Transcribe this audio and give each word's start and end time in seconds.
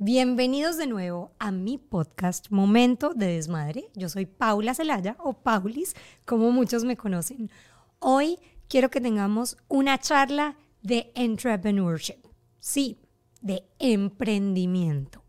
Bienvenidos 0.00 0.76
de 0.76 0.86
nuevo 0.86 1.32
a 1.40 1.50
mi 1.50 1.76
podcast 1.76 2.50
Momento 2.50 3.14
de 3.14 3.26
Desmadre. 3.26 3.90
Yo 3.96 4.08
soy 4.08 4.26
Paula 4.26 4.72
Celaya 4.72 5.16
o 5.18 5.32
Paulis, 5.32 5.96
como 6.24 6.52
muchos 6.52 6.84
me 6.84 6.96
conocen. 6.96 7.50
Hoy 7.98 8.38
quiero 8.68 8.90
que 8.90 9.00
tengamos 9.00 9.56
una 9.66 9.98
charla 9.98 10.56
de 10.82 11.10
entrepreneurship. 11.16 12.28
Sí, 12.60 13.00
de 13.40 13.64
emprendimiento. 13.80 15.24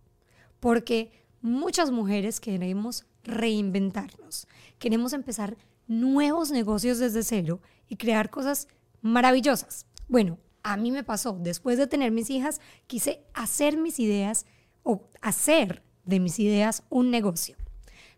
Porque 0.59 1.25
muchas 1.41 1.89
mujeres 1.89 2.39
queremos 2.39 3.07
reinventarnos, 3.23 4.47
queremos 4.77 5.13
empezar 5.13 5.57
nuevos 5.88 6.51
negocios 6.51 6.99
desde 6.99 7.23
cero 7.23 7.59
y 7.88 7.95
crear 7.95 8.29
cosas 8.29 8.67
maravillosas. 9.01 9.88
Bueno, 10.07 10.38
a 10.61 10.77
mí 10.77 10.91
me 10.91 11.04
pasó, 11.04 11.36
después 11.41 11.79
de 11.79 11.88
tener 11.88 12.11
mis 12.11 12.29
hijas, 12.29 12.61
quise 12.86 13.23
hacer 13.33 13.75
mis 13.75 13.99
ideas 13.99 14.45
o 14.90 15.08
hacer 15.21 15.84
de 16.04 16.20
mis 16.20 16.39
ideas 16.39 16.82
un 16.89 17.11
negocio. 17.11 17.56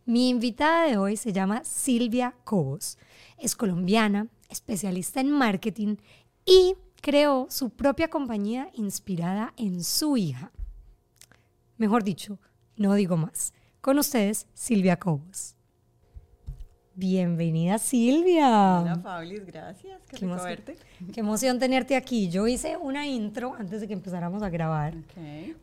Mi 0.05 0.29
invitada 0.29 0.85
de 0.85 0.97
hoy 0.97 1.17
se 1.17 1.33
llama 1.33 1.65
Silvia 1.65 2.33
Cobos. 2.45 2.97
Es 3.37 3.57
colombiana, 3.57 4.29
especialista 4.47 5.19
en 5.19 5.31
marketing 5.31 5.97
y 6.45 6.75
creó 7.01 7.47
su 7.49 7.71
propia 7.71 8.09
compañía 8.09 8.69
inspirada 8.73 9.53
en 9.57 9.83
su 9.83 10.15
hija. 10.15 10.53
Mejor 11.75 12.05
dicho, 12.05 12.39
no 12.77 12.93
digo 12.93 13.17
más. 13.17 13.53
Con 13.81 13.99
ustedes, 13.99 14.47
Silvia 14.53 14.97
Cobos. 14.97 15.55
Bienvenida 17.01 17.79
Silvia. 17.79 18.79
Hola 18.79 19.01
Paulis, 19.01 19.43
gracias. 19.43 19.99
Qué, 20.07 20.17
rico 20.17 20.35
verte. 20.43 20.77
Qué 21.11 21.21
emoción 21.21 21.57
tenerte 21.57 21.95
aquí. 21.95 22.29
Yo 22.29 22.47
hice 22.47 22.77
una 22.77 23.07
intro 23.07 23.55
antes 23.55 23.81
de 23.81 23.87
que 23.87 23.93
empezáramos 23.93 24.43
a 24.43 24.51
grabar. 24.51 24.93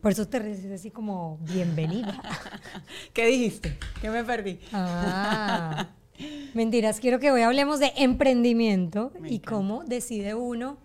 Por 0.01 0.11
eso 0.11 0.27
te 0.27 0.39
recibí 0.39 0.73
así 0.73 0.91
como 0.91 1.37
bienvenida. 1.43 2.21
¿Qué 3.13 3.27
dijiste? 3.27 3.77
¿Qué 4.01 4.09
me 4.09 4.25
perdí? 4.25 4.59
Ah, 4.73 5.87
mentiras. 6.53 6.99
Quiero 6.99 7.19
que 7.19 7.31
hoy 7.31 7.43
hablemos 7.43 7.79
de 7.79 7.93
emprendimiento 7.95 9.13
y 9.23 9.39
cómo 9.39 9.85
decide 9.85 10.35
uno, 10.35 10.77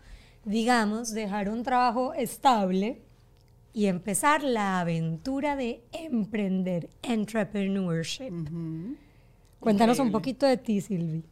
digamos, 0.45 1.11
dejar 1.11 1.49
un 1.49 1.65
trabajo 1.65 2.15
estable 2.15 3.03
y 3.73 3.87
empezar 3.87 4.45
la 4.45 4.79
aventura 4.79 5.57
de 5.57 5.83
emprender, 5.91 6.91
entrepreneurship. 7.03 8.31
Cuéntanos 9.65 9.99
un 9.99 10.13
poquito 10.13 10.45
de 10.45 10.59
ti, 10.59 10.83
Silvi. 10.83 11.25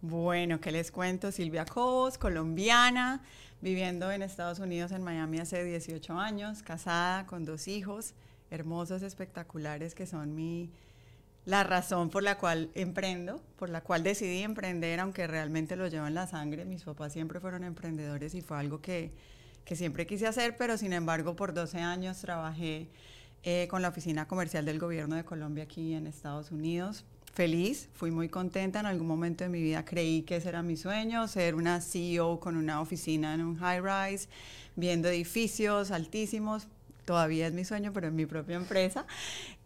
Bueno, 0.00 0.60
¿qué 0.60 0.72
les 0.72 0.90
cuento? 0.90 1.30
Silvia 1.30 1.64
Cobos, 1.64 2.18
colombiana, 2.18 3.22
viviendo 3.60 4.10
en 4.10 4.22
Estados 4.22 4.58
Unidos, 4.58 4.90
en 4.90 5.04
Miami 5.04 5.38
hace 5.38 5.62
18 5.62 6.18
años, 6.18 6.64
casada 6.64 7.26
con 7.26 7.44
dos 7.44 7.68
hijos 7.68 8.14
hermosos, 8.50 9.04
espectaculares, 9.04 9.94
que 9.94 10.04
son 10.04 10.34
mi, 10.34 10.68
la 11.44 11.62
razón 11.62 12.10
por 12.10 12.24
la 12.24 12.38
cual 12.38 12.70
emprendo, 12.74 13.40
por 13.56 13.70
la 13.70 13.82
cual 13.82 14.02
decidí 14.02 14.42
emprender, 14.42 14.98
aunque 14.98 15.28
realmente 15.28 15.76
lo 15.76 15.86
llevo 15.86 16.08
en 16.08 16.14
la 16.14 16.26
sangre. 16.26 16.64
Mis 16.64 16.82
papás 16.82 17.12
siempre 17.12 17.38
fueron 17.38 17.62
emprendedores 17.62 18.34
y 18.34 18.40
fue 18.40 18.58
algo 18.58 18.80
que, 18.80 19.12
que 19.64 19.76
siempre 19.76 20.08
quise 20.08 20.26
hacer, 20.26 20.56
pero 20.56 20.76
sin 20.76 20.92
embargo 20.92 21.36
por 21.36 21.54
12 21.54 21.78
años 21.78 22.18
trabajé 22.18 22.88
eh, 23.44 23.68
con 23.70 23.80
la 23.80 23.90
Oficina 23.90 24.26
Comercial 24.26 24.64
del 24.64 24.80
Gobierno 24.80 25.14
de 25.14 25.24
Colombia 25.24 25.62
aquí 25.62 25.94
en 25.94 26.08
Estados 26.08 26.50
Unidos 26.50 27.04
feliz, 27.36 27.90
fui 27.92 28.10
muy 28.10 28.30
contenta. 28.30 28.80
En 28.80 28.86
algún 28.86 29.06
momento 29.06 29.44
de 29.44 29.50
mi 29.50 29.60
vida 29.60 29.84
creí 29.84 30.22
que 30.22 30.36
ese 30.36 30.48
era 30.48 30.62
mi 30.62 30.76
sueño, 30.76 31.28
ser 31.28 31.54
una 31.54 31.82
CEO 31.82 32.40
con 32.40 32.56
una 32.56 32.80
oficina 32.80 33.34
en 33.34 33.42
un 33.42 33.58
high 33.58 33.80
rise, 33.82 34.28
viendo 34.74 35.08
edificios 35.08 35.90
altísimos. 35.90 36.66
Todavía 37.04 37.46
es 37.46 37.52
mi 37.52 37.64
sueño, 37.64 37.92
pero 37.92 38.08
en 38.08 38.16
mi 38.16 38.26
propia 38.26 38.56
empresa. 38.56 39.06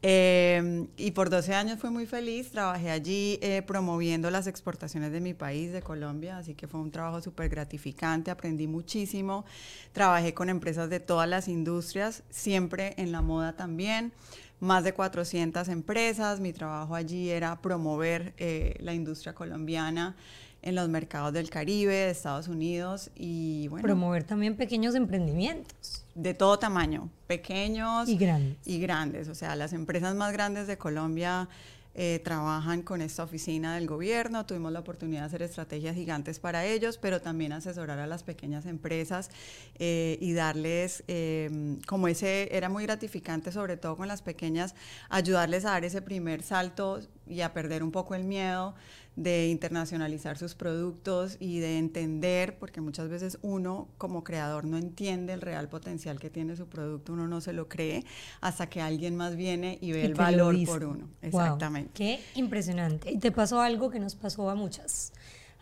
Eh, 0.02 0.88
y 0.96 1.12
por 1.12 1.30
12 1.30 1.54
años 1.54 1.78
fui 1.78 1.90
muy 1.90 2.06
feliz. 2.06 2.50
Trabajé 2.50 2.90
allí 2.90 3.38
eh, 3.40 3.62
promoviendo 3.62 4.30
las 4.30 4.46
exportaciones 4.46 5.12
de 5.12 5.20
mi 5.20 5.32
país, 5.32 5.72
de 5.72 5.80
Colombia. 5.80 6.38
Así 6.38 6.54
que 6.54 6.66
fue 6.66 6.80
un 6.80 6.90
trabajo 6.90 7.22
súper 7.22 7.48
gratificante. 7.48 8.30
Aprendí 8.30 8.66
muchísimo. 8.66 9.46
Trabajé 9.92 10.34
con 10.34 10.50
empresas 10.50 10.90
de 10.90 11.00
todas 11.00 11.28
las 11.28 11.48
industrias, 11.48 12.24
siempre 12.30 12.94
en 12.98 13.10
la 13.12 13.22
moda 13.22 13.54
también 13.54 14.12
más 14.60 14.84
de 14.84 14.92
400 14.92 15.68
empresas. 15.68 16.40
Mi 16.40 16.52
trabajo 16.52 16.94
allí 16.94 17.30
era 17.30 17.60
promover 17.60 18.34
eh, 18.38 18.76
la 18.80 18.94
industria 18.94 19.34
colombiana 19.34 20.14
en 20.62 20.74
los 20.74 20.88
mercados 20.88 21.32
del 21.32 21.48
Caribe, 21.48 21.94
de 21.94 22.10
Estados 22.10 22.48
Unidos 22.48 23.10
y 23.16 23.68
bueno. 23.68 23.82
Promover 23.82 24.24
también 24.24 24.56
pequeños 24.56 24.94
emprendimientos. 24.94 26.04
De 26.14 26.34
todo 26.34 26.58
tamaño, 26.58 27.08
pequeños 27.26 28.08
y 28.08 28.16
grandes. 28.16 28.58
Y 28.66 28.78
grandes, 28.78 29.28
o 29.28 29.34
sea, 29.34 29.56
las 29.56 29.72
empresas 29.72 30.14
más 30.14 30.32
grandes 30.32 30.66
de 30.66 30.76
Colombia 30.76 31.48
eh, 31.94 32.20
trabajan 32.22 32.82
con 32.82 33.02
esta 33.02 33.24
oficina 33.24 33.74
del 33.74 33.86
gobierno, 33.86 34.46
tuvimos 34.46 34.70
la 34.70 34.80
oportunidad 34.80 35.22
de 35.22 35.26
hacer 35.26 35.42
estrategias 35.42 35.96
gigantes 35.96 36.38
para 36.38 36.64
ellos, 36.64 36.98
pero 36.98 37.20
también 37.20 37.52
asesorar 37.52 37.98
a 37.98 38.06
las 38.06 38.22
pequeñas 38.22 38.64
empresas 38.66 39.30
eh, 39.78 40.16
y 40.20 40.32
darles, 40.32 41.02
em, 41.08 41.80
como 41.82 42.06
ese 42.06 42.48
era 42.56 42.68
muy 42.68 42.84
gratificante, 42.84 43.50
sobre 43.50 43.76
todo 43.76 43.96
con 43.96 44.06
las 44.06 44.22
pequeñas, 44.22 44.74
ayudarles 45.08 45.64
a 45.64 45.70
dar 45.70 45.84
ese 45.84 46.00
primer 46.00 46.42
salto 46.42 47.00
y 47.26 47.40
a 47.40 47.52
perder 47.52 47.82
un 47.82 47.90
poco 47.90 48.14
el 48.14 48.24
miedo 48.24 48.74
de 49.16 49.48
internacionalizar 49.48 50.38
sus 50.38 50.54
productos 50.54 51.36
y 51.40 51.58
de 51.58 51.78
entender, 51.78 52.58
porque 52.58 52.80
muchas 52.80 53.08
veces 53.08 53.38
uno 53.42 53.88
como 53.98 54.24
creador 54.24 54.64
no 54.64 54.78
entiende 54.78 55.32
el 55.32 55.40
real 55.40 55.68
potencial 55.68 56.18
que 56.18 56.30
tiene 56.30 56.56
su 56.56 56.68
producto, 56.68 57.12
uno 57.12 57.26
no 57.28 57.40
se 57.40 57.52
lo 57.52 57.68
cree 57.68 58.04
hasta 58.40 58.68
que 58.68 58.80
alguien 58.80 59.16
más 59.16 59.36
viene 59.36 59.78
y 59.80 59.92
ve 59.92 60.04
el 60.04 60.14
valor 60.14 60.56
por 60.64 60.84
uno. 60.84 61.08
Exactamente. 61.22 61.90
qué 61.92 62.20
impresionante. 62.34 63.10
Y 63.10 63.18
te 63.18 63.32
pasó 63.32 63.60
algo 63.60 63.90
que 63.90 63.98
nos 63.98 64.14
pasó 64.14 64.48
a 64.48 64.54
muchas. 64.54 65.12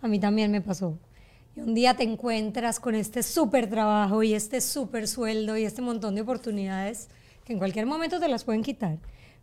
A 0.02 0.08
mí 0.08 0.20
también 0.20 0.52
me 0.52 0.60
pasó. 0.60 0.98
Y 1.56 1.60
un 1.60 1.74
día 1.74 1.94
te 1.94 2.04
encuentras 2.04 2.78
con 2.78 2.94
este 2.94 3.22
súper 3.22 3.68
trabajo 3.68 4.22
y 4.22 4.34
este 4.34 4.60
súper 4.60 5.08
sueldo 5.08 5.56
y 5.56 5.64
este 5.64 5.82
montón 5.82 6.14
de 6.14 6.20
oportunidades 6.20 7.08
que 7.44 7.54
en 7.54 7.58
cualquier 7.58 7.86
momento 7.86 8.20
te 8.20 8.28
las 8.28 8.44
pueden 8.44 8.62
quitar, 8.62 8.98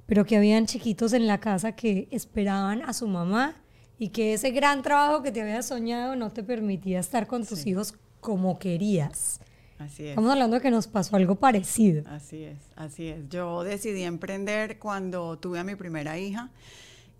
pero 0.05 0.25
que 0.25 0.37
habían 0.37 0.67
chiquitos 0.67 1.11
en 1.13 1.27
la 1.27 1.39
casa 1.39 1.73
que 1.73 2.07
esperaban 2.11 2.83
a 2.83 2.93
su 2.93 3.07
mamá 3.07 3.55
y 3.97 4.09
que 4.09 4.33
ese 4.33 4.51
gran 4.51 4.81
trabajo 4.81 5.23
que 5.23 5.31
te 5.31 5.41
habías 5.41 5.67
soñado 5.67 6.15
no 6.15 6.31
te 6.31 6.43
permitía 6.43 6.99
estar 6.99 7.27
con 7.27 7.45
tus 7.45 7.65
hijos 7.65 7.93
como 8.19 8.59
querías. 8.59 9.39
Así 9.77 10.03
es. 10.03 10.09
Estamos 10.09 10.31
hablando 10.31 10.55
de 10.55 10.61
que 10.61 10.71
nos 10.71 10.87
pasó 10.87 11.15
algo 11.15 11.35
parecido. 11.35 12.03
Así 12.07 12.43
es, 12.43 12.57
así 12.75 13.07
es. 13.09 13.27
Yo 13.29 13.63
decidí 13.63 14.03
emprender 14.03 14.79
cuando 14.79 15.37
tuve 15.37 15.59
a 15.59 15.63
mi 15.63 15.75
primera 15.75 16.17
hija. 16.17 16.49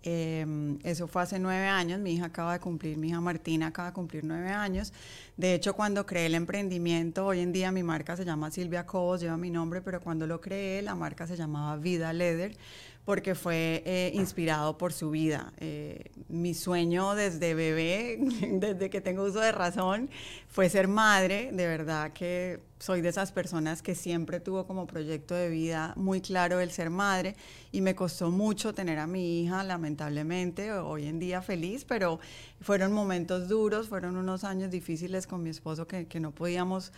Em, 0.08 0.78
eso 0.84 1.08
fue 1.08 1.22
hace 1.22 1.40
nueve 1.40 1.66
años, 1.66 1.98
mi 1.98 2.14
hija 2.14 2.26
acaba 2.26 2.52
de 2.52 2.60
cumplir, 2.60 2.96
mi 2.96 3.08
hija 3.08 3.20
Martina 3.20 3.66
acaba 3.66 3.88
de 3.88 3.94
cumplir 3.94 4.22
nueve 4.24 4.50
años. 4.50 4.92
De 5.36 5.52
hecho, 5.52 5.74
cuando 5.74 6.06
creé 6.06 6.26
el 6.26 6.36
emprendimiento, 6.36 7.26
hoy 7.26 7.40
en 7.40 7.52
día 7.52 7.72
mi 7.72 7.82
marca 7.82 8.16
se 8.16 8.24
llama 8.24 8.52
Silvia 8.52 8.86
Cobos, 8.86 9.20
lleva 9.20 9.36
mi 9.36 9.50
nombre, 9.50 9.82
pero 9.82 10.00
cuando 10.00 10.28
lo 10.28 10.40
creé, 10.40 10.80
la 10.82 10.94
marca 10.94 11.26
se 11.26 11.36
llamaba 11.36 11.76
Vida 11.76 12.12
Leather 12.12 12.56
porque 13.06 13.36
fue 13.36 13.84
eh, 13.86 14.10
inspirado 14.14 14.76
por 14.76 14.92
su 14.92 15.10
vida. 15.10 15.52
Eh, 15.58 16.10
mi 16.28 16.54
sueño 16.54 17.14
desde 17.14 17.54
bebé, 17.54 18.18
desde 18.50 18.90
que 18.90 19.00
tengo 19.00 19.22
uso 19.22 19.38
de 19.38 19.52
razón, 19.52 20.10
fue 20.48 20.68
ser 20.68 20.88
madre. 20.88 21.50
De 21.52 21.68
verdad 21.68 22.12
que 22.12 22.58
soy 22.80 23.02
de 23.02 23.10
esas 23.10 23.30
personas 23.30 23.80
que 23.80 23.94
siempre 23.94 24.40
tuvo 24.40 24.66
como 24.66 24.88
proyecto 24.88 25.36
de 25.36 25.48
vida 25.48 25.94
muy 25.94 26.20
claro 26.20 26.58
el 26.58 26.72
ser 26.72 26.90
madre 26.90 27.36
y 27.70 27.80
me 27.80 27.94
costó 27.94 28.32
mucho 28.32 28.74
tener 28.74 28.98
a 28.98 29.06
mi 29.06 29.40
hija, 29.40 29.62
lamentablemente, 29.62 30.72
hoy 30.72 31.06
en 31.06 31.20
día 31.20 31.42
feliz, 31.42 31.84
pero 31.84 32.18
fueron 32.60 32.92
momentos 32.92 33.46
duros, 33.46 33.88
fueron 33.88 34.16
unos 34.16 34.42
años 34.42 34.72
difíciles 34.72 35.28
con 35.28 35.44
mi 35.44 35.50
esposo 35.50 35.86
que, 35.86 36.08
que 36.08 36.18
no 36.18 36.32
podíamos 36.32 36.92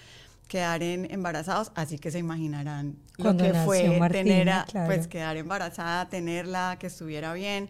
quedar 0.48 0.82
embarazados, 0.82 1.70
así 1.74 1.98
que 1.98 2.10
se 2.10 2.18
imaginarán 2.18 2.96
lo 3.18 3.36
que 3.36 3.52
fue 3.64 4.00
tener 4.10 4.50
pues 4.86 5.06
quedar 5.06 5.36
embarazada, 5.36 6.08
tenerla, 6.08 6.76
que 6.80 6.88
estuviera 6.88 7.34
bien. 7.34 7.68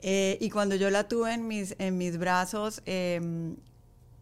Eh, 0.00 0.38
y 0.40 0.50
cuando 0.50 0.74
yo 0.76 0.88
la 0.90 1.08
tuve 1.08 1.34
en 1.34 1.46
mis, 1.46 1.76
en 1.78 1.98
mis 1.98 2.18
brazos, 2.18 2.82
em, 2.86 3.56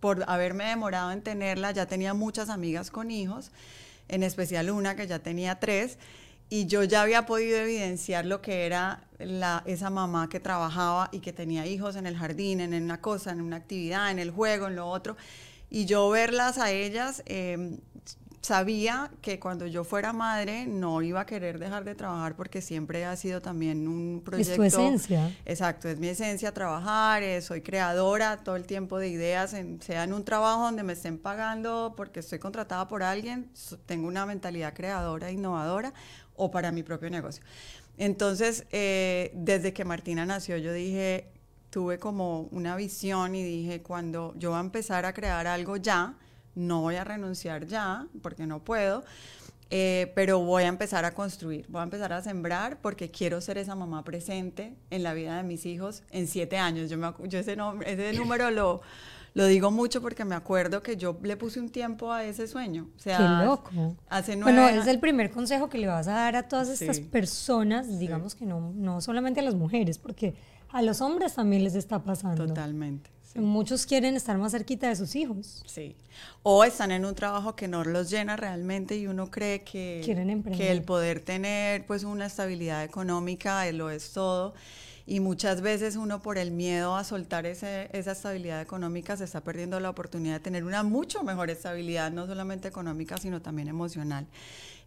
por 0.00 0.25
haberme 0.29 0.64
demorado 0.64 1.12
en 1.12 1.23
tenerla, 1.23 1.73
ya 1.73 1.87
tenía 1.87 2.14
muchas 2.14 2.49
amigas 2.49 2.91
con 2.91 3.11
hijos, 3.11 3.50
en 4.08 4.23
especial 4.23 4.70
una 4.70 4.97
que 4.97 5.06
ya 5.06 5.19
tenía 5.19 5.61
tres, 5.61 5.99
y 6.49 6.67
yo 6.67 6.82
ya 6.85 7.02
había 7.02 7.26
podido 7.26 7.58
evidenciar 7.58 8.26
lo 8.26 8.43
que 8.43 8.67
era 8.67 9.05
la, 9.19 9.62
esa 9.67 9.88
mamá 9.88 10.29
que 10.29 10.41
trabajaba 10.41 11.08
y 11.12 11.20
que 11.20 11.32
tenía 11.32 11.67
hijos 11.67 11.97
en 11.97 12.06
el 12.06 12.17
jardín, 12.17 12.61
en 12.61 12.75
una 12.75 13.00
cosa, 13.00 13.31
en 13.31 13.41
una 13.41 13.56
actividad, 13.56 14.11
en 14.11 14.19
el 14.19 14.31
juego, 14.31 14.67
en 14.67 14.76
lo 14.76 14.88
otro. 14.88 15.17
Y 15.70 15.87
yo 15.87 16.08
verlas 16.11 16.58
a 16.58 16.70
ellas, 16.72 17.22
em, 17.26 17.78
sabía 18.43 19.11
que 19.20 19.38
cuando 19.38 19.67
yo 19.67 19.84
fuera 19.84 20.12
madre 20.12 20.67
no 20.67 21.02
iba 21.02 21.20
a 21.20 21.26
querer 21.26 21.58
dejar 21.58 21.84
de 21.84 21.94
trabajar 21.94 22.37
porque 22.37 22.62
siempre 22.62 23.05
ha 23.05 23.14
sido 23.17 23.40
también 23.40 23.87
un 23.87 24.22
proyecto. 24.25 24.64
Es 24.64 24.75
tu 24.75 24.81
esencia. 24.81 25.37
Exacto, 25.44 25.88
es 25.88 25.99
mi 25.99 26.08
esencia 26.08 26.52
trabajar, 26.52 27.22
eh, 27.22 27.43
soy 27.43 27.61
creadora 27.61 28.38
todo 28.38 28.56
el 28.56 28.64
tiempo 28.64 28.99
de 28.99 29.08
ideas, 29.08 29.55
sea 29.81 30.05
en 30.05 30.12
un 30.12 30.25
trabajo 30.25 30.62
donde 30.62 30.82
me 30.82 30.94
estén 30.94 31.19
pagando 31.19 31.94
porque 31.96 32.20
estoy 32.20 32.38
contratada 32.38 32.88
por 32.88 33.02
alguien, 33.02 33.50
tengo 33.87 34.08
una 34.08 34.26
mentalidad 34.26 34.75
creadora, 34.75 35.31
innovadora, 35.31 35.93
o 36.34 36.50
para 36.50 36.73
mi 36.73 36.82
propio 36.82 37.11
negocio. 37.11 37.44
Entonces, 37.99 38.64
eh, 38.73 39.31
desde 39.34 39.75
que 39.75 39.84
Martina 39.84 40.25
nació, 40.25 40.56
yo 40.56 40.73
dije, 40.73 41.26
tuve 41.70 41.99
como 41.99 42.43
una 42.50 42.76
visión 42.76 43.34
y 43.34 43.43
dije, 43.43 43.82
cuando 43.82 44.34
yo 44.37 44.50
voy 44.50 44.58
a 44.58 44.61
empezar 44.61 45.06
a 45.06 45.14
crear 45.14 45.46
algo 45.46 45.76
ya, 45.76 46.14
no 46.55 46.82
voy 46.82 46.96
a 46.96 47.05
renunciar 47.05 47.67
ya, 47.67 48.06
porque 48.22 48.46
no 48.46 48.58
puedo, 48.62 49.05
eh, 49.70 50.11
pero 50.17 50.40
voy 50.40 50.64
a 50.64 50.67
empezar 50.67 51.05
a 51.05 51.14
construir, 51.14 51.64
voy 51.69 51.81
a 51.81 51.84
empezar 51.84 52.12
a 52.12 52.20
sembrar 52.22 52.81
porque 52.81 53.11
quiero 53.11 53.40
ser 53.40 53.56
esa 53.56 53.76
mamá 53.76 54.02
presente 54.02 54.75
en 54.90 55.05
la 55.05 55.14
vida 55.14 55.37
de 55.37 55.44
mis 55.44 55.64
hijos 55.64 56.02
en 56.11 56.26
siete 56.26 56.58
años. 56.58 56.90
Yo, 56.90 56.99
me, 56.99 57.12
yo 57.28 57.38
ese, 57.38 57.56
ese 57.87 58.12
número 58.19 58.50
lo, 58.50 58.81
lo 59.34 59.46
digo 59.46 59.70
mucho 59.70 60.02
porque 60.02 60.25
me 60.25 60.34
acuerdo 60.34 60.82
que 60.82 60.96
yo 60.96 61.16
le 61.23 61.37
puse 61.37 61.61
un 61.61 61.70
tiempo 61.70 62.12
a 62.12 62.25
ese 62.25 62.49
sueño. 62.49 62.88
O 62.96 62.99
sea, 62.99 63.16
Qué 63.16 63.44
loco. 63.46 63.70
Hace 64.08 64.34
nueve 64.34 64.61
bueno, 64.61 64.81
es 64.81 64.88
el 64.88 64.99
primer 64.99 65.31
consejo 65.31 65.69
que 65.69 65.78
le 65.78 65.87
vas 65.87 66.08
a 66.08 66.14
dar 66.14 66.34
a 66.34 66.49
todas 66.49 66.69
estas 66.69 66.99
personas, 66.99 68.00
digamos 68.00 68.34
que 68.34 68.46
no, 68.46 68.73
no 68.75 69.00
solamente 69.00 69.38
a 69.38 69.44
las 69.44 69.55
mujeres, 69.55 69.99
porque 69.99 70.34
a 70.72 70.82
los 70.82 71.00
hombres 71.00 71.34
también 71.34 71.64
les 71.64 71.75
está 71.75 72.02
pasando. 72.02 72.46
Totalmente. 72.46 73.11
Muchos 73.37 73.87
quieren 73.87 74.17
estar 74.17 74.37
más 74.38 74.52
cerquita 74.52 74.88
de 74.88 74.96
sus 74.96 75.14
hijos. 75.14 75.62
Sí. 75.67 75.94
O 76.43 76.64
están 76.64 76.90
en 76.90 77.05
un 77.05 77.14
trabajo 77.14 77.55
que 77.55 77.69
no 77.69 77.84
los 77.84 78.11
llena 78.11 78.37
realmente 78.37 78.96
y 78.96 79.06
uno 79.06 79.31
cree 79.31 79.62
que, 79.62 80.02
que 80.56 80.72
el 80.72 80.82
poder 80.82 81.20
tener 81.20 81.87
pues 81.87 82.02
una 82.02 82.26
estabilidad 82.26 82.82
económica 82.82 83.70
lo 83.72 83.90
es 83.90 84.12
todo. 84.12 84.55
Y 85.06 85.20
muchas 85.20 85.61
veces 85.61 85.97
uno 85.97 86.20
por 86.23 86.38
el 86.38 86.50
miedo 86.50 86.97
a 86.97 87.05
soltar 87.05 87.47
ese, 87.47 87.88
esa 87.93 88.12
estabilidad 88.12 88.61
económica 88.61 89.17
se 89.17 89.25
está 89.25 89.43
perdiendo 89.43 89.81
la 89.81 89.91
oportunidad 89.91 90.35
de 90.35 90.41
tener 90.41 90.64
una 90.64 90.82
mucho 90.82 91.23
mejor 91.23 91.50
estabilidad, 91.50 92.11
no 92.12 92.26
solamente 92.26 92.69
económica, 92.69 93.17
sino 93.19 93.41
también 93.43 93.69
emocional. 93.69 94.26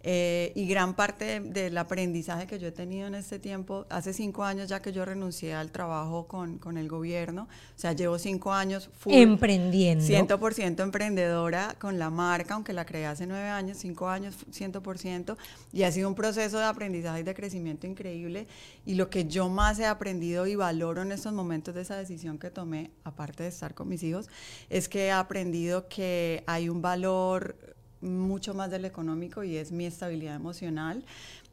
Eh, 0.05 0.51
y 0.55 0.67
gran 0.67 0.95
parte 0.95 1.39
del 1.39 1.77
aprendizaje 1.77 2.45
que 2.45 2.59
yo 2.59 2.67
he 2.67 2.71
tenido 2.73 3.07
en 3.07 3.15
este 3.15 3.39
tiempo, 3.39 3.85
hace 3.89 4.11
cinco 4.11 4.43
años 4.43 4.67
ya 4.67 4.81
que 4.81 4.91
yo 4.91 5.05
renuncié 5.05 5.53
al 5.53 5.71
trabajo 5.71 6.27
con, 6.27 6.57
con 6.57 6.77
el 6.77 6.89
gobierno, 6.89 7.43
o 7.43 7.79
sea, 7.79 7.93
llevo 7.93 8.19
cinco 8.19 8.51
años 8.51 8.89
full, 8.97 9.13
emprendiendo. 9.13 10.03
100% 10.03 10.83
emprendedora 10.83 11.77
con 11.79 11.99
la 11.99 12.09
marca, 12.09 12.55
aunque 12.55 12.73
la 12.73 12.85
creé 12.85 13.05
hace 13.05 13.25
nueve 13.25 13.47
años, 13.47 13.77
cinco 13.77 14.09
años 14.09 14.35
100%, 14.51 15.37
y 15.71 15.83
ha 15.83 15.91
sido 15.93 16.09
un 16.09 16.15
proceso 16.15 16.59
de 16.59 16.65
aprendizaje 16.65 17.21
y 17.21 17.23
de 17.23 17.33
crecimiento 17.33 17.87
increíble. 17.87 18.45
Y 18.85 18.95
lo 18.95 19.09
que 19.09 19.23
yo 19.23 19.47
más 19.47 19.79
he 19.79 19.85
aprendido 19.85 20.02
y 20.07 20.55
valoro 20.55 21.01
en 21.01 21.11
estos 21.11 21.31
momentos 21.33 21.73
de 21.73 21.81
esa 21.81 21.95
decisión 21.95 22.37
que 22.37 22.49
tomé, 22.49 22.91
aparte 23.03 23.43
de 23.43 23.49
estar 23.49 23.73
con 23.73 23.87
mis 23.87 24.03
hijos, 24.03 24.27
es 24.69 24.89
que 24.89 25.05
he 25.05 25.11
aprendido 25.11 25.87
que 25.87 26.43
hay 26.45 26.67
un 26.67 26.81
valor 26.81 27.55
mucho 28.01 28.53
más 28.53 28.69
del 28.69 28.83
económico 28.83 29.43
y 29.43 29.55
es 29.55 29.71
mi 29.71 29.85
estabilidad 29.85 30.35
emocional 30.35 31.05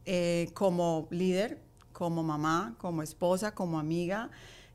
eh, 0.05 0.51
como 0.55 1.07
líder, 1.11 1.61
como 1.93 2.25
mamá, 2.25 2.75
como 2.79 3.03
esposa, 3.03 3.55
como 3.55 3.79
amiga. 3.79 4.31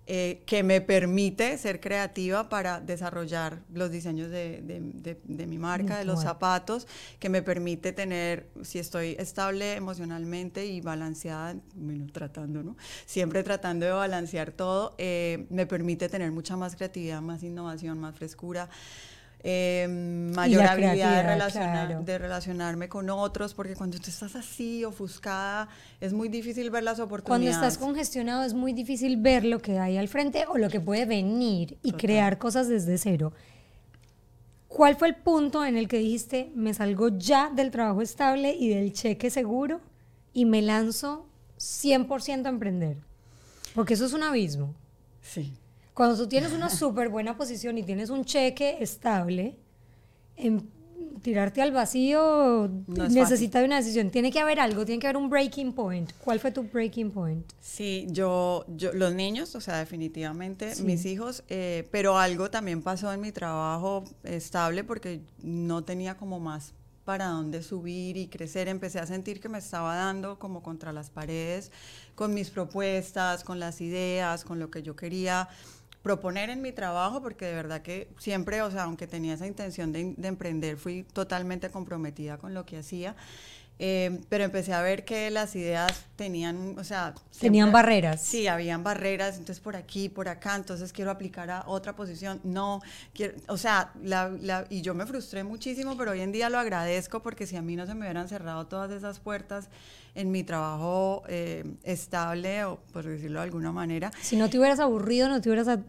Eh, 0.07 0.43
que 0.45 0.61
me 0.61 0.81
permite 0.81 1.57
ser 1.57 1.79
creativa 1.79 2.47
para 2.47 2.79
desarrollar 2.79 3.63
los 3.73 3.89
diseños 3.89 4.29
de, 4.29 5.47
mi 5.47 5.57
marca, 5.57 5.97
de 5.97 6.05
los 6.05 6.21
zapatos, 6.21 6.85
que 7.17 7.27
me 7.27 7.41
permite 7.41 7.91
tener, 7.91 8.47
si 8.61 8.77
estoy 8.77 9.15
estable 9.17 9.73
emocionalmente 9.73 10.67
y 10.67 10.79
balanceada, 10.79 11.55
bueno, 11.73 12.05
tratando, 12.13 12.61
¿no? 12.61 12.77
Siempre 13.07 13.41
tratando 13.41 13.87
de 13.87 13.93
balancear 13.93 14.51
todo, 14.51 14.93
eh, 14.99 15.47
me 15.49 15.65
permite 15.65 16.07
tener 16.07 16.31
mucha 16.31 16.55
más 16.55 16.75
creatividad, 16.75 17.19
más 17.21 17.41
innovación, 17.41 17.99
más 17.99 18.15
frescura. 18.15 18.69
Em, 19.47 20.31
mayor 20.33 20.63
habilidad 20.63 21.23
de, 22.03 22.17
relacionarme 22.17 22.89
con 22.89 23.07
otros, 23.11 23.53
porque 23.53 23.75
cuando 23.75 23.99
tú 23.99 24.09
estás 24.09 24.35
así, 24.35 24.83
ofuscada, 24.83 25.69
es 26.01 26.13
muy 26.13 26.29
difícil 26.29 26.71
ver 26.71 26.81
las 26.81 26.99
oportunidades. 26.99 27.55
Cuando 27.55 27.67
estás 27.67 27.77
congestionado 27.77 28.43
es 28.43 28.55
muy 28.55 28.73
difícil 28.73 29.17
ver 29.17 29.45
lo 29.45 29.59
que 29.59 29.77
hay 29.77 29.97
al 29.97 30.07
frente 30.07 30.45
o 30.47 30.57
lo 30.57 30.67
que 30.67 30.79
puede 30.79 31.05
venir 31.05 31.77
y 31.83 31.91
crear 31.91 32.39
cosas 32.39 32.67
desde 32.67 32.97
cero. 32.97 33.33
¿Cuál 34.67 34.95
fue 34.95 35.09
el 35.09 35.15
punto 35.15 35.63
en 35.63 35.77
el 35.77 35.87
que 35.87 35.99
dijiste, 35.99 36.51
me 36.55 36.73
salgo 36.73 37.09
ya 37.09 37.51
del 37.51 37.69
trabajo 37.69 38.01
estable 38.01 38.55
y 38.59 38.69
del 38.69 38.93
cheque 38.93 39.29
seguro 39.29 39.79
y 40.33 40.45
me 40.45 40.63
lanzo 40.63 41.27
100% 41.59 42.47
a 42.47 42.49
emprender? 42.49 42.97
Porque 43.75 43.93
eso 43.93 44.07
es 44.07 44.13
un 44.13 44.23
abismo. 44.23 44.73
Sí. 45.21 45.53
Cuando 45.95 46.17
tú 46.17 46.27
tienes 46.27 46.51
una 46.51 46.69
súper 46.69 47.07
buena 47.07 47.37
posición 47.37 47.77
y 47.77 47.83
tienes 47.83 48.09
un 48.09 48.25
cheque 48.25 48.77
estable, 48.81 49.55
en 50.35 50.69
tirarte 51.21 51.61
al 51.61 51.71
vacío 51.71 52.69
necesita 52.87 53.63
una 53.63 53.77
decisión. 53.77 54.09
Tiene 54.09 54.29
que 54.29 54.39
haber 54.41 54.59
algo, 54.59 54.85
tiene 54.85 54.99
que 54.99 55.07
haber 55.07 55.15
un 55.15 55.29
breaking 55.29 55.71
point. 55.71 56.11
¿Cuál 56.21 56.41
fue 56.41 56.51
tu 56.51 56.63
breaking 56.63 57.11
point? 57.11 57.45
Sí, 57.61 58.07
yo, 58.09 58.65
yo 58.75 58.91
los 58.91 59.13
niños, 59.13 59.55
o 59.55 59.61
sea, 59.61 59.77
definitivamente 59.77 60.73
mis 60.83 61.05
hijos, 61.05 61.45
eh, 61.47 61.87
pero 61.91 62.17
algo 62.17 62.51
también 62.51 62.81
pasó 62.81 63.13
en 63.13 63.21
mi 63.21 63.31
trabajo 63.31 64.03
estable 64.23 64.83
porque 64.83 65.21
no 65.41 65.85
tenía 65.85 66.17
como 66.17 66.41
más 66.41 66.73
para 67.05 67.27
dónde 67.27 67.63
subir 67.63 68.17
y 68.17 68.27
crecer. 68.27 68.67
Empecé 68.67 68.99
a 68.99 69.05
sentir 69.05 69.39
que 69.39 69.47
me 69.47 69.59
estaba 69.59 69.95
dando 69.95 70.39
como 70.39 70.61
contra 70.61 70.91
las 70.91 71.09
paredes 71.09 71.71
con 72.15 72.33
mis 72.33 72.49
propuestas, 72.49 73.43
con 73.43 73.59
las 73.59 73.79
ideas, 73.79 74.43
con 74.43 74.59
lo 74.59 74.69
que 74.71 74.81
yo 74.83 74.95
quería 74.95 75.47
proponer 76.05 76.51
en 76.51 76.61
mi 76.61 76.71
trabajo, 76.71 77.19
porque 77.19 77.45
de 77.45 77.55
verdad 77.55 77.81
que 77.81 78.09
siempre, 78.19 78.61
o 78.61 78.69
sea, 78.69 78.83
aunque 78.83 79.07
tenía 79.07 79.33
esa 79.33 79.47
intención 79.47 79.91
de, 79.91 80.13
emprender, 80.21 80.77
fui 80.77 81.01
totalmente 81.01 81.71
comprometida 81.71 82.37
con 82.37 82.53
lo 82.53 82.63
que 82.63 82.77
hacía. 82.77 83.15
Eh, 83.79 84.21
pero 84.29 84.43
empecé 84.43 84.71
a 84.73 84.83
ver 84.83 85.03
que 85.03 85.31
las 85.31 85.55
ideas 85.55 86.05
tenían, 86.15 86.77
o 86.77 86.83
sea... 86.83 87.15
tenían 87.39 87.71
barreras. 87.71 88.21
Sí, 88.21 88.45
habían 88.45 88.83
barreras, 88.83 89.37
entonces 89.39 89.59
por 89.59 89.75
aquí, 89.75 90.07
por 90.07 90.29
acá, 90.29 90.55
entonces 90.55 90.93
quiero 90.93 91.09
aplicar 91.09 91.49
a 91.49 91.63
otra 91.65 91.95
posición. 91.95 92.39
No, 92.43 92.83
quiero, 93.11 93.33
o 93.47 93.57
sea, 93.57 93.91
la, 94.03 94.67
y 94.69 94.83
yo 94.83 94.93
me 94.93 95.07
frustré 95.07 95.43
muchísimo, 95.43 95.97
pero 95.97 96.11
hoy 96.11 96.21
en 96.21 96.31
día 96.31 96.51
lo 96.51 96.59
agradezco 96.59 97.23
porque 97.23 97.47
si 97.47 97.55
a 97.55 97.63
mí 97.63 97.75
no 97.75 97.87
se 97.87 97.95
me 97.95 98.01
hubieran 98.01 98.29
cerrado 98.29 98.67
todas 98.67 98.91
esas 98.91 99.19
puertas, 99.19 99.69
en 100.15 100.31
mi 100.31 100.43
trabajo 100.43 101.23
eh, 101.27 101.63
estable, 101.83 102.63
o 102.65 102.79
por 102.93 103.05
decirlo 103.05 103.39
de 103.39 103.43
alguna 103.43 103.71
manera. 103.71 104.11
Si 104.21 104.37
no 104.37 104.49
te 104.49 104.57
hubieras 104.57 104.79
aburrido, 104.79 105.27
no 105.27 105.41
te 105.41 105.49
hubieras 105.49 105.79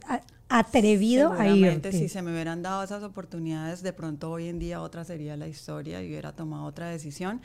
atrevido 0.49 1.33
a 1.33 1.49
irte. 1.49 1.93
si 1.93 2.09
se 2.09 2.23
me 2.23 2.33
hubieran 2.33 2.63
dado 2.63 2.83
esas 2.83 3.03
oportunidades, 3.03 3.83
de 3.83 3.93
pronto 3.93 4.31
hoy 4.31 4.49
en 4.49 4.59
día 4.59 4.83
otra 4.83 5.05
sería 5.05 5.37
la 5.37 5.49
historia 5.49 6.03
y 6.03 6.09
hubiera 6.09 6.33
tomado 6.33 6.65
otra 6.65 6.89
decisión. 6.89 7.41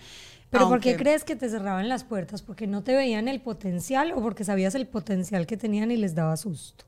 ¿Pero 0.49 0.67
por 0.67 0.81
qué 0.81 0.97
crees 0.97 1.23
que 1.23 1.37
te 1.37 1.49
cerraban 1.49 1.87
las 1.87 2.03
puertas? 2.03 2.41
¿Porque 2.41 2.67
no 2.67 2.83
te 2.83 2.93
veían 2.93 3.29
el 3.29 3.39
potencial 3.39 4.11
o 4.11 4.21
porque 4.21 4.43
sabías 4.43 4.75
el 4.75 4.85
potencial 4.85 5.47
que 5.47 5.55
tenían 5.55 5.91
y 5.91 5.97
les 5.97 6.13
daba 6.13 6.35
susto? 6.35 6.83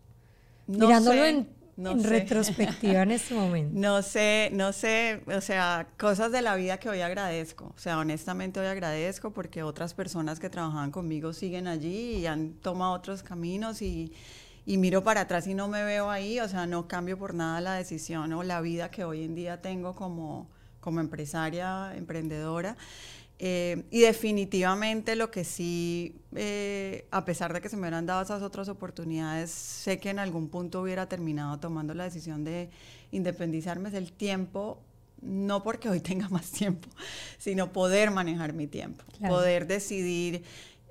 Mirándolo 0.67 1.23
en 1.23 1.47
en 1.77 2.03
retrospectiva 2.03 3.01
en 3.03 3.11
este 3.11 3.33
momento? 3.35 3.71
No 3.73 4.01
sé, 4.01 4.49
no 4.53 4.73
sé, 4.73 5.21
o 5.27 5.41
sea, 5.41 5.87
cosas 5.97 6.31
de 6.31 6.41
la 6.41 6.55
vida 6.55 6.77
que 6.77 6.89
hoy 6.89 7.01
agradezco. 7.01 7.73
O 7.75 7.79
sea, 7.79 7.99
honestamente 7.99 8.59
hoy 8.59 8.67
agradezco 8.67 9.31
porque 9.31 9.63
otras 9.63 9.93
personas 9.93 10.39
que 10.39 10.49
trabajaban 10.49 10.91
conmigo 10.91 11.33
siguen 11.33 11.67
allí 11.67 12.17
y 12.17 12.25
han 12.27 12.53
tomado 12.53 12.93
otros 12.93 13.23
caminos 13.23 13.81
y, 13.81 14.13
y 14.65 14.77
miro 14.77 15.03
para 15.03 15.21
atrás 15.21 15.47
y 15.47 15.53
no 15.53 15.67
me 15.67 15.83
veo 15.83 16.09
ahí. 16.09 16.39
O 16.39 16.47
sea, 16.47 16.65
no 16.67 16.87
cambio 16.87 17.17
por 17.17 17.33
nada 17.33 17.61
la 17.61 17.73
decisión 17.73 18.31
o 18.33 18.43
la 18.43 18.61
vida 18.61 18.91
que 18.91 19.03
hoy 19.03 19.23
en 19.23 19.35
día 19.35 19.61
tengo 19.61 19.95
como, 19.95 20.49
como 20.79 20.99
empresaria, 20.99 21.93
emprendedora. 21.95 22.77
Eh, 23.39 23.83
y 23.89 24.01
definitivamente 24.01 25.15
lo 25.15 25.31
que 25.31 25.43
sí, 25.43 26.15
eh, 26.35 27.07
a 27.11 27.25
pesar 27.25 27.51
de 27.51 27.61
que 27.61 27.69
se 27.69 27.75
me 27.75 27.81
hubieran 27.81 28.05
dado 28.05 28.21
esas 28.21 28.41
otras 28.41 28.69
oportunidades, 28.69 29.49
sé 29.51 29.99
que 29.99 30.11
en 30.11 30.19
algún 30.19 30.49
punto 30.49 30.81
hubiera 30.81 31.09
terminado 31.09 31.59
tomando 31.59 31.93
la 31.93 32.05
decisión 32.05 32.43
de 32.43 32.69
independizarme, 33.11 33.89
es 33.89 33.95
el 33.95 34.11
tiempo, 34.13 34.79
no 35.21 35.63
porque 35.63 35.89
hoy 35.89 35.99
tenga 36.01 36.29
más 36.29 36.51
tiempo, 36.51 36.87
sino 37.37 37.73
poder 37.73 38.11
manejar 38.11 38.53
mi 38.53 38.67
tiempo, 38.67 39.03
poder 39.27 39.67
decidir 39.67 40.43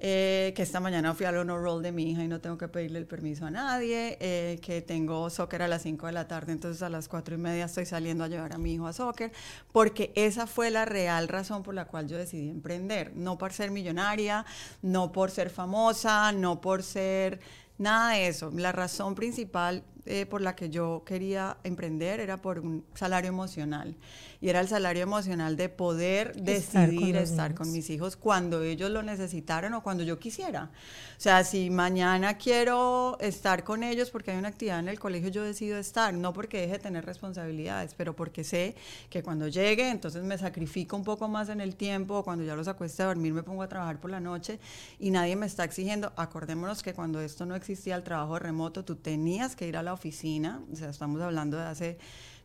eh, 0.04 0.52
que 0.56 0.64
esta 0.64 0.80
mañana 0.80 1.14
fui 1.14 1.26
al 1.26 1.37
honor 1.37 1.62
roll 1.62 1.80
de 1.80 1.92
mi 1.92 2.11
hija 2.11 2.25
y 2.25 2.28
no 2.28 2.40
tengo 2.40 2.59
que 2.59 2.66
pedirle 2.66 2.99
el 2.99 3.06
permiso 3.06 3.47
a 3.47 3.52
nadie, 3.52 4.18
eh, 4.18 4.59
que 4.61 4.82
tengo 4.82 5.30
soccer 5.30 5.62
a 5.62 5.68
las 5.68 5.82
5 5.82 6.06
de 6.06 6.12
la 6.12 6.26
tarde, 6.26 6.50
entonces 6.50 6.82
a 6.82 6.88
las 6.88 7.06
4 7.06 7.37
y 7.37 7.38
media 7.38 7.66
estoy 7.66 7.87
saliendo 7.87 8.25
a 8.25 8.28
llevar 8.28 8.52
a 8.52 8.59
mi 8.59 8.75
hijo 8.75 8.88
a 8.88 8.92
soccer, 8.92 9.30
porque 9.71 10.12
esa 10.16 10.49
fue 10.49 10.73
la 10.73 10.87
real 10.87 11.28
razón 11.28 11.62
por 11.62 11.75
la 11.75 11.85
cual 11.85 12.09
yo 12.09 12.18
decidí 12.18 12.50
emprender, 12.50 13.12
no 13.14 13.38
por 13.38 13.52
ser 13.52 13.71
millonaria, 13.71 14.44
no 14.82 15.12
por 15.12 15.30
ser 15.30 15.50
famosa, 15.50 16.32
no 16.32 16.61
por 16.61 16.82
ser 16.82 17.38
nada 17.78 18.14
de 18.14 18.26
eso. 18.26 18.50
La 18.52 18.73
razón 18.73 19.14
principal 19.14 19.85
eh, 20.04 20.26
por 20.26 20.40
la 20.40 20.56
que 20.56 20.68
yo 20.68 21.02
quería 21.06 21.56
emprender 21.62 22.18
era 22.18 22.42
por 22.42 22.59
un 22.59 22.85
salario 22.94 23.28
emocional. 23.28 23.94
Y 24.40 24.49
era 24.49 24.61
el 24.61 24.66
salario 24.66 25.04
emocional 25.04 25.56
de 25.56 25.68
poder 25.68 26.35
decidir 26.35 27.14
estar 27.16 27.54
con 27.54 27.71
mis 27.71 27.88
hijos 27.90 28.16
cuando 28.16 28.62
ellos 28.62 28.90
lo 28.90 29.04
necesitaran 29.04 29.73
o 29.75 29.82
cuando 29.82 30.02
yo 30.02 30.18
quisiera. 30.18 30.71
O 31.16 31.21
sea, 31.21 31.44
si 31.44 31.71
mañana 31.71 32.37
quiero 32.37 33.16
estar 33.21 33.62
con 33.62 33.85
ellos 33.85 34.11
porque 34.11 34.32
hay 34.32 34.38
una 34.38 34.49
actividad 34.49 34.80
en 34.80 34.88
el 34.88 34.99
colegio, 34.99 35.28
yo 35.28 35.44
decido 35.44 35.78
estar, 35.78 36.12
no 36.12 36.32
porque 36.32 36.61
deje 36.62 36.73
de 36.73 36.78
tener 36.80 37.04
responsabilidades, 37.04 37.94
pero 37.94 38.16
porque 38.16 38.42
sé 38.42 38.75
que 39.09 39.23
cuando 39.23 39.47
llegue, 39.47 39.88
entonces 39.88 40.25
me 40.25 40.37
sacrifico 40.37 40.97
un 40.97 41.04
poco 41.04 41.28
más 41.28 41.49
en 41.49 41.61
el 41.61 41.76
tiempo, 41.76 42.16
o 42.16 42.25
cuando 42.25 42.44
ya 42.44 42.56
los 42.56 42.66
acueste 42.66 43.04
a 43.04 43.06
dormir, 43.06 43.32
me 43.32 43.44
pongo 43.44 43.62
a 43.62 43.68
trabajar 43.68 44.00
por 44.00 44.11
la 44.11 44.18
noche 44.18 44.59
y 44.99 45.12
nadie 45.12 45.37
me 45.37 45.47
está 45.47 45.62
exigiendo. 45.62 46.12
Acordémonos 46.16 46.82
que 46.82 46.92
cuando 46.92 47.21
esto 47.21 47.47
no 47.47 47.54
existía, 47.54 47.94
el 47.94 48.02
trabajo 48.02 48.40
remoto, 48.40 48.85
tú 48.85 48.97
tenías 48.97 49.54
que 49.54 49.68
ir 49.68 49.76
a 49.76 49.82
la 49.85 49.92
oficina, 49.93 50.63
o 50.73 50.77
sea, 50.77 50.91
estamos 50.91 51.21
hablando 51.21 51.57
de 51.57 51.65
hace 51.65 51.99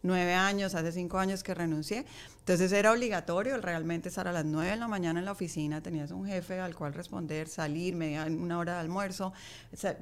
nueve 0.03 0.33
años, 0.33 0.75
hace 0.75 0.91
cinco 0.91 1.17
años 1.19 1.43
que 1.43 1.53
renuncié. 1.53 2.05
Entonces 2.39 2.71
era 2.71 2.93
obligatorio 2.93 3.59
realmente 3.59 4.07
estar 4.07 4.27
a 4.27 4.31
las 4.31 4.45
nueve 4.45 4.71
de 4.71 4.77
la 4.77 4.87
mañana 4.87 5.19
en 5.19 5.25
la 5.25 5.33
oficina, 5.33 5.81
tenías 5.81 6.11
un 6.11 6.25
jefe 6.25 6.59
al 6.59 6.75
cual 6.75 6.93
responder, 6.93 7.49
salir 7.49 7.93
media, 7.93 8.25
una 8.25 8.57
hora 8.57 8.75
de 8.75 8.79
almuerzo, 8.79 9.33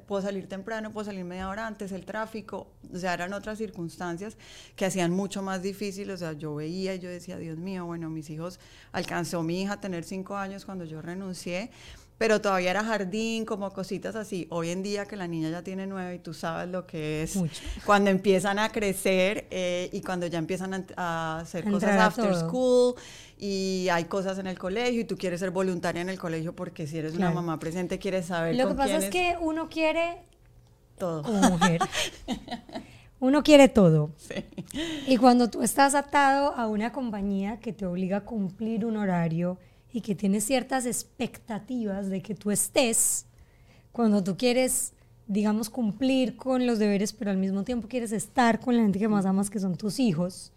puedo 0.06 0.22
salir 0.22 0.48
temprano, 0.48 0.92
puedo 0.92 1.06
salir 1.06 1.24
media 1.24 1.48
hora 1.48 1.66
antes, 1.66 1.90
el 1.90 2.04
tráfico, 2.04 2.70
o 2.92 2.98
sea, 2.98 3.14
eran 3.14 3.32
otras 3.32 3.58
circunstancias 3.58 4.36
que 4.76 4.84
hacían 4.84 5.10
mucho 5.10 5.42
más 5.42 5.60
difícil, 5.62 6.08
o 6.10 6.16
sea, 6.16 6.34
yo 6.34 6.54
veía 6.54 6.94
y 6.94 7.00
yo 7.00 7.08
decía, 7.08 7.36
Dios 7.36 7.58
mío, 7.58 7.84
bueno, 7.84 8.10
mis 8.10 8.30
hijos, 8.30 8.60
alcanzó 8.92 9.42
mi 9.42 9.62
hija 9.62 9.74
a 9.74 9.80
tener 9.80 10.04
cinco 10.04 10.36
años 10.36 10.64
cuando 10.64 10.84
yo 10.84 11.02
renuncié, 11.02 11.72
pero 12.18 12.40
todavía 12.40 12.70
era 12.70 12.82
jardín, 12.82 13.44
como 13.44 13.70
cositas 13.72 14.16
así. 14.16 14.46
Hoy 14.50 14.70
en 14.70 14.82
día 14.82 15.04
que 15.06 15.16
la 15.16 15.28
niña 15.28 15.50
ya 15.50 15.62
tiene 15.62 15.86
nueve 15.86 16.14
y 16.14 16.18
tú 16.18 16.32
sabes 16.32 16.68
lo 16.70 16.86
que 16.86 17.22
es 17.22 17.38
cuando 17.84 18.10
empiezan 18.10 18.58
a 18.58 18.70
crecer 18.70 19.46
eh, 19.50 19.90
y 19.92 20.00
cuando 20.00 20.26
ya 20.26 20.38
empiezan 20.38 20.86
a, 20.96 21.40
hacer 21.40 21.64
cosas 21.64 22.00
after 22.00 22.34
school 22.34 22.94
y 23.38 23.88
hay 23.92 24.04
cosas 24.04 24.38
en 24.38 24.46
el 24.46 24.58
colegio 24.58 25.02
y 25.02 25.04
tú 25.04 25.16
quieres 25.16 25.40
ser 25.40 25.50
voluntaria 25.50 26.00
en 26.00 26.08
el 26.08 26.18
colegio 26.18 26.54
porque 26.54 26.86
si 26.86 26.98
eres 26.98 27.14
una 27.14 27.30
mamá 27.30 27.58
presente 27.58 27.98
quieres 27.98 28.26
saber. 28.26 28.56
Lo 28.56 28.68
que 28.68 28.74
pasa 28.74 28.96
es 28.96 29.10
que 29.10 29.36
uno 29.40 29.68
quiere 29.68 30.22
todo 30.96 31.22
como 31.22 31.40
mujer. 31.50 31.80
Uno 33.18 33.42
quiere 33.42 33.68
todo. 33.70 34.10
Sí. 34.18 34.44
Y 35.06 35.16
cuando 35.16 35.48
tú 35.48 35.62
estás 35.62 35.94
atado 35.94 36.52
a 36.54 36.66
una 36.66 36.92
compañía 36.92 37.60
que 37.60 37.72
te 37.72 37.86
obliga 37.86 38.18
a 38.18 38.20
cumplir 38.24 38.84
un 38.84 38.98
horario, 38.98 39.58
y 39.92 40.00
que 40.00 40.14
tienes 40.14 40.44
ciertas 40.44 40.86
expectativas 40.86 42.10
de 42.10 42.22
que 42.22 42.34
tú 42.34 42.50
estés 42.50 43.26
cuando 43.92 44.22
tú 44.22 44.36
quieres, 44.36 44.92
digamos, 45.26 45.70
cumplir 45.70 46.36
con 46.36 46.66
los 46.66 46.78
deberes, 46.78 47.12
pero 47.12 47.30
al 47.30 47.38
mismo 47.38 47.64
tiempo 47.64 47.88
quieres 47.88 48.12
estar 48.12 48.60
con 48.60 48.76
la 48.76 48.82
gente 48.82 48.98
que 48.98 49.08
más 49.08 49.24
amas, 49.24 49.48
que 49.48 49.58
son 49.58 49.76
tus 49.76 49.98
hijos, 49.98 50.52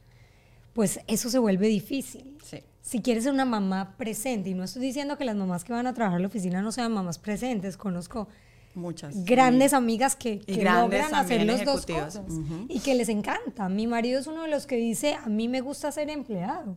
pues 0.74 1.00
eso 1.07 1.29
se 1.29 1.39
vuelve 1.39 1.67
difícil. 1.67 2.38
Si 2.81 3.01
quieres 3.01 3.24
ser 3.24 3.33
una 3.33 3.45
mamá 3.45 3.95
presente, 3.98 4.50
y 4.50 4.53
no 4.53 4.63
estoy 4.63 4.81
diciendo 4.81 5.17
que 5.17 5.24
las 5.24 5.36
mamás 5.36 5.63
que 5.63 5.74
van 5.74 5.88
a 5.88 5.93
trabajar 5.93 6.17
en 6.17 6.24
la 6.24 6.27
oficina 6.27 6.62
no 6.62 6.71
sean 6.71 6.91
mamás 6.91 7.19
presentes, 7.19 7.77
conozco 7.77 8.27
muchas. 8.74 9.25
grandes 9.25 9.74
amigas 9.74 10.15
que, 10.15 10.39
que 10.39 10.63
logran 10.63 11.13
hacer 11.13 11.45
los 11.45 11.63
dos 11.63 11.86
cosas 11.86 12.25
y 12.67 12.79
que 12.79 12.95
les 12.95 13.09
encanta. 13.09 13.69
Mi 13.69 13.88
marido 13.88 14.19
es 14.19 14.27
uno 14.27 14.43
de 14.43 14.50
los 14.50 14.65
que 14.65 14.75
dice, 14.75 15.13
a 15.13 15.27
mí 15.27 15.48
me 15.48 15.62
gusta 15.62 15.91
ser 15.91 16.09
empleado 16.09 16.75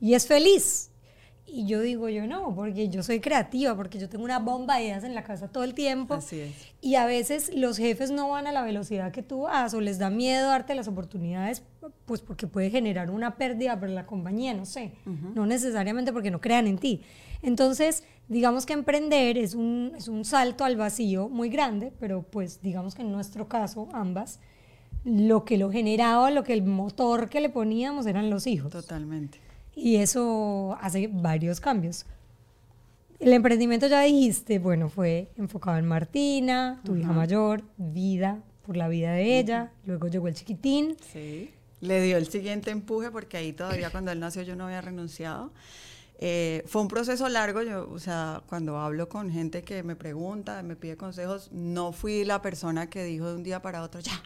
y 0.00 0.14
es 0.14 0.26
feliz 0.26 0.90
y 1.46 1.66
yo 1.66 1.80
digo, 1.80 2.08
yo 2.08 2.26
no, 2.26 2.54
porque 2.54 2.88
yo 2.88 3.02
soy 3.02 3.20
creativa, 3.20 3.76
porque 3.76 3.98
yo 3.98 4.08
tengo 4.08 4.24
una 4.24 4.40
bomba 4.40 4.76
de 4.76 4.84
ideas 4.84 5.04
en 5.04 5.14
la 5.14 5.22
casa 5.22 5.48
todo 5.48 5.64
el 5.64 5.74
tiempo. 5.74 6.14
Así 6.14 6.40
es. 6.40 6.54
Y 6.80 6.96
a 6.96 7.06
veces 7.06 7.54
los 7.54 7.76
jefes 7.76 8.10
no 8.10 8.28
van 8.28 8.46
a 8.46 8.52
la 8.52 8.62
velocidad 8.62 9.12
que 9.12 9.22
tú 9.22 9.42
vas 9.42 9.72
o 9.72 9.80
les 9.80 9.98
da 9.98 10.10
miedo 10.10 10.48
darte 10.48 10.74
las 10.74 10.88
oportunidades, 10.88 11.62
pues 12.04 12.20
porque 12.20 12.46
puede 12.46 12.70
generar 12.70 13.10
una 13.10 13.36
pérdida 13.36 13.78
para 13.78 13.92
la 13.92 14.06
compañía, 14.06 14.54
no 14.54 14.66
sé. 14.66 14.92
No 15.04 15.46
necesariamente 15.46 16.12
porque 16.12 16.30
no 16.30 16.40
crean 16.40 16.66
en 16.66 16.78
ti. 16.78 17.02
Entonces, 17.42 18.02
digamos 18.28 18.66
que 18.66 18.72
emprender 18.72 19.38
es 19.38 19.54
un, 19.54 19.92
es 19.96 20.08
un 20.08 20.24
salto 20.24 20.64
al 20.64 20.76
vacío 20.76 21.28
muy 21.28 21.48
grande, 21.48 21.92
pero 22.00 22.22
pues 22.22 22.60
digamos 22.60 22.94
que 22.94 23.02
en 23.02 23.12
nuestro 23.12 23.48
caso, 23.48 23.88
ambas, 23.92 24.40
lo 25.04 25.44
que 25.44 25.56
lo 25.58 25.70
generaba, 25.70 26.30
lo 26.32 26.42
que 26.42 26.52
el 26.52 26.64
motor 26.64 27.28
que 27.28 27.40
le 27.40 27.50
poníamos 27.50 28.06
eran 28.06 28.30
los 28.30 28.48
hijos. 28.48 28.72
Totalmente. 28.72 29.45
Y 29.76 29.96
eso 29.96 30.76
hace 30.80 31.08
varios 31.12 31.60
cambios. 31.60 32.06
El 33.20 33.32
emprendimiento, 33.32 33.86
ya 33.86 34.00
dijiste, 34.00 34.58
bueno, 34.58 34.88
fue 34.88 35.30
enfocado 35.36 35.76
en 35.76 35.86
Martina, 35.86 36.80
tu 36.84 36.96
hija 36.96 37.12
mayor, 37.12 37.62
vida 37.76 38.42
por 38.66 38.76
la 38.76 38.88
vida 38.88 39.12
de 39.12 39.38
ella, 39.38 39.70
luego 39.84 40.08
llegó 40.08 40.28
el 40.28 40.34
chiquitín. 40.34 40.96
Sí, 41.12 41.52
le 41.80 42.02
dio 42.02 42.16
el 42.16 42.26
siguiente 42.26 42.70
empuje 42.70 43.10
porque 43.10 43.36
ahí 43.36 43.52
todavía 43.52 43.90
cuando 43.90 44.10
él 44.10 44.18
nació 44.18 44.42
yo 44.42 44.56
no 44.56 44.64
había 44.64 44.80
renunciado. 44.80 45.52
Eh, 46.18 46.64
fue 46.66 46.82
un 46.82 46.88
proceso 46.88 47.28
largo, 47.28 47.62
yo, 47.62 47.88
o 47.90 47.98
sea, 47.98 48.42
cuando 48.48 48.78
hablo 48.78 49.08
con 49.08 49.30
gente 49.30 49.62
que 49.62 49.82
me 49.82 49.96
pregunta, 49.96 50.62
me 50.62 50.74
pide 50.74 50.96
consejos, 50.96 51.50
no 51.52 51.92
fui 51.92 52.24
la 52.24 52.40
persona 52.40 52.88
que 52.88 53.04
dijo 53.04 53.28
de 53.28 53.34
un 53.34 53.42
día 53.42 53.60
para 53.60 53.82
otro, 53.82 54.00
ya, 54.00 54.22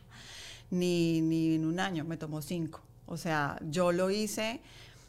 ni, 0.70 1.20
ni 1.20 1.56
en 1.56 1.66
un 1.66 1.80
año, 1.80 2.04
me 2.04 2.16
tomó 2.16 2.42
cinco. 2.42 2.80
O 3.06 3.16
sea, 3.16 3.58
yo 3.68 3.90
lo 3.90 4.10
hice 4.10 4.60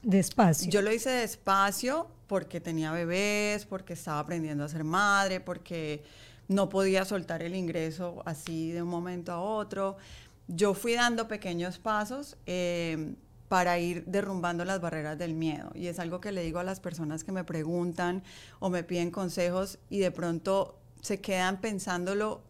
Despacio. 0.03 0.71
Yo 0.71 0.81
lo 0.81 0.91
hice 0.91 1.09
despacio 1.09 2.07
porque 2.27 2.59
tenía 2.59 2.91
bebés, 2.91 3.65
porque 3.65 3.93
estaba 3.93 4.19
aprendiendo 4.19 4.63
a 4.63 4.69
ser 4.69 4.83
madre, 4.83 5.39
porque 5.39 6.03
no 6.47 6.69
podía 6.69 7.05
soltar 7.05 7.43
el 7.43 7.55
ingreso 7.55 8.21
así 8.25 8.71
de 8.71 8.81
un 8.81 8.89
momento 8.89 9.31
a 9.31 9.39
otro. 9.39 9.97
Yo 10.47 10.73
fui 10.73 10.93
dando 10.93 11.27
pequeños 11.27 11.77
pasos 11.77 12.37
eh, 12.45 13.15
para 13.47 13.79
ir 13.79 14.05
derrumbando 14.05 14.65
las 14.65 14.81
barreras 14.81 15.17
del 15.17 15.33
miedo. 15.33 15.71
Y 15.75 15.87
es 15.87 15.99
algo 15.99 16.19
que 16.19 16.31
le 16.31 16.41
digo 16.41 16.59
a 16.59 16.63
las 16.63 16.79
personas 16.79 17.23
que 17.23 17.31
me 17.31 17.43
preguntan 17.43 18.23
o 18.59 18.69
me 18.69 18.83
piden 18.83 19.11
consejos 19.11 19.77
y 19.89 19.99
de 19.99 20.11
pronto 20.11 20.79
se 21.01 21.19
quedan 21.19 21.61
pensándolo 21.61 22.43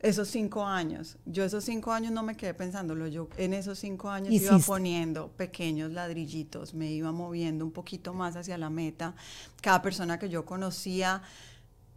esos 0.00 0.28
cinco 0.28 0.64
años. 0.64 1.18
Yo 1.26 1.44
esos 1.44 1.64
cinco 1.64 1.92
años 1.92 2.12
no 2.12 2.22
me 2.22 2.36
quedé 2.36 2.54
pensándolo, 2.54 3.06
yo 3.06 3.28
en 3.36 3.52
esos 3.54 3.78
cinco 3.78 4.08
años 4.08 4.32
iba 4.32 4.58
poniendo 4.58 5.28
pequeños 5.28 5.92
ladrillitos, 5.92 6.74
me 6.74 6.90
iba 6.90 7.12
moviendo 7.12 7.64
un 7.64 7.70
poquito 7.70 8.14
más 8.14 8.36
hacia 8.36 8.56
la 8.56 8.70
meta. 8.70 9.14
Cada 9.60 9.82
persona 9.82 10.18
que 10.18 10.28
yo 10.28 10.44
conocía, 10.46 11.22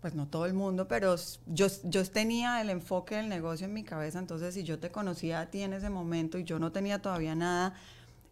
pues 0.02 0.16
no 0.16 0.28
todo 0.28 0.46
el 0.46 0.54
mundo, 0.54 0.88
pero 0.88 1.16
yo, 1.48 1.68
yo 1.84 2.06
tenía 2.10 2.62
el 2.62 2.70
enfoque 2.70 3.16
del 3.16 3.30
negocio 3.30 3.66
en 3.68 3.74
mi 3.74 3.84
cabeza, 3.84 4.20
entonces 4.20 4.54
si 4.54 4.64
yo 4.64 4.80
te 4.80 4.92
conocía 4.92 5.40
a 5.40 5.46
ti 5.50 5.62
en 5.62 5.74
ese 5.74 5.90
momento 5.90 6.38
y 6.38 6.44
yo 6.44 6.60
no 6.60 6.74
tenía 6.74 7.02
todavía 7.02 7.36
nada, 7.36 7.74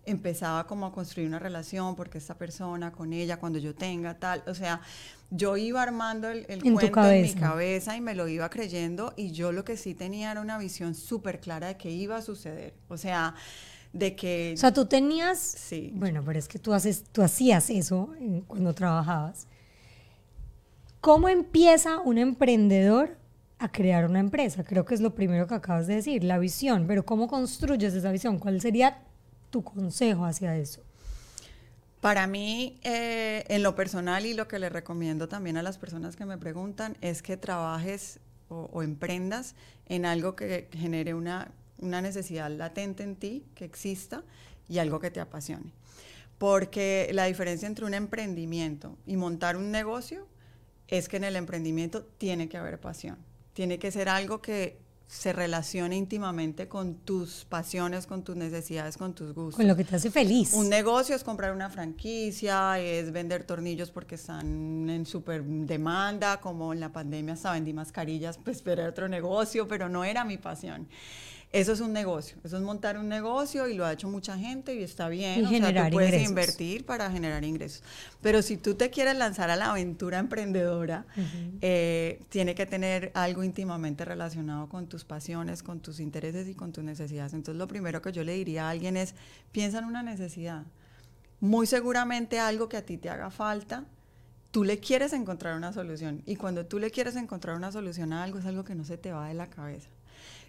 empezaba 0.06 0.68
como 0.68 0.88
a 0.88 0.92
construir 0.92 1.28
una 1.28 1.40
relación 1.40 1.96
porque 1.96 2.18
esta 2.18 2.38
persona 2.38 2.92
con 2.92 3.14
ella 3.14 3.40
cuando 3.40 3.60
yo 3.60 3.74
tenga 3.74 4.16
tal, 4.20 4.44
o 4.48 4.54
sea, 4.54 4.82
yo 5.32 5.56
iba 5.56 5.82
armando 5.82 6.30
el, 6.30 6.46
cuento 6.62 7.10
en 7.10 7.22
mi 7.22 7.34
cabeza 7.34 7.96
y 7.96 8.02
me 8.02 8.14
lo 8.16 8.28
iba 8.28 8.50
creyendo 8.50 9.14
y 9.16 9.32
yo 9.32 9.54
lo 9.54 9.64
que 9.64 9.78
sí 9.78 9.96
tenía 9.96 10.30
era 10.32 10.42
una 10.42 10.58
visión 10.58 10.94
súper 10.94 11.40
clara 11.40 11.68
de 11.68 11.78
que 11.78 11.90
iba 11.90 12.18
a 12.18 12.22
suceder, 12.22 12.76
o 12.90 12.98
sea, 12.98 13.34
de 13.94 14.16
que... 14.16 14.54
O 14.56 14.58
sea, 14.58 14.74
tú 14.74 14.86
tenías... 14.86 15.40
Sí. 15.40 15.92
Bueno, 15.96 16.22
pero 16.26 16.38
es 16.38 16.50
que 16.50 16.60
tú, 16.60 16.74
haces, 16.74 17.06
tú 17.12 17.22
hacías 17.22 17.70
eso 17.70 18.14
cuando 18.46 18.74
trabajabas. 18.74 19.48
¿Cómo 21.00 21.30
empieza 21.30 22.00
un 22.00 22.18
emprendedor 22.18 23.18
a 23.58 23.72
crear 23.72 24.06
una 24.06 24.20
empresa? 24.20 24.66
Creo 24.66 24.84
que 24.84 24.96
es 24.96 25.02
lo 25.02 25.16
primero 25.16 25.48
que 25.48 25.56
acabas 25.56 25.88
de 25.88 25.96
decir, 25.96 26.26
la 26.26 26.40
visión, 26.40 26.88
pero 26.88 27.06
¿cómo 27.06 27.30
construyes 27.30 27.94
esa 27.94 28.12
visión? 28.12 28.38
¿Cuál 28.38 28.60
sería 28.60 29.02
tu 29.50 29.64
consejo 29.64 30.26
hacia 30.26 30.58
eso? 30.58 30.84
Para 32.02 32.26
mí, 32.26 32.80
eh, 32.84 33.46
en 33.48 33.62
lo 33.62 33.76
personal 33.76 34.26
y 34.26 34.34
lo 34.34 34.48
que 34.48 34.58
le 34.58 34.70
recomiendo 34.70 35.28
también 35.28 35.56
a 35.58 35.62
las 35.62 35.78
personas 35.78 36.16
que 36.16 36.26
me 36.26 36.40
preguntan 36.40 36.98
es 37.00 37.22
que 37.22 37.38
trabajes 37.38 38.20
o, 38.50 38.82
emprendas 38.82 39.56
en 39.86 40.06
algo 40.06 40.36
que 40.36 40.68
genere 40.74 41.14
una, 41.14 41.52
una, 41.78 42.02
necesidad 42.02 42.50
latente 42.50 43.04
en 43.04 43.16
ti, 43.16 43.46
que 43.56 43.66
exista, 43.66 44.24
y 44.68 44.80
algo 44.80 45.00
que 45.00 45.12
te 45.12 45.20
apasione. 45.20 45.72
Porque 46.40 47.10
la 47.14 47.26
diferencia 47.26 47.68
entre 47.68 47.86
un 47.86 47.94
emprendimiento 47.94 48.98
y 49.06 49.16
montar 49.16 49.56
un 49.56 49.72
negocio 49.72 50.28
es 50.88 51.08
que 51.08 51.18
en 51.18 51.24
el 51.24 51.36
emprendimiento 51.36 52.04
tiene 52.18 52.50
que 52.50 52.58
haber 52.58 52.82
pasión. 52.82 53.20
Tiene 53.54 53.78
que 53.78 53.92
ser 53.92 54.10
algo 54.10 54.42
que 54.42 54.80
se 55.12 55.34
relaciona 55.34 55.94
íntimamente 55.94 56.70
con 56.70 56.96
tus 56.96 57.44
pasiones, 57.44 58.08
con 58.08 58.24
tus 58.24 58.38
necesidades, 58.38 58.96
con 58.96 59.14
tus 59.14 59.34
gustos. 59.34 59.58
Con 59.58 59.68
lo 59.68 59.76
que 59.76 59.84
te 59.84 59.98
hace 59.98 60.10
feliz. 60.10 60.54
Un 60.54 60.70
negocio 60.70 61.14
es 61.14 61.26
comprar 61.26 61.52
una 61.52 61.70
franquicia, 61.70 62.80
es 62.80 63.12
vender 63.12 63.44
tornillos 63.44 63.92
porque 63.92 64.16
están 64.16 64.90
en 64.90 65.06
súper 65.06 65.44
demanda, 65.44 66.40
como 66.40 66.72
en 66.72 66.80
la 66.80 66.94
pandemia 66.94 67.34
hasta 67.34 67.52
vendí 67.52 67.74
mascarillas, 67.74 68.38
pues 68.38 68.64
era 68.66 68.88
otro 68.88 69.10
negocio, 69.10 69.68
pero 69.68 69.90
no 69.90 70.06
era 70.06 70.24
mi 70.24 70.38
pasión. 70.38 70.88
Eso 71.54 71.74
es 71.74 71.82
un 71.82 71.92
negocio, 71.92 72.38
eso 72.46 72.56
es 72.56 72.64
montar 72.64 72.98
un 72.98 73.10
negocio 73.10 73.68
y 73.68 73.74
lo 73.74 73.86
ha 73.86 73.92
hecho 73.92 74.08
mucha 74.08 74.38
gente 74.38 74.74
y 74.74 74.84
está 74.84 75.10
bien. 75.10 75.42
Y 75.42 75.44
o 75.44 75.50
sea, 75.50 75.60
generar 75.60 75.90
tú 75.90 75.96
puedes 75.96 76.10
ingresos. 76.12 76.30
invertir 76.30 76.86
para 76.86 77.12
generar 77.12 77.44
ingresos. 77.44 77.84
Pero 78.22 78.42
si 78.42 78.56
tú 78.56 78.76
te 78.76 78.90
quieres 78.90 79.18
lanzar 79.18 79.50
a 79.50 79.58
la 79.58 79.72
aventura 79.72 80.20
emprendedora, 80.20 81.06
eh, 81.60 82.22
tiene 82.30 82.56
que 82.56 82.66
tener 82.66 83.12
algo 83.16 83.44
íntimamente 83.44 84.06
relacionado 84.06 84.70
con 84.70 84.88
tus 84.88 85.04
pasiones, 85.04 85.62
con 85.62 85.82
tus 85.82 86.00
intereses 86.00 86.48
y 86.48 86.56
con 86.56 86.72
tus 86.72 86.86
necesidades. 86.86 87.34
Entonces, 87.34 87.60
lo 87.60 87.68
primero 87.68 88.02
que 88.02 88.14
yo 88.14 88.24
le 88.24 88.34
diría 88.34 88.68
a 88.68 88.70
alguien 88.70 88.96
es, 88.96 89.14
piensa 89.52 89.80
en 89.80 89.86
una 89.86 90.04
necesidad. 90.04 90.64
Muy 91.42 91.68
seguramente 91.68 92.40
algo 92.40 92.70
que 92.70 92.78
a 92.78 92.86
ti 92.86 92.98
te 92.98 93.10
haga 93.10 93.30
falta, 93.30 93.84
tú 94.52 94.64
le 94.64 94.80
quieres 94.80 95.12
encontrar 95.12 95.58
una 95.58 95.74
solución. 95.74 96.22
Y 96.26 96.38
cuando 96.38 96.66
tú 96.66 96.80
le 96.80 96.92
quieres 96.92 97.18
encontrar 97.18 97.58
una 97.58 97.74
solución 97.74 98.14
a 98.14 98.24
algo, 98.24 98.40
es 98.40 98.46
algo 98.46 98.64
que 98.64 98.76
no 98.76 98.86
se 98.86 98.98
te 98.98 99.12
va 99.12 99.28
de 99.28 99.34
la 99.34 99.50
cabeza. 99.50 99.90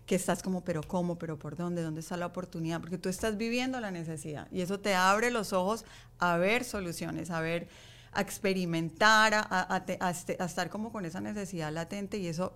Que 0.07 0.17
estás 0.17 0.43
como, 0.43 0.65
pero 0.65 0.83
¿cómo? 0.83 1.17
¿Pero 1.19 1.39
por 1.39 1.57
dónde? 1.57 1.83
¿Dónde 1.83 2.01
está 2.01 2.17
la 2.17 2.27
oportunidad? 2.27 2.81
Porque 2.81 2.99
tú 2.99 3.09
estás 3.09 3.37
viviendo 3.37 3.81
la 3.81 3.91
necesidad. 3.91 4.49
Y 4.51 4.61
eso 4.63 4.81
te 4.81 4.95
abre 4.95 5.31
los 5.31 5.53
ojos 5.53 5.85
a 6.19 6.37
ver 6.37 6.65
soluciones, 6.65 7.31
a 7.31 7.41
ver, 7.41 7.69
a 8.13 8.21
experimentar, 8.21 9.33
a, 9.35 9.41
a- 9.41 9.75
a 9.77 9.85
te- 9.87 9.99
a 10.01 10.11
este- 10.11 10.43
estar 10.43 10.69
como 10.71 10.91
con 10.93 11.05
esa 11.05 11.21
necesidad 11.21 11.73
latente. 11.73 12.19
Y 12.19 12.27
eso 12.27 12.53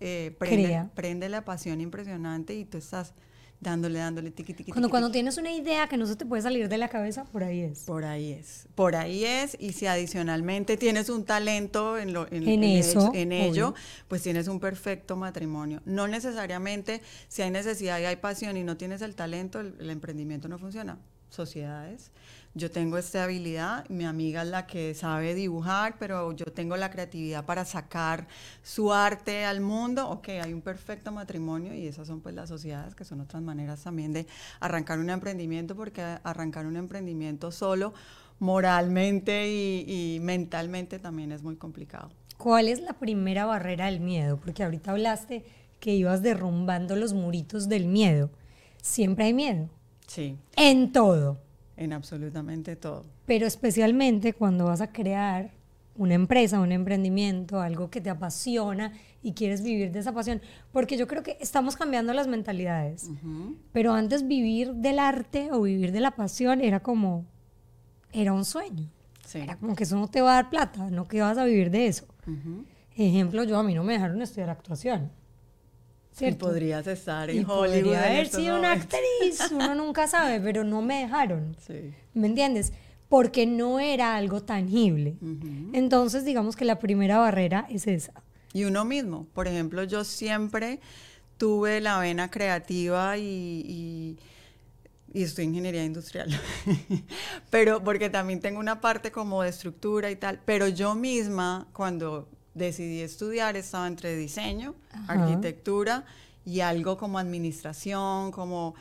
eh, 0.00 0.34
prende, 0.38 0.68
prende 0.94 1.28
la 1.28 1.44
pasión 1.44 1.80
impresionante 1.80 2.54
y 2.54 2.64
tú 2.64 2.78
estás 2.78 3.14
dándole, 3.60 3.98
dándole, 3.98 4.30
tiqui, 4.30 4.54
tiqui, 4.54 4.70
Cuando, 4.72 4.86
tiqui, 4.88 4.90
cuando 4.90 5.10
tienes 5.10 5.36
una 5.36 5.52
idea 5.52 5.88
que 5.88 5.96
no 5.96 6.06
se 6.06 6.16
te 6.16 6.24
puede 6.24 6.42
salir 6.42 6.68
de 6.68 6.78
la 6.78 6.88
cabeza, 6.88 7.24
por 7.24 7.42
ahí 7.42 7.60
es. 7.62 7.80
Por 7.80 8.04
ahí 8.04 8.32
es, 8.32 8.68
por 8.74 8.94
ahí 8.94 9.24
es, 9.24 9.56
y 9.58 9.72
si 9.72 9.86
adicionalmente 9.86 10.76
tienes 10.76 11.08
un 11.08 11.24
talento 11.24 11.98
en, 11.98 12.12
lo, 12.12 12.26
en, 12.30 12.48
En 12.48 12.62
eso, 12.64 13.10
en 13.14 13.32
ello, 13.32 13.68
obvio. 13.68 13.74
pues 14.06 14.22
tienes 14.22 14.46
un 14.48 14.60
perfecto 14.60 15.16
matrimonio. 15.16 15.82
No 15.84 16.06
necesariamente 16.06 17.02
si 17.28 17.42
hay 17.42 17.50
necesidad 17.50 17.98
y 18.00 18.04
hay 18.04 18.16
pasión 18.16 18.56
y 18.56 18.62
no 18.62 18.76
tienes 18.76 19.02
el 19.02 19.14
talento, 19.14 19.60
el, 19.60 19.74
el 19.80 19.90
emprendimiento 19.90 20.48
no 20.48 20.58
funciona. 20.58 20.98
Sociedades, 21.30 22.10
yo 22.58 22.70
tengo 22.70 22.98
esta 22.98 23.24
habilidad, 23.24 23.88
mi 23.88 24.04
amiga 24.04 24.42
es 24.42 24.48
la 24.48 24.66
que 24.66 24.92
sabe 24.94 25.34
dibujar, 25.34 25.96
pero 25.98 26.32
yo 26.32 26.44
tengo 26.46 26.76
la 26.76 26.90
creatividad 26.90 27.46
para 27.46 27.64
sacar 27.64 28.26
su 28.62 28.92
arte 28.92 29.44
al 29.44 29.60
mundo. 29.60 30.08
Ok, 30.10 30.28
hay 30.28 30.52
un 30.52 30.60
perfecto 30.60 31.12
matrimonio 31.12 31.72
y 31.74 31.86
esas 31.86 32.06
son 32.06 32.20
pues 32.20 32.34
las 32.34 32.48
sociedades, 32.48 32.94
que 32.94 33.04
son 33.04 33.20
otras 33.20 33.42
maneras 33.42 33.82
también 33.84 34.12
de 34.12 34.26
arrancar 34.60 34.98
un 34.98 35.08
emprendimiento, 35.08 35.74
porque 35.76 36.02
arrancar 36.02 36.66
un 36.66 36.76
emprendimiento 36.76 37.50
solo, 37.52 37.94
moralmente 38.40 39.48
y, 39.48 40.16
y 40.16 40.20
mentalmente 40.20 40.98
también 40.98 41.32
es 41.32 41.42
muy 41.42 41.56
complicado. 41.56 42.10
¿Cuál 42.36 42.68
es 42.68 42.80
la 42.80 42.92
primera 42.92 43.46
barrera 43.46 43.86
del 43.86 44.00
miedo? 44.00 44.36
Porque 44.36 44.62
ahorita 44.62 44.90
hablaste 44.92 45.44
que 45.80 45.94
ibas 45.94 46.22
derrumbando 46.22 46.96
los 46.96 47.14
muritos 47.14 47.68
del 47.68 47.86
miedo. 47.86 48.30
Siempre 48.82 49.26
hay 49.26 49.34
miedo. 49.34 49.68
Sí, 50.06 50.36
En 50.56 50.92
todo. 50.92 51.38
En 51.78 51.92
absolutamente 51.92 52.76
todo. 52.76 53.06
Pero 53.26 53.46
especialmente 53.46 54.34
cuando 54.34 54.66
vas 54.66 54.80
a 54.80 54.92
crear 54.92 55.52
una 55.96 56.14
empresa, 56.14 56.60
un 56.60 56.72
emprendimiento, 56.72 57.60
algo 57.60 57.90
que 57.90 58.00
te 58.00 58.10
apasiona 58.10 58.92
y 59.22 59.32
quieres 59.32 59.62
vivir 59.62 59.90
de 59.90 59.98
esa 59.98 60.12
pasión. 60.12 60.40
Porque 60.72 60.96
yo 60.96 61.06
creo 61.06 61.22
que 61.22 61.36
estamos 61.40 61.76
cambiando 61.76 62.12
las 62.14 62.28
mentalidades. 62.28 63.10
Pero 63.72 63.92
antes 63.92 64.26
vivir 64.26 64.74
del 64.74 64.98
arte 64.98 65.50
o 65.52 65.62
vivir 65.62 65.92
de 65.92 66.00
la 66.00 66.12
pasión 66.12 66.60
era 66.60 66.80
como, 66.80 67.26
era 68.12 68.32
un 68.32 68.44
sueño. 68.44 68.88
Sí. 69.24 69.38
Era 69.38 69.56
como 69.56 69.74
que 69.74 69.84
eso 69.84 69.96
no 69.96 70.08
te 70.08 70.20
va 70.20 70.32
a 70.32 70.34
dar 70.42 70.50
plata, 70.50 70.88
no 70.90 71.06
que 71.06 71.20
vas 71.20 71.36
a 71.36 71.44
vivir 71.44 71.70
de 71.70 71.88
eso. 71.88 72.06
Ujú. 72.26 72.64
Ejemplo, 72.96 73.44
yo 73.44 73.58
a 73.58 73.62
mí 73.62 73.74
no 73.74 73.84
me 73.84 73.92
dejaron 73.92 74.22
estudiar 74.22 74.50
actuación. 74.50 75.10
Y 76.20 76.32
podrías 76.32 76.86
estar 76.86 77.30
Y 77.30 77.38
en 77.38 77.44
Hollywood. 77.48 77.82
podría 77.82 78.04
haber 78.04 78.28
sido 78.28 78.58
una 78.58 78.72
actriz, 78.72 79.40
uno 79.52 79.74
nunca 79.74 80.06
sabe, 80.08 80.40
pero 80.40 80.64
no 80.64 80.82
me 80.82 81.00
dejaron. 81.02 81.56
Sí. 81.66 81.92
¿Me 82.14 82.26
entiendes? 82.26 82.72
Porque 83.08 83.46
no 83.46 83.80
era 83.80 84.16
algo 84.16 84.42
tangible. 84.42 85.16
Entonces, 85.72 86.24
digamos 86.24 86.56
que 86.56 86.64
la 86.64 86.78
primera 86.78 87.18
barrera 87.18 87.66
es 87.70 87.86
esa. 87.86 88.12
Y 88.52 88.64
uno 88.64 88.84
mismo. 88.84 89.26
Por 89.32 89.48
ejemplo, 89.48 89.84
yo 89.84 90.04
siempre 90.04 90.80
tuve 91.38 91.80
la 91.80 91.98
vena 92.00 92.30
creativa 92.30 93.16
y, 93.16 93.22
y, 93.24 94.18
y 95.18 95.22
estoy 95.22 95.44
en 95.44 95.50
ingeniería 95.50 95.84
industrial. 95.84 96.28
pero 97.50 97.82
porque 97.82 98.10
también 98.10 98.40
tengo 98.40 98.58
una 98.60 98.80
parte 98.80 99.10
como 99.10 99.42
de 99.42 99.50
estructura 99.50 100.10
y 100.10 100.16
tal. 100.16 100.40
Pero 100.44 100.68
yo 100.68 100.94
misma, 100.94 101.66
cuando 101.72 102.28
decidí 102.58 103.00
estudiar, 103.00 103.56
estaba 103.56 103.86
entre 103.86 104.16
diseño, 104.16 104.74
Ajá. 104.92 105.12
arquitectura 105.14 106.04
y 106.44 106.60
algo 106.60 106.96
como 106.96 107.18
administración, 107.18 108.30
como... 108.32 108.74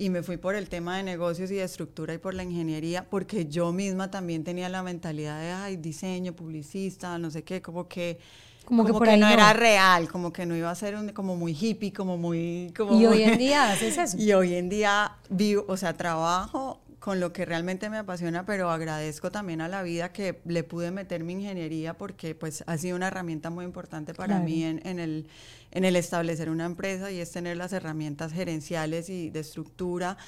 Y 0.00 0.10
me 0.10 0.22
fui 0.22 0.36
por 0.36 0.54
el 0.54 0.68
tema 0.68 0.96
de 0.96 1.02
negocios 1.02 1.50
y 1.50 1.54
de 1.56 1.64
estructura 1.64 2.14
y 2.14 2.18
por 2.18 2.32
la 2.32 2.44
ingeniería, 2.44 3.04
porque 3.10 3.46
yo 3.46 3.72
misma 3.72 4.12
también 4.12 4.44
tenía 4.44 4.68
la 4.68 4.84
mentalidad 4.84 5.40
de, 5.40 5.50
ay, 5.50 5.76
diseño, 5.76 6.34
publicista, 6.34 7.18
no 7.18 7.32
sé 7.32 7.42
qué, 7.42 7.60
como 7.60 7.88
que 7.88 8.20
Como 8.64 8.84
que 8.84 8.92
por 8.92 9.02
que 9.02 9.10
ahí 9.14 9.18
no, 9.20 9.26
no. 9.26 9.32
era 9.32 9.52
real, 9.54 10.08
como 10.08 10.32
que 10.32 10.46
no 10.46 10.54
iba 10.54 10.70
a 10.70 10.74
ser 10.76 10.94
un, 10.94 11.08
como 11.08 11.34
muy 11.34 11.52
hippie, 11.52 11.92
como 11.92 12.16
muy... 12.16 12.72
Como 12.76 12.94
Y 13.00 13.06
hoy 13.06 13.24
en 13.24 13.38
día 13.38 13.72
haces 13.72 13.98
eso. 13.98 14.16
Y 14.20 14.32
hoy 14.32 14.54
en 14.54 14.68
día 14.68 15.16
vivo, 15.30 15.64
o 15.66 15.76
sea, 15.76 15.94
trabajo 15.94 16.80
con 17.08 17.20
lo 17.20 17.32
que 17.32 17.46
realmente 17.46 17.88
me 17.88 17.96
apasiona, 17.96 18.44
pero 18.44 18.68
agradezco 18.70 19.30
también 19.32 19.62
a 19.62 19.68
la 19.68 19.82
vida 19.82 20.12
que 20.12 20.42
le 20.44 20.62
pude 20.62 20.90
meter 20.90 21.24
mi 21.24 21.32
ingeniería 21.32 21.96
porque 21.96 22.34
pues 22.34 22.62
ha 22.66 22.76
sido 22.76 22.96
una 22.96 23.06
herramienta 23.06 23.48
muy 23.48 23.64
importante 23.64 24.12
para 24.12 24.34
Claro. 24.34 24.44
mí 24.44 24.62
en, 24.62 24.86
en 24.86 24.98
el, 24.98 25.26
en 25.70 25.86
el 25.86 25.96
establecer 25.96 26.50
una 26.50 26.66
empresa 26.66 27.10
y 27.10 27.18
es 27.18 27.30
tener 27.32 27.56
las 27.56 27.72
herramientas 27.72 28.34
gerenciales 28.34 29.08
y 29.08 29.30
de 29.30 29.40
estructura 29.40 30.18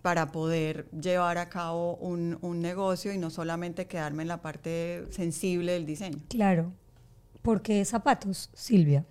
para 0.00 0.32
poder 0.32 0.88
llevar 0.92 1.36
a 1.36 1.50
cabo 1.50 1.96
un, 1.96 2.38
un 2.40 2.62
negocio 2.62 3.12
y 3.12 3.18
no 3.18 3.28
solamente 3.28 3.86
quedarme 3.86 4.22
en 4.22 4.28
la 4.28 4.40
parte 4.40 5.04
sensible 5.10 5.72
del 5.72 5.84
diseño. 5.84 6.20
Claro. 6.30 6.72
Porque 7.42 7.84
zapatos, 7.84 8.48
Silvia. 8.54 9.04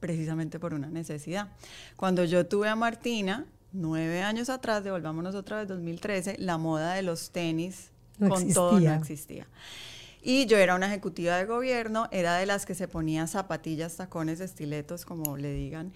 precisamente 0.00 0.58
por 0.58 0.72
una 0.72 0.88
necesidad. 0.88 1.48
Cuando 1.96 2.24
yo 2.24 2.46
tuve 2.46 2.70
a 2.70 2.74
Martina, 2.76 3.44
nueve 3.74 4.22
años 4.22 4.48
atrás, 4.48 4.82
devolvámonos 4.82 5.34
otra 5.34 5.58
vez, 5.58 5.68
2013, 5.68 6.36
la 6.38 6.56
moda 6.56 6.94
de 6.94 7.02
los 7.02 7.30
tenis 7.30 7.90
No 8.18 8.30
con 8.30 8.50
todo 8.52 8.72
no 8.80 8.94
existía. 8.94 8.94
existía. 8.96 9.48
Y 10.22 10.46
yo 10.46 10.56
era 10.56 10.74
una 10.74 10.86
ejecutiva 10.86 11.36
de 11.36 11.44
gobierno, 11.44 12.08
era 12.10 12.36
de 12.38 12.46
las 12.46 12.64
que 12.64 12.74
se 12.74 12.88
ponían 12.88 13.28
zapatillas, 13.28 13.96
tacones, 13.96 14.40
estiletos, 14.40 15.04
como 15.04 15.36
le 15.36 15.52
digan, 15.52 15.92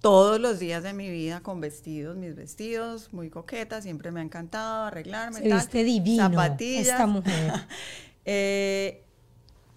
todos 0.00 0.40
los 0.40 0.58
días 0.58 0.82
de 0.82 0.92
mi 0.94 1.08
vida 1.10 1.40
con 1.40 1.60
vestidos, 1.60 2.16
mis 2.16 2.34
vestidos, 2.34 3.12
muy 3.12 3.28
coquetas, 3.30 3.84
siempre 3.84 4.10
me 4.10 4.20
ha 4.20 4.22
encantado 4.24 4.84
arreglarme. 4.86 5.38
Se 5.40 5.48
tal, 5.48 5.58
viste 5.58 5.84
divino 5.84 6.30
Zapatillas. 6.30 6.88
esta 6.88 7.06
mujer. 7.06 7.52
Eh, 8.26 9.02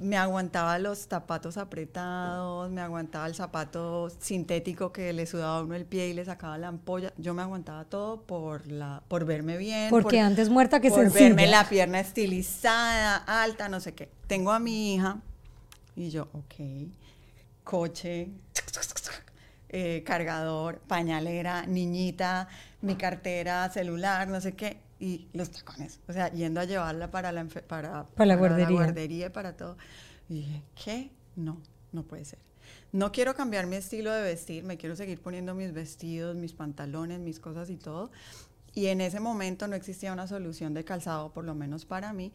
me 0.03 0.17
aguantaba 0.17 0.77
los 0.79 0.99
zapatos 0.99 1.57
apretados, 1.57 2.69
me 2.69 2.81
aguantaba 2.81 3.25
el 3.25 3.35
zapato 3.35 4.09
sintético 4.19 4.91
que 4.91 5.13
le 5.13 5.25
sudaba 5.25 5.59
a 5.59 5.63
uno 5.63 5.75
el 5.75 5.85
pie 5.85 6.09
y 6.09 6.13
le 6.13 6.25
sacaba 6.25 6.57
la 6.57 6.67
ampolla. 6.67 7.13
Yo 7.17 7.33
me 7.33 7.41
aguantaba 7.41 7.85
todo 7.85 8.21
por 8.21 8.67
la, 8.67 9.01
por 9.07 9.25
verme 9.25 9.57
bien. 9.57 9.89
Porque 9.89 10.17
por, 10.17 10.25
antes 10.25 10.49
muerta 10.49 10.79
que 10.81 10.89
por 10.89 10.99
sencilla. 10.99 11.25
verme 11.25 11.47
la 11.47 11.67
pierna 11.67 11.99
estilizada, 11.99 13.15
alta, 13.15 13.69
no 13.69 13.79
sé 13.79 13.93
qué. 13.93 14.09
Tengo 14.27 14.51
a 14.51 14.59
mi 14.59 14.95
hija 14.95 15.17
y 15.95 16.09
yo, 16.09 16.27
ok, 16.33 16.55
coche, 17.63 18.29
eh, 19.69 20.03
cargador, 20.05 20.79
pañalera, 20.79 21.65
niñita, 21.65 22.47
mi 22.81 22.95
cartera, 22.95 23.69
celular, 23.69 24.27
no 24.27 24.41
sé 24.41 24.53
qué, 24.53 24.77
y 25.03 25.27
los 25.33 25.49
tacones. 25.51 25.99
O 26.07 26.13
sea, 26.13 26.31
yendo 26.31 26.61
a 26.61 26.63
llevarla 26.63 27.11
para 27.11 27.31
la, 27.33 27.43
enfe- 27.43 27.63
para, 27.63 28.05
Para 28.07 28.25
la 28.25 28.35
guardería. 28.37 28.69
guardería 28.77 29.25
y 29.25 29.29
para 29.29 29.57
todo. 29.57 29.75
Y 30.29 30.35
dije, 30.35 30.63
¿qué? 30.81 31.11
No, 31.35 31.61
no 31.91 32.03
puede 32.03 32.23
ser. 32.23 32.39
No 32.93 33.11
quiero 33.11 33.35
cambiar 33.35 33.67
mi 33.67 33.75
estilo 33.75 34.11
de 34.13 34.21
vestir, 34.21 34.63
me 34.63 34.77
quiero 34.77 34.95
seguir 34.95 35.19
poniendo 35.19 35.53
mis 35.55 35.73
vestidos, 35.73 36.35
mis 36.37 36.53
pantalones, 36.53 37.19
mis 37.19 37.39
cosas 37.41 37.69
y 37.69 37.75
todo. 37.75 38.11
Y 38.73 38.85
en 38.87 39.01
ese 39.01 39.19
momento 39.19 39.67
no 39.67 39.75
existía 39.75 40.13
una 40.13 40.25
solución 40.27 40.73
de 40.73 40.85
calzado, 40.85 41.33
por 41.33 41.43
lo 41.43 41.53
menos 41.53 41.83
para 41.85 42.13
mí, 42.13 42.31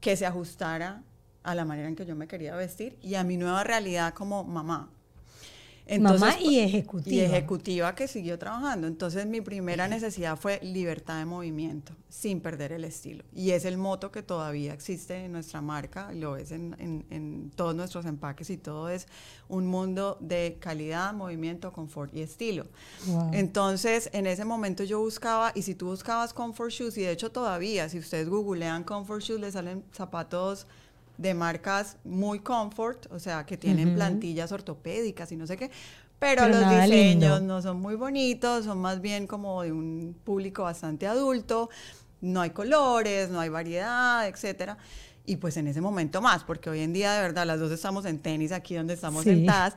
que 0.00 0.16
se 0.16 0.24
ajustara 0.24 1.02
a 1.42 1.54
la 1.56 1.64
manera 1.64 1.88
en 1.88 1.96
que 1.96 2.06
yo 2.06 2.14
me 2.14 2.28
quería 2.28 2.54
vestir 2.54 2.96
y 3.02 3.16
a 3.16 3.24
mi 3.24 3.36
nueva 3.36 3.64
realidad 3.64 4.14
como 4.14 4.44
mamá. 4.44 4.90
Mamá 6.00 6.38
y 6.40 6.56
Y 6.56 6.58
ejecutiva. 6.60 7.24
ejecutiva 7.24 7.94
que 7.94 8.08
siguió 8.08 8.38
trabajando. 8.38 8.86
Entonces 8.86 9.26
mi 9.26 9.40
primera 9.40 9.88
necesidad 9.88 10.36
fue 10.38 10.60
libertad 10.62 11.18
de 11.18 11.24
movimiento, 11.26 11.92
sin 12.08 12.40
perder 12.40 12.72
el 12.72 12.84
estilo. 12.84 13.24
Y 13.34 13.50
es 13.50 13.64
el 13.64 13.76
moto 13.78 14.10
que 14.12 14.22
todavía 14.22 14.72
existe 14.72 15.24
en 15.24 15.32
nuestra 15.32 15.60
marca, 15.60 16.12
lo 16.12 16.32
ves 16.32 16.52
en, 16.52 16.76
en- 16.78 17.04
en 17.10 17.50
todos 17.56 17.74
nuestros 17.74 18.06
empaques 18.06 18.48
y 18.50 18.56
todo 18.56 18.88
es 18.88 19.06
un 19.48 19.66
mundo 19.66 20.16
de 20.20 20.56
calidad, 20.60 21.12
movimiento, 21.14 21.72
confort 21.72 22.14
y 22.14 22.22
estilo. 22.22 22.66
Wow. 23.06 23.30
Entonces, 23.32 24.08
en 24.12 24.26
ese 24.26 24.44
momento 24.44 24.84
yo 24.84 25.00
buscaba, 25.00 25.52
y 25.54 25.62
si 25.62 25.74
tú 25.74 25.86
buscabas 25.86 26.32
comfort 26.32 26.70
shoes, 26.70 26.96
y 26.96 27.02
de 27.02 27.10
hecho 27.10 27.32
todavía, 27.32 27.88
si 27.88 27.98
ustedes 27.98 28.28
googlean 28.28 28.84
comfort 28.84 29.20
shoes, 29.22 29.40
les 29.40 29.54
salen 29.54 29.84
zapatos 29.92 30.66
de 31.18 31.34
marcas 31.34 31.96
muy 32.04 32.40
comfort, 32.40 33.06
o 33.12 33.18
sea, 33.18 33.44
que 33.46 33.56
tienen 33.56 33.94
plantillas 33.94 34.50
ortopédicas 34.52 35.30
y 35.32 35.36
no 35.36 35.46
sé 35.46 35.56
qué, 35.56 35.70
pero, 36.18 36.42
Pero 36.44 36.60
los 36.60 36.68
diseños 36.68 36.88
lindo. 36.90 37.40
no 37.40 37.62
son 37.62 37.80
muy 37.80 37.94
bonitos, 37.96 38.64
son 38.64 38.78
más 38.78 39.00
bien 39.00 39.26
como 39.26 39.62
de 39.62 39.72
un 39.72 40.16
público 40.24 40.62
bastante 40.62 41.06
adulto, 41.06 41.68
no 42.20 42.40
hay 42.40 42.50
colores, 42.50 43.28
no 43.30 43.40
hay 43.40 43.48
variedad, 43.48 44.26
etcétera. 44.28 44.78
Y 45.26 45.36
pues 45.36 45.56
en 45.56 45.68
ese 45.68 45.80
momento 45.80 46.20
más, 46.20 46.42
porque 46.44 46.70
hoy 46.70 46.80
en 46.80 46.92
día 46.92 47.12
de 47.14 47.22
verdad 47.22 47.46
las 47.46 47.60
dos 47.60 47.70
estamos 47.72 48.04
en 48.06 48.18
tenis 48.20 48.50
aquí 48.52 48.74
donde 48.74 48.94
estamos 48.94 49.22
Sí. 49.24 49.30
sentadas, 49.30 49.74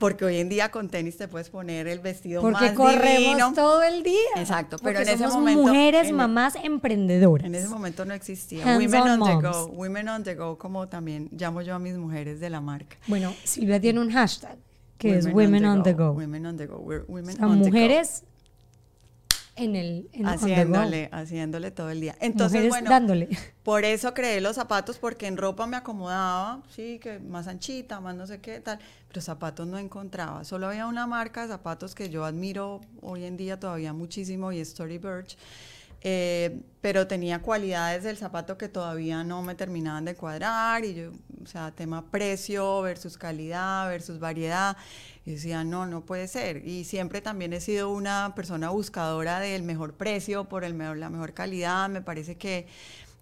porque 0.00 0.24
hoy 0.24 0.38
en 0.38 0.48
día 0.48 0.70
con 0.72 0.88
tenis 0.88 1.16
te 1.16 1.28
puedes 1.28 1.50
poner 1.50 1.86
el 1.86 2.00
vestido 2.00 2.40
Porque 2.42 2.58
más 2.60 2.72
corremos 2.72 3.18
divino. 3.18 3.52
todo 3.54 3.82
el 3.84 4.02
día. 4.02 4.16
Exacto, 4.34 4.78
pero 4.82 4.98
Porque 4.98 5.02
en 5.10 5.14
ese 5.14 5.18
somos 5.28 5.34
momento- 5.34 5.62
mujeres, 5.68 6.08
en- 6.08 6.16
mamás 6.16 6.56
emprendedoras. 6.60 7.46
En 7.46 7.54
ese 7.54 7.68
momento 7.68 8.04
no 8.04 8.14
existía. 8.14 8.64
Hands 8.64 8.82
Women 8.84 9.02
on 9.02 9.22
on, 9.22 9.28
the 9.42 9.46
go. 9.48 9.66
Women 9.68 10.08
on 10.08 10.24
the 10.24 10.34
go, 10.34 10.58
como 10.58 10.88
también 10.88 11.28
llamo 11.30 11.62
yo 11.62 11.74
a 11.74 11.78
mis 11.78 11.94
mujeres 11.96 12.40
de 12.40 12.50
la 12.50 12.60
marca. 12.60 12.96
Bueno, 13.06 13.32
Silvia 13.44 13.78
tiene 13.80 14.00
un 14.00 14.10
hashtag 14.10 14.56
que 14.98 15.16
es 15.18 15.26
Women 15.32 15.64
on 15.66 15.82
the 15.82 15.92
Go. 15.92 16.12
Women 16.12 16.46
on 16.46 16.56
the 16.56 16.66
go. 16.66 16.78
We're 16.78 17.04
women 17.06 17.34
O 17.36 17.38
sea, 17.38 17.46
on 17.46 17.62
the 17.62 17.70
go. 17.70 17.76
En 19.60 19.76
el 19.76 20.08
en 20.12 20.26
haciéndole, 20.26 21.08
haciéndole 21.12 21.70
todo 21.70 21.90
el 21.90 22.00
día. 22.00 22.16
Entonces, 22.20 22.60
mujeres 22.60 22.70
bueno, 22.70 22.90
dándole. 22.90 23.28
por 23.62 23.84
eso 23.84 24.14
creé 24.14 24.40
los 24.40 24.56
zapatos, 24.56 24.98
porque 24.98 25.26
en 25.26 25.36
ropa 25.36 25.66
me 25.66 25.76
acomodaba, 25.76 26.62
sí, 26.70 26.98
que 26.98 27.18
más 27.18 27.46
anchita, 27.46 28.00
más 28.00 28.14
no 28.14 28.26
sé 28.26 28.40
qué, 28.40 28.60
tal, 28.60 28.78
pero 29.08 29.20
zapatos 29.20 29.66
no 29.66 29.78
encontraba. 29.78 30.44
Solo 30.44 30.68
había 30.68 30.86
una 30.86 31.06
marca 31.06 31.42
de 31.42 31.48
zapatos 31.48 31.94
que 31.94 32.10
yo 32.10 32.24
admiro 32.24 32.80
hoy 33.02 33.24
en 33.24 33.36
día 33.36 33.60
todavía 33.60 33.92
muchísimo 33.92 34.52
y 34.52 34.60
es 34.60 34.68
Story 34.68 34.98
Birch. 34.98 35.36
eh, 36.02 36.62
pero 36.80 37.06
tenía 37.06 37.40
cualidades 37.42 38.04
del 38.04 38.16
zapato 38.16 38.56
que 38.56 38.68
todavía 38.68 39.22
no 39.22 39.42
me 39.42 39.54
terminaban 39.54 40.06
de 40.06 40.14
cuadrar 40.14 40.84
y 40.84 40.94
yo, 40.94 41.10
o 41.42 41.46
sea, 41.46 41.72
tema 41.72 42.10
precio 42.10 42.80
versus 42.80 43.18
calidad 43.18 43.88
versus 43.88 44.18
variedad, 44.18 44.76
decía, 45.32 45.64
no, 45.64 45.86
no 45.86 46.04
puede 46.04 46.28
ser. 46.28 46.66
Y 46.66 46.84
siempre 46.84 47.20
también 47.20 47.52
he 47.52 47.60
sido 47.60 47.90
una 47.90 48.34
persona 48.34 48.70
buscadora 48.70 49.40
del 49.40 49.62
mejor 49.62 49.94
precio 49.94 50.48
por 50.48 50.64
el 50.64 50.78
la 50.78 51.10
mejor 51.10 51.34
calidad, 51.34 51.88
me 51.88 52.00
parece 52.00 52.36
que 52.36 52.66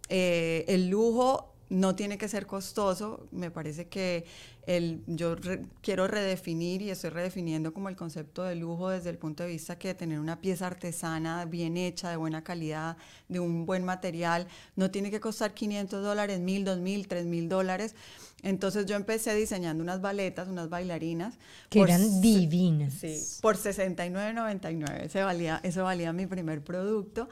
eh, 0.08 0.64
el 0.68 0.88
lujo 0.88 1.52
no 1.70 1.94
tiene 1.94 2.18
que 2.18 2.28
ser 2.28 2.46
costoso. 2.46 3.26
Me 3.30 3.50
parece 3.50 3.88
que 3.88 4.24
el, 4.66 5.02
yo 5.06 5.36
quiero 5.80 6.06
redefinir 6.06 6.82
y 6.82 6.90
estoy 6.90 7.10
redefiniendo 7.10 7.72
como 7.72 7.88
el 7.88 7.96
concepto 7.96 8.42
de 8.44 8.54
lujo 8.54 8.90
desde 8.90 9.10
el 9.10 9.18
punto 9.18 9.42
de 9.42 9.50
vista 9.50 9.78
que 9.78 9.94
tener 9.94 10.20
una 10.20 10.40
pieza 10.40 10.66
artesana 10.66 11.44
bien 11.44 11.76
hecha, 11.76 12.10
de 12.10 12.16
buena 12.16 12.44
calidad, 12.44 12.96
de 13.28 13.40
un 13.40 13.66
buen 13.66 13.84
material, 13.84 14.46
no 14.76 14.90
tiene 14.90 15.10
que 15.10 15.20
costar 15.20 15.54
500 15.54 16.02
dólares, 16.02 16.40
1000, 16.40 16.64
2000, 16.64 17.08
3000 17.08 17.48
dólares. 17.48 17.94
Entonces 18.42 18.86
yo 18.86 18.94
empecé 18.94 19.34
diseñando 19.34 19.82
unas 19.82 20.00
baletas, 20.00 20.48
unas 20.48 20.68
bailarinas. 20.68 21.38
Que 21.68 21.80
eran 21.80 22.20
divinas. 22.20 22.94
Sí, 22.94 23.20
por 23.40 23.56
69.99. 23.56 25.02
Ese 25.02 25.22
valía, 25.22 25.60
eso 25.62 25.84
valía 25.84 26.12
mi 26.12 26.26
primer 26.26 26.62
producto. 26.62 27.28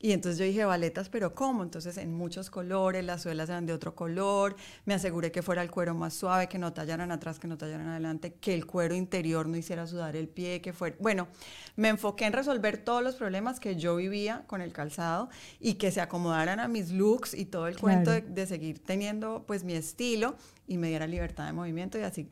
Y 0.00 0.12
entonces 0.12 0.38
yo 0.38 0.44
dije, 0.44 0.64
baletas, 0.64 1.08
pero 1.08 1.34
¿cómo? 1.34 1.62
Entonces 1.62 1.96
en 1.96 2.12
muchos 2.12 2.50
colores, 2.50 3.04
las 3.04 3.22
suelas 3.22 3.48
eran 3.48 3.66
de 3.66 3.72
otro 3.72 3.94
color. 3.94 4.54
Me 4.84 4.94
aseguré 4.94 5.32
que 5.32 5.42
fuera 5.42 5.62
el 5.62 5.70
cuero 5.70 5.94
más 5.94 6.14
suave, 6.14 6.46
que 6.46 6.58
no 6.58 6.72
tallaran 6.72 7.10
atrás, 7.10 7.38
que 7.38 7.48
no 7.48 7.56
tallaran 7.56 7.88
adelante, 7.88 8.34
que 8.34 8.54
el 8.54 8.66
cuero 8.66 8.94
interior 8.94 9.48
no 9.48 9.56
hiciera 9.56 9.86
sudar 9.86 10.14
el 10.14 10.28
pie, 10.28 10.60
que 10.60 10.72
fuera... 10.72 10.96
Bueno, 11.00 11.28
me 11.76 11.88
enfoqué 11.88 12.26
en 12.26 12.32
resolver 12.34 12.78
todos 12.78 13.02
los 13.02 13.16
problemas 13.16 13.60
que 13.60 13.76
yo 13.76 13.96
vivía 13.96 14.44
con 14.46 14.60
el 14.60 14.72
calzado 14.72 15.30
y 15.58 15.74
que 15.74 15.90
se 15.90 16.00
acomodaran 16.00 16.60
a 16.60 16.68
mis 16.68 16.90
looks 16.90 17.34
y 17.34 17.46
todo 17.46 17.66
el 17.66 17.78
cuento 17.78 18.10
de, 18.10 18.20
Claro. 18.20 18.34
de 18.34 18.46
seguir 18.46 18.84
teniendo 18.84 19.44
pues 19.46 19.64
mi 19.64 19.72
estilo 19.74 20.36
y 20.66 20.78
me 20.78 20.88
diera 20.88 21.06
libertad 21.06 21.46
de 21.46 21.52
movimiento 21.52 21.98
y 21.98 22.02
así 22.02 22.28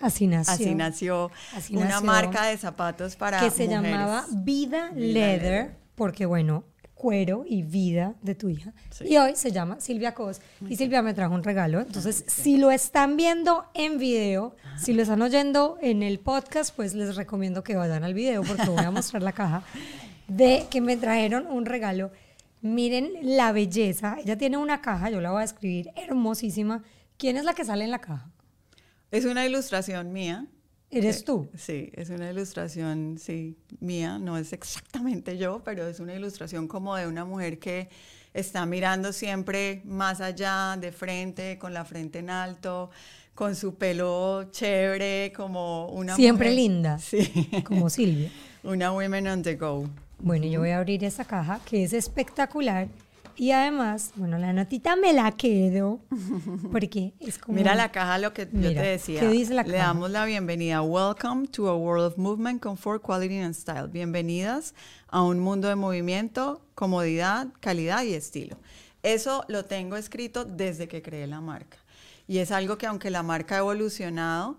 Así 0.00 0.26
nació. 0.26 0.54
Así 0.54 0.74
nació 0.74 1.30
Así 1.54 1.76
una 1.76 1.86
nació. 1.90 2.06
marca 2.06 2.46
de 2.46 2.56
zapatos 2.56 3.16
para 3.16 3.38
que 3.40 3.50
se 3.50 3.64
mujeres. 3.66 3.90
llamaba 3.92 4.24
Vida, 4.30 4.90
Vida 4.92 4.92
Leather, 4.94 5.42
Leather. 5.52 5.76
porque 5.94 6.24
bueno, 6.24 6.64
cuero 6.94 7.44
y 7.46 7.62
vida 7.64 8.14
de 8.22 8.34
tu 8.34 8.48
hija. 8.48 8.72
Sí. 8.90 9.04
Y 9.08 9.16
hoy 9.18 9.32
se 9.36 9.52
llama 9.52 9.78
Silvia 9.80 10.14
Cos. 10.14 10.40
Y 10.68 10.76
Silvia 10.76 11.02
me 11.02 11.12
trajo 11.12 11.34
un 11.34 11.42
regalo. 11.42 11.80
Entonces, 11.80 12.24
si 12.28 12.56
lo 12.56 12.70
están 12.70 13.18
viendo 13.18 13.66
en 13.74 13.98
video, 13.98 14.56
si 14.78 14.94
lo 14.94 15.02
están 15.02 15.20
oyendo 15.20 15.76
en 15.82 16.02
el 16.02 16.18
podcast, 16.18 16.74
pues 16.74 16.94
les 16.94 17.16
recomiendo 17.16 17.62
que 17.62 17.76
vayan 17.76 18.02
al 18.02 18.14
video 18.14 18.42
porque 18.42 18.64
voy 18.70 18.82
a 18.84 18.90
mostrar 18.90 19.22
la 19.22 19.32
caja 19.32 19.62
de 20.28 20.64
que 20.70 20.80
me 20.80 20.96
trajeron 20.96 21.46
un 21.46 21.66
regalo. 21.66 22.10
Miren 22.62 23.10
la 23.22 23.52
belleza. 23.52 24.16
Ella 24.22 24.36
tiene 24.38 24.56
una 24.56 24.80
caja, 24.80 25.10
yo 25.10 25.20
la 25.20 25.30
voy 25.30 25.42
a 25.42 25.44
escribir, 25.44 25.90
hermosísima. 25.96 26.82
¿Quién 27.20 27.36
es 27.36 27.44
la 27.44 27.52
que 27.52 27.66
sale 27.66 27.84
en 27.84 27.90
la 27.90 28.00
caja? 28.00 28.30
Es 29.10 29.26
una 29.26 29.44
ilustración 29.44 30.10
mía. 30.12 30.46
¿Eres 30.90 31.22
tú? 31.24 31.50
Sí, 31.54 31.90
es 31.92 32.08
una 32.08 32.30
ilustración, 32.30 33.18
sí, 33.20 33.58
mía. 33.78 34.18
No 34.18 34.38
es 34.38 34.54
exactamente 34.54 35.36
yo, 35.36 35.60
pero 35.62 35.86
es 35.86 36.00
una 36.00 36.14
ilustración 36.14 36.66
como 36.66 36.96
de 36.96 37.06
una 37.06 37.26
mujer 37.26 37.58
que 37.58 37.90
está 38.32 38.64
mirando 38.64 39.12
siempre 39.12 39.82
más 39.84 40.22
allá, 40.22 40.78
de 40.80 40.92
frente, 40.92 41.58
con 41.58 41.74
la 41.74 41.84
frente 41.84 42.20
en 42.20 42.30
alto, 42.30 42.90
con 43.34 43.54
su 43.54 43.74
pelo 43.76 44.44
chévere, 44.50 45.30
como 45.36 45.88
una 45.90 46.16
Siempre 46.16 46.46
mujer- 46.48 46.56
linda. 46.56 46.98
Sí, 46.98 47.30
Como 47.66 47.90
Silvia. 47.90 48.30
una 48.64 48.92
women 48.92 49.28
on 49.28 49.42
the 49.42 49.56
go. 49.56 49.88
Bueno, 50.18 50.46
yo 50.46 50.60
voy 50.60 50.70
a 50.70 50.78
abrir 50.78 51.04
esa 51.04 51.24
caja 51.26 51.60
que 51.66 51.84
es 51.84 51.92
espectacular. 51.92 52.88
Y 53.40 53.52
además, 53.52 54.12
bueno, 54.16 54.36
la 54.36 54.52
notita 54.52 54.96
me 54.96 55.14
la 55.14 55.32
quedo 55.32 56.00
porque 56.72 57.14
es 57.20 57.38
como... 57.38 57.56
Mira 57.56 57.74
la 57.74 57.90
caja, 57.90 58.18
lo 58.18 58.34
que 58.34 58.42
yo 58.44 58.50
Mira, 58.52 58.82
te 58.82 58.88
decía. 58.88 59.18
¿qué 59.20 59.28
dice 59.28 59.54
la 59.54 59.62
Le 59.62 59.72
caja? 59.72 59.86
damos 59.86 60.10
la 60.10 60.26
bienvenida. 60.26 60.82
Welcome 60.82 61.46
to 61.48 61.66
a 61.70 61.74
world 61.74 62.04
of 62.04 62.18
movement, 62.18 62.60
comfort, 62.60 63.00
quality 63.00 63.38
and 63.38 63.54
style. 63.54 63.86
Bienvenidas 63.88 64.74
a 65.08 65.22
un 65.22 65.38
mundo 65.40 65.68
de 65.68 65.74
movimiento, 65.74 66.60
comodidad, 66.74 67.46
calidad 67.60 68.02
y 68.02 68.12
estilo. 68.12 68.58
Eso 69.02 69.42
lo 69.48 69.64
tengo 69.64 69.96
escrito 69.96 70.44
desde 70.44 70.86
que 70.86 71.00
creé 71.00 71.26
la 71.26 71.40
marca. 71.40 71.78
Y 72.28 72.40
es 72.40 72.50
algo 72.52 72.76
que 72.76 72.86
aunque 72.88 73.08
la 73.08 73.22
marca 73.22 73.54
ha 73.54 73.58
evolucionado, 73.60 74.58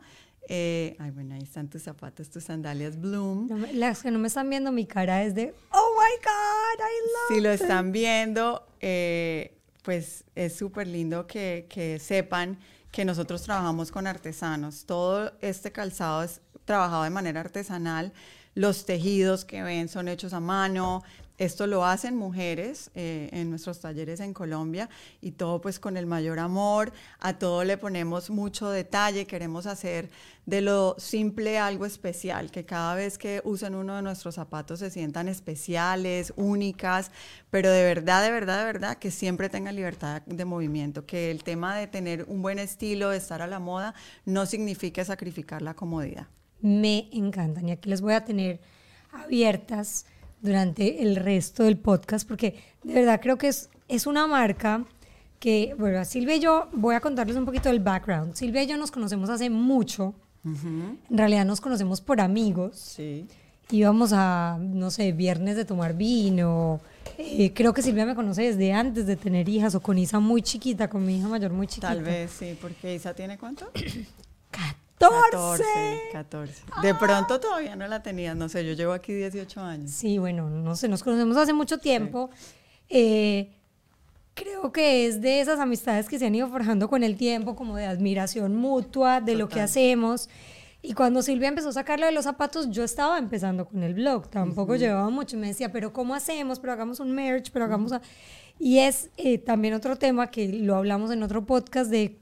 eh, 0.50 0.96
ay, 0.98 1.12
bueno, 1.12 1.36
ahí 1.36 1.44
están 1.44 1.70
tus 1.70 1.84
zapatos, 1.84 2.32
tus 2.32 2.46
sandalias 2.46 3.00
Bloom. 3.00 3.46
No 3.48 3.58
Las 3.74 4.02
que 4.02 4.10
no 4.10 4.18
me 4.18 4.28
están 4.28 4.50
viendo, 4.50 4.72
mi 4.72 4.88
cara 4.88 5.24
es 5.24 5.36
de, 5.36 5.54
oh 5.72 5.92
my 5.96 6.16
God, 6.26 6.80
I 6.80 6.98
love 7.06 7.28
Si 7.30 7.42
lo 7.42 7.50
them". 7.56 7.62
están 7.62 7.92
viendo, 7.92 8.66
eh, 8.82 9.58
pues 9.84 10.24
es 10.36 10.56
súper 10.56 10.88
lindo 10.88 11.28
que, 11.28 11.68
que 11.70 12.00
sepan 12.00 12.58
que 12.92 13.06
nosotros 13.06 13.42
trabajamos 13.44 13.92
con 13.92 14.06
artesanos. 14.06 14.86
Todo 14.86 15.32
este 15.42 15.72
calzado 15.72 16.24
es 16.24 16.42
trabajado 16.66 17.04
de 17.04 17.10
manera 17.10 17.40
artesanal. 17.40 18.14
Los 18.54 18.86
tejidos 18.86 19.46
que 19.46 19.64
ven 19.64 19.88
son 19.88 20.08
hechos 20.10 20.34
a 20.34 20.40
mano. 20.42 21.04
Esto 21.38 21.68
lo 21.68 21.86
hacen 21.86 22.16
mujeres 22.16 22.92
eh, 22.94 23.30
en 23.32 23.50
nuestros 23.50 23.80
talleres 23.80 24.20
en 24.20 24.34
Colombia 24.34 24.90
y 25.22 25.32
todo 25.32 25.60
pues 25.62 25.80
con 25.80 25.98
el 25.98 26.06
mayor 26.06 26.40
amor. 26.40 26.94
A 27.20 27.40
todo 27.40 27.64
le 27.64 27.78
ponemos 27.78 28.30
mucho 28.30 28.70
detalle. 28.70 29.26
Queremos 29.26 29.66
hacer 29.66 30.10
de 30.46 30.62
lo 30.62 30.96
simple 30.98 31.58
algo 31.60 31.86
especial, 31.86 32.52
que 32.52 32.66
cada 32.66 32.96
vez 32.96 33.18
que 33.18 33.42
usen 33.44 33.76
uno 33.76 33.96
de 33.96 34.02
nuestros 34.02 34.36
zapatos 34.36 34.80
se 34.80 34.90
sientan 34.90 35.28
especiales, 35.28 36.34
únicas, 36.36 37.12
pero 37.50 37.70
de 37.72 37.84
verdad, 37.84 38.24
de 38.24 38.32
verdad, 38.32 38.60
de 38.60 38.66
verdad, 38.66 38.98
que 38.98 39.12
siempre 39.12 39.50
tengan 39.50 39.76
libertad 39.76 40.22
de 40.26 40.46
movimiento, 40.46 41.06
que 41.06 41.32
el 41.32 41.44
tema 41.44 41.76
de 41.78 41.88
tener 41.88 42.26
un 42.28 42.42
buen 42.42 42.60
estilo, 42.60 43.10
de 43.10 43.18
estar 43.18 43.42
a 43.42 43.48
la 43.48 43.60
moda, 43.60 43.94
no 44.26 44.46
significa 44.46 45.06
sacrificar 45.06 45.62
la 45.62 45.76
comodidad. 45.76 46.28
Me 46.62 47.10
encantan 47.12 47.70
y 47.70 47.72
aquí 47.72 47.90
les 47.90 48.02
voy 48.02 48.14
a 48.14 48.26
tener 48.26 48.62
abiertas 49.12 50.06
durante 50.42 51.04
el 51.04 51.16
resto 51.16 51.64
del 51.64 51.78
podcast 51.78 52.28
porque 52.28 52.56
de 52.84 52.94
verdad 52.94 53.20
creo 53.22 53.38
que 53.38 53.48
es, 53.48 53.70
es 53.88 54.08
una 54.08 54.28
marca 54.28 54.86
que, 55.42 55.76
bueno, 55.78 56.06
Silvia 56.06 56.36
y 56.36 56.40
yo, 56.40 56.70
voy 56.72 56.94
a 56.94 57.00
contarles 57.00 57.36
un 57.36 57.46
poquito 57.46 57.70
del 57.70 57.80
background. 57.80 58.36
Silvia 58.36 58.62
y 58.62 58.68
yo 58.68 58.78
nos 58.78 58.92
conocemos 58.92 59.30
hace 59.30 59.50
mucho. 59.50 60.14
En 60.44 61.00
realidad 61.10 61.46
nos 61.46 61.62
conocemos 61.62 62.00
por 62.00 62.22
amigos. 62.22 62.78
Sí. 62.78 63.28
íbamos 63.72 64.12
a, 64.14 64.60
no 64.60 64.92
sé, 64.92 65.12
viernes 65.14 65.56
de 65.56 65.66
tomar 65.66 65.96
vino. 65.96 66.80
Eh, 67.18 67.54
creo 67.54 67.74
que 67.74 67.82
Silvia 67.82 68.06
me 68.06 68.14
conoce 68.14 68.44
desde 68.44 68.72
antes 68.72 69.08
de 69.08 69.16
tener 69.16 69.50
hijas 69.50 69.74
o 69.74 69.82
con 69.82 69.98
Isa 69.98 70.20
muy 70.20 70.44
chiquita, 70.44 70.88
con 70.90 71.06
mi 71.06 71.18
hija 71.18 71.28
mayor 71.28 71.52
muy 71.52 71.66
chiquita. 71.66 71.88
Tal 71.88 72.04
vez 72.04 72.32
sí, 72.32 72.56
porque 72.62 72.94
Isa 72.94 73.16
tiene 73.16 73.40
cuánto? 73.40 73.72
14. 75.10 75.64
14. 76.12 76.64
De 76.82 76.96
pronto 76.96 77.40
todavía 77.40 77.76
no 77.76 77.88
la 77.88 78.04
tenías, 78.04 78.36
no 78.36 78.50
sé, 78.50 78.66
yo 78.66 78.74
llevo 78.74 78.94
aquí 78.94 79.14
18 79.14 79.62
años. 79.62 79.92
Sí, 79.92 80.18
bueno, 80.18 80.50
no 80.50 80.76
sé, 80.76 80.88
nos 80.88 81.04
conocemos 81.04 81.38
hace 81.38 81.54
mucho 81.54 81.78
tiempo. 81.78 82.30
Eh, 82.90 83.52
creo 84.34 84.72
que 84.72 85.08
es 85.08 85.22
de 85.22 85.42
esas 85.42 85.60
amistades 85.60 86.08
que 86.08 86.20
se 86.20 86.28
han 86.28 86.36
ido 86.36 86.48
forjando 86.48 86.90
con 86.90 87.04
el 87.04 87.18
tiempo, 87.18 87.56
como 87.56 87.76
de 87.76 87.86
admiración 87.86 88.56
mutua 88.56 89.22
de 89.22 89.36
lo 89.36 89.50
que 89.50 89.62
hacemos. 89.62 90.30
Y 90.84 90.94
cuando 90.94 91.22
Silvia 91.22 91.48
empezó 91.48 91.70
a 91.70 91.74
sacarlo 91.74 92.08
de 92.08 92.12
los 92.12 92.24
zapatos, 92.24 92.70
yo 92.72 92.84
estaba 92.84 93.20
empezando 93.20 93.68
con 93.68 93.84
el 93.84 93.94
blog, 93.94 94.30
tampoco 94.30 94.76
llevaba 94.76 95.10
mucho. 95.10 95.38
Me 95.38 95.48
decía, 95.48 95.72
pero 95.72 95.94
¿cómo 95.94 96.16
hacemos? 96.16 96.60
Pero 96.60 96.74
hagamos 96.74 97.00
un 97.00 97.12
merch, 97.12 97.52
pero 97.52 97.66
hagamos... 97.66 97.92
a-". 97.92 98.02
Y 98.58 98.80
es 98.80 99.10
eh, 99.18 99.38
también 99.38 99.74
otro 99.76 99.96
tema 99.96 100.32
que 100.32 100.48
lo 100.48 100.76
hablamos 100.76 101.12
en 101.12 101.22
otro 101.22 101.46
podcast 101.46 101.92
de 101.92 102.21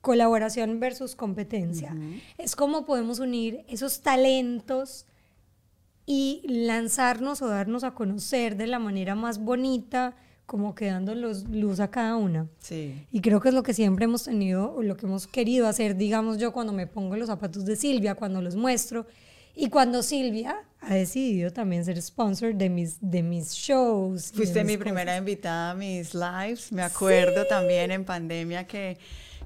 colaboración 0.00 0.80
versus 0.80 1.14
competencia. 1.14 1.94
Es 2.36 2.56
como 2.56 2.84
podemos 2.84 3.18
unir 3.18 3.64
esos 3.68 4.00
talentos 4.00 5.06
y 6.06 6.42
lanzarnos 6.46 7.42
o 7.42 7.48
darnos 7.48 7.84
a 7.84 7.90
conocer 7.92 8.56
de 8.56 8.66
la 8.66 8.78
manera 8.78 9.14
más 9.14 9.38
bonita, 9.38 10.16
como 10.46 10.74
quedando 10.74 11.14
luz 11.14 11.80
a 11.80 11.90
cada 11.90 12.16
una. 12.16 12.48
Sí. 12.58 13.06
Y 13.12 13.20
creo 13.20 13.40
que 13.40 13.48
es 13.48 13.54
lo 13.54 13.62
que 13.62 13.74
siempre 13.74 14.06
hemos 14.06 14.24
tenido, 14.24 14.74
o 14.74 14.82
lo 14.82 14.96
que 14.96 15.04
hemos 15.04 15.26
querido 15.26 15.68
hacer, 15.68 15.96
digamos 15.96 16.38
yo, 16.38 16.52
cuando 16.52 16.72
me 16.72 16.86
pongo 16.86 17.16
los 17.16 17.26
zapatos 17.26 17.66
de 17.66 17.76
Silvia, 17.76 18.14
cuando 18.14 18.40
los 18.40 18.56
muestro, 18.56 19.06
y 19.54 19.68
cuando 19.68 20.02
Silvia 20.02 20.62
ha 20.80 20.94
decidido 20.94 21.52
también 21.52 21.84
ser 21.84 22.00
sponsor 22.00 22.54
de 22.54 22.70
mis, 22.70 22.96
de 23.00 23.22
mis 23.22 23.52
shows. 23.52 24.32
Fuiste 24.32 24.62
mi 24.64 24.76
primera 24.76 25.16
invitada 25.16 25.72
a 25.72 25.74
mis 25.74 26.14
lives, 26.14 26.72
me 26.72 26.82
acuerdo 26.82 27.44
también 27.46 27.90
en 27.90 28.04
pandemia 28.04 28.66
que 28.66 28.96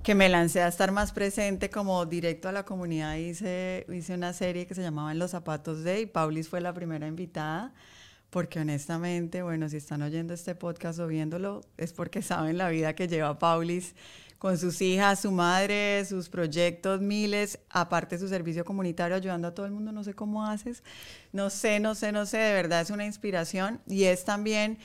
que 0.02 0.14
me 0.16 0.28
lancé 0.28 0.60
a 0.62 0.68
estar 0.68 0.90
más 0.90 1.12
presente 1.12 1.70
como 1.70 2.04
directo 2.06 2.48
a 2.48 2.52
la 2.52 2.64
comunidad. 2.64 3.16
Hice, 3.16 3.86
hice 3.92 4.14
una 4.14 4.32
serie 4.32 4.66
que 4.66 4.74
se 4.74 4.82
llamaba 4.82 5.12
En 5.12 5.18
los 5.18 5.30
zapatos 5.30 5.84
de 5.84 6.00
y 6.00 6.06
Paulis 6.06 6.48
fue 6.48 6.60
la 6.60 6.72
primera 6.72 7.06
invitada. 7.06 7.72
Porque 8.30 8.60
honestamente, 8.60 9.42
bueno, 9.42 9.68
si 9.68 9.76
están 9.76 10.02
oyendo 10.02 10.32
este 10.34 10.54
podcast 10.54 10.98
o 10.98 11.06
viéndolo, 11.06 11.60
es 11.76 11.92
porque 11.92 12.22
saben 12.22 12.56
la 12.56 12.70
vida 12.70 12.94
que 12.94 13.06
lleva 13.06 13.38
Paulis 13.38 13.94
con 14.38 14.58
sus 14.58 14.80
hijas, 14.82 15.20
su 15.20 15.30
madre, 15.30 16.04
sus 16.04 16.28
proyectos, 16.28 17.00
miles, 17.00 17.60
aparte 17.70 18.18
su 18.18 18.26
servicio 18.26 18.64
comunitario 18.64 19.14
ayudando 19.14 19.46
a 19.48 19.54
todo 19.54 19.66
el 19.66 19.72
mundo, 19.72 19.92
no 19.92 20.02
sé 20.02 20.14
cómo 20.14 20.44
haces, 20.44 20.82
no 21.32 21.48
sé, 21.48 21.78
no 21.78 21.94
sé, 21.94 22.10
no 22.10 22.26
sé, 22.26 22.38
de 22.38 22.52
verdad 22.54 22.80
es 22.80 22.90
una 22.90 23.04
inspiración 23.04 23.80
y 23.86 24.04
es 24.04 24.24
también 24.24 24.78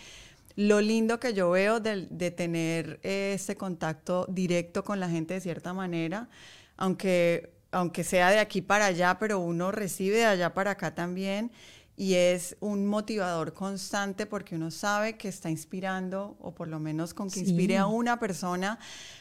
lo 0.58 0.82
lindo 0.82 1.20
que 1.20 1.36
yo 1.36 1.52
veo 1.52 1.80
de, 1.80 2.32
tener 2.32 3.00
este 3.04 3.56
contacto 3.56 4.26
directo 4.28 4.84
con 4.84 5.00
la 5.00 5.08
gente 5.08 5.36
de 5.36 5.40
cierta 5.40 5.72
manera, 5.72 6.30
aunque, 6.78 7.54
aunque 7.72 8.04
sea 8.04 8.32
de 8.32 8.40
aquí 8.40 8.64
para 8.64 8.88
allá, 8.88 9.20
pero 9.20 9.40
uno 9.40 9.72
recibe 9.72 10.18
de 10.18 10.26
allá 10.26 10.56
para 10.56 10.72
acá 10.72 10.96
también 10.96 11.52
y 11.96 12.16
es 12.16 12.58
un 12.60 12.88
motivador 12.88 13.54
constante 13.54 14.26
porque 14.26 14.56
uno 14.56 14.72
sabe 14.72 15.16
que 15.16 15.28
está 15.28 15.52
inspirando, 15.52 16.36
o 16.40 16.56
por 16.56 16.68
lo 16.68 16.80
menos 16.80 17.14
con 17.14 17.30
que 17.30 17.40
inspire 17.40 17.78
a 17.78 17.86
una 17.86 18.20
persona 18.20 18.80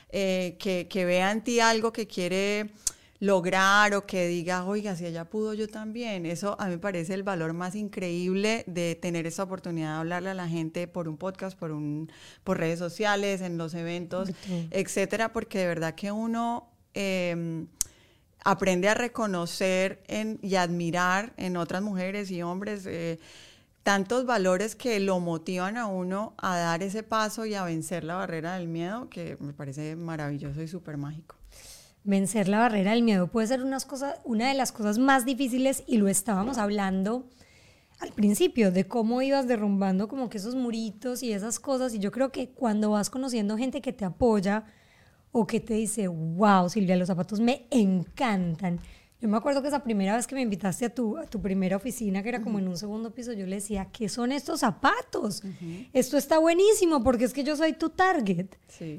eh, 0.08 0.56
que, 0.58 0.88
que, 0.88 1.04
vea 1.04 1.32
en 1.32 1.42
ti 1.42 1.60
algo 1.60 1.92
que 1.92 2.06
quiere 2.06 2.70
lograr 3.18 3.94
o 3.94 4.06
que 4.06 4.26
diga, 4.26 4.64
oiga, 4.64 4.96
si 4.96 5.06
ella 5.06 5.24
pudo, 5.24 5.54
yo 5.54 5.68
también. 5.68 6.26
Eso 6.26 6.56
a 6.60 6.66
mí 6.66 6.72
me 6.72 6.78
parece 6.78 7.14
el 7.14 7.22
valor 7.22 7.52
más 7.52 7.74
increíble 7.74 8.64
de 8.66 8.94
tener 8.94 9.26
esa 9.26 9.44
oportunidad 9.44 9.94
de 9.94 9.98
hablarle 10.00 10.30
a 10.30 10.34
la 10.34 10.48
gente 10.48 10.86
por 10.86 11.08
un 11.08 11.16
podcast, 11.16 11.58
por, 11.58 11.72
un, 11.72 12.10
por 12.44 12.58
redes 12.58 12.78
sociales, 12.78 13.40
en 13.40 13.58
los 13.58 13.74
eventos, 13.74 14.30
etcétera, 14.70 15.32
porque 15.32 15.58
de 15.58 15.66
verdad 15.66 15.94
que 15.94 16.12
uno 16.12 16.68
em, 16.94 17.66
aprende 18.44 18.88
a 18.88 18.94
reconocer 18.94 20.02
y 20.42 20.54
admirar 20.56 21.32
en 21.36 21.56
otras 21.56 21.82
mujeres 21.82 22.30
y 22.30 22.42
hombres. 22.42 22.86
Eh, 22.86 23.18
tantos 23.82 24.26
valores 24.26 24.74
que 24.74 24.98
lo 24.98 25.20
motivan 25.20 25.76
a 25.76 25.86
uno 25.86 26.34
a 26.38 26.56
dar 26.58 26.82
ese 26.82 27.04
paso 27.04 27.46
y 27.46 27.54
a 27.54 27.62
vencer 27.62 28.02
la 28.02 28.16
barrera 28.16 28.56
del 28.56 28.66
miedo, 28.66 29.08
que 29.08 29.36
me 29.38 29.52
parece 29.52 29.94
maravilloso 29.94 30.60
y 30.60 30.66
súper 30.66 30.96
mágico 30.96 31.35
vencer 32.06 32.48
la 32.48 32.60
barrera 32.60 32.92
del 32.92 33.02
miedo 33.02 33.26
puede 33.26 33.48
ser 33.48 33.62
unas 33.62 33.84
cosas, 33.84 34.20
una 34.24 34.48
de 34.48 34.54
las 34.54 34.72
cosas 34.72 34.98
más 34.98 35.26
difíciles 35.26 35.84
y 35.86 35.98
lo 35.98 36.08
estábamos 36.08 36.56
hablando 36.56 37.28
al 37.98 38.12
principio 38.12 38.70
de 38.70 38.86
cómo 38.86 39.22
ibas 39.22 39.48
derrumbando 39.48 40.06
como 40.08 40.28
que 40.28 40.38
esos 40.38 40.54
muritos 40.54 41.22
y 41.22 41.32
esas 41.32 41.58
cosas. 41.58 41.94
Y 41.94 41.98
yo 41.98 42.12
creo 42.12 42.30
que 42.30 42.50
cuando 42.50 42.90
vas 42.90 43.10
conociendo 43.10 43.56
gente 43.56 43.80
que 43.80 43.92
te 43.92 44.04
apoya 44.04 44.64
o 45.32 45.46
que 45.46 45.60
te 45.60 45.74
dice, 45.74 46.08
wow, 46.08 46.68
Silvia, 46.68 46.96
los 46.96 47.08
zapatos 47.08 47.40
me 47.40 47.66
encantan 47.70 48.80
yo 49.18 49.28
me 49.28 49.38
acuerdo 49.38 49.62
que 49.62 49.68
esa 49.68 49.82
primera 49.82 50.14
vez 50.14 50.26
que 50.26 50.34
me 50.34 50.42
invitaste 50.42 50.84
a 50.84 50.94
tu, 50.94 51.16
a 51.16 51.24
tu 51.24 51.40
primera 51.40 51.76
oficina, 51.76 52.22
que 52.22 52.28
era 52.28 52.42
como 52.42 52.58
en 52.58 52.68
un 52.68 52.76
segundo 52.76 53.14
piso, 53.14 53.32
yo 53.32 53.46
le 53.46 53.56
decía, 53.56 53.88
¿qué 53.90 54.10
son 54.10 54.30
estos 54.30 54.60
zapatos? 54.60 55.42
Esto 55.94 56.18
está 56.18 56.38
buenísimo 56.38 57.02
porque 57.02 57.24
es 57.24 57.32
que 57.32 57.42
yo 57.42 57.56
soy 57.56 57.72
tu 57.72 57.88
target. 57.88 58.48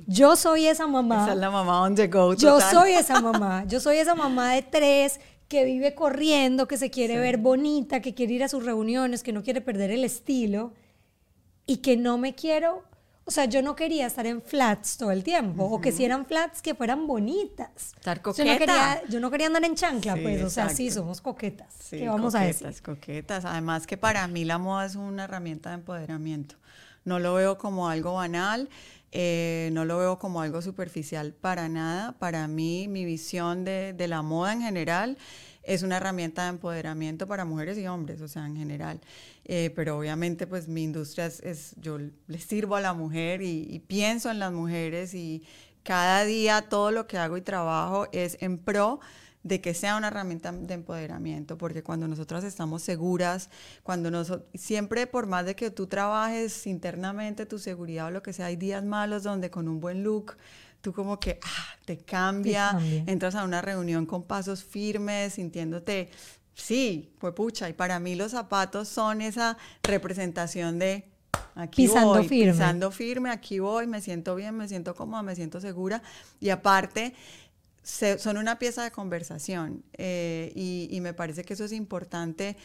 Yo 0.08 0.36
soy 0.36 0.66
esa 0.66 0.88
mamá. 0.88 1.24
Esa 1.24 1.34
es 1.34 1.40
la 1.40 1.52
mamá 1.52 1.84
on 1.84 1.94
the 1.94 2.08
go. 2.08 2.34
Yo 2.34 2.60
soy 2.60 2.94
esa 2.94 3.22
mamá. 3.22 3.66
Yo 3.68 3.80
soy 3.80 3.98
esa 3.98 4.16
mamá 4.16 4.54
de 4.54 4.64
tres 4.64 5.20
que 5.48 5.64
vive 5.66 5.94
corriendo, 5.94 6.68
que 6.68 6.78
se 6.78 6.90
quiere 6.90 7.20
ver 7.20 7.38
bonita, 7.38 8.02
que 8.02 8.16
quiere 8.16 8.34
ir 8.34 8.44
a 8.44 8.50
sus 8.50 8.66
reuniones, 8.66 9.22
que 9.22 9.34
no 9.34 9.44
quiere 9.44 9.62
perder 9.62 9.92
el 9.92 10.04
estilo 10.04 10.74
y 11.68 11.78
que 11.78 11.96
no 11.96 12.18
me 12.18 12.34
quiero 12.34 12.84
o 13.28 13.32
sea, 13.32 13.44
yo 13.44 13.62
no 13.62 13.76
quería 13.76 14.08
estar 14.08 14.26
en 14.26 14.42
flats 14.42 14.96
todo 14.96 15.12
el 15.12 15.22
tiempo, 15.22 15.66
o 15.66 15.82
que 15.82 15.92
si 15.92 16.06
eran 16.06 16.26
flats 16.26 16.62
que 16.62 16.74
fueran 16.74 17.08
bonitas. 17.08 17.94
Estar 17.98 18.22
coqueta. 18.22 18.46
Yo 18.46 18.54
no 18.54 18.58
quería, 18.58 19.02
yo 19.10 19.20
no 19.20 19.32
quería 19.32 19.48
andar 19.48 19.66
en 19.66 19.76
chancla, 19.76 20.16
pues, 20.16 20.42
o 20.42 20.50
sea, 20.50 20.70
sí, 20.70 20.90
somos 20.90 21.20
coquetas. 21.20 21.74
Sí, 21.78 21.98
¿Qué 21.98 22.08
vamos 22.08 22.34
coquetas, 22.34 22.62
a 22.62 22.68
decir? 22.68 22.84
Coquetas, 22.84 23.44
Además 23.44 23.86
que 23.86 23.98
para 23.98 24.26
mí 24.30 24.46
la 24.46 24.58
moda 24.58 24.86
es 24.86 24.96
una 24.96 25.26
herramienta 25.26 25.72
de 25.72 25.76
empoderamiento. 25.76 26.56
No 27.04 27.20
lo 27.20 27.34
veo 27.34 27.58
como 27.58 27.90
algo 27.90 28.14
banal, 28.14 28.70
eh, 29.12 29.72
no 29.74 29.84
lo 29.84 29.98
veo 29.98 30.20
como 30.20 30.42
algo 30.42 30.62
superficial 30.62 31.34
para 31.34 31.68
nada. 31.68 32.14
Para 32.14 32.48
mí, 32.48 32.88
mi 32.88 33.04
visión 33.04 33.66
de, 33.66 33.92
de 33.92 34.08
la 34.08 34.22
moda 34.22 34.54
en 34.54 34.62
general 34.62 35.18
es 35.64 35.84
una 35.84 35.98
herramienta 35.98 36.44
de 36.44 36.50
empoderamiento 36.50 37.28
para 37.28 37.44
mujeres 37.44 37.78
y 37.78 37.88
hombres, 37.88 38.22
o 38.22 38.28
sea, 38.30 38.46
en 38.46 38.56
general. 38.56 39.02
Eh, 39.50 39.72
pero 39.74 39.98
obviamente, 39.98 40.46
pues 40.46 40.68
mi 40.68 40.84
industria 40.84 41.28
es, 41.28 41.74
yo 41.78 41.98
le 42.00 42.40
sirvo 42.40 42.76
a 42.76 42.82
la 42.82 42.94
mujer 42.94 43.42
y, 43.42 43.82
pienso 43.88 44.30
en 44.30 44.40
las 44.40 44.52
mujeres 44.52 45.14
y 45.14 45.44
cada 45.84 46.26
día 46.26 46.64
todo 46.64 46.92
lo 46.92 47.08
que 47.08 47.18
hago 47.18 47.38
y 47.38 47.42
trabajo 47.42 48.08
es 48.12 48.38
en 48.42 48.58
pro 48.58 49.00
de 49.44 49.62
que 49.62 49.74
sea 49.74 49.96
una 49.96 50.08
herramienta 50.08 50.52
de 50.52 50.74
empoderamiento, 50.74 51.58
porque 51.58 51.82
cuando 51.82 52.10
nosotras 52.10 52.44
estamos 52.44 52.82
seguras, 52.82 53.50
cuando 53.84 54.12
nosotros, 54.12 54.50
siempre 54.54 55.08
por 55.08 55.28
más 55.28 55.46
de 55.46 55.56
que 55.56 55.72
tú 55.72 55.88
trabajes 55.88 56.68
internamente 56.68 57.46
tu 57.46 57.58
seguridad 57.58 58.08
o 58.08 58.12
lo 58.12 58.22
que 58.22 58.34
sea, 58.34 58.48
hay 58.48 58.58
días 58.58 58.84
malos 58.84 59.24
donde 59.24 59.50
con 59.50 59.70
un 59.70 59.80
buen 59.80 60.04
look 60.04 60.36
tú 60.82 60.94
como 60.94 61.20
que 61.20 61.40
ah, 61.44 61.76
te, 61.86 61.98
cambia, 61.98 62.78
entras 63.08 63.36
a 63.36 63.44
una 63.44 63.62
reunión 63.62 64.06
con 64.06 64.24
pasos 64.24 64.64
firmes, 64.64 65.34
sintiéndote, 65.34 66.10
sí, 66.58 67.14
pues 67.20 67.34
pucha, 67.34 67.70
y 67.70 67.74
para 67.74 68.00
mí 68.00 68.16
los 68.16 68.32
zapatos 68.32 68.88
son 68.88 69.22
esa 69.22 69.58
representación 69.84 70.80
de 70.80 71.06
aquí 71.56 71.84
pisando 71.84 72.16
voy, 72.16 72.28
firme. 72.28 72.52
pisando 72.52 72.92
firme, 72.92 73.30
aquí 73.30 73.60
voy, 73.60 73.88
me 73.88 74.02
siento 74.02 74.36
bien, 74.36 74.58
me 74.58 74.68
siento 74.68 74.96
cómoda, 74.96 75.22
me 75.24 75.36
siento 75.36 75.62
segura, 75.62 76.02
y 76.40 76.50
aparte 76.50 77.14
son 77.84 78.38
una 78.38 78.60
pieza 78.60 78.84
de 78.84 78.92
conversación, 78.92 79.84
eh, 79.94 80.52
y, 80.56 80.90
y 80.92 81.00
me 81.00 81.14
parece 81.14 81.44
que 81.44 81.54
eso 81.54 81.64
es 81.64 81.72
importante 81.72 82.58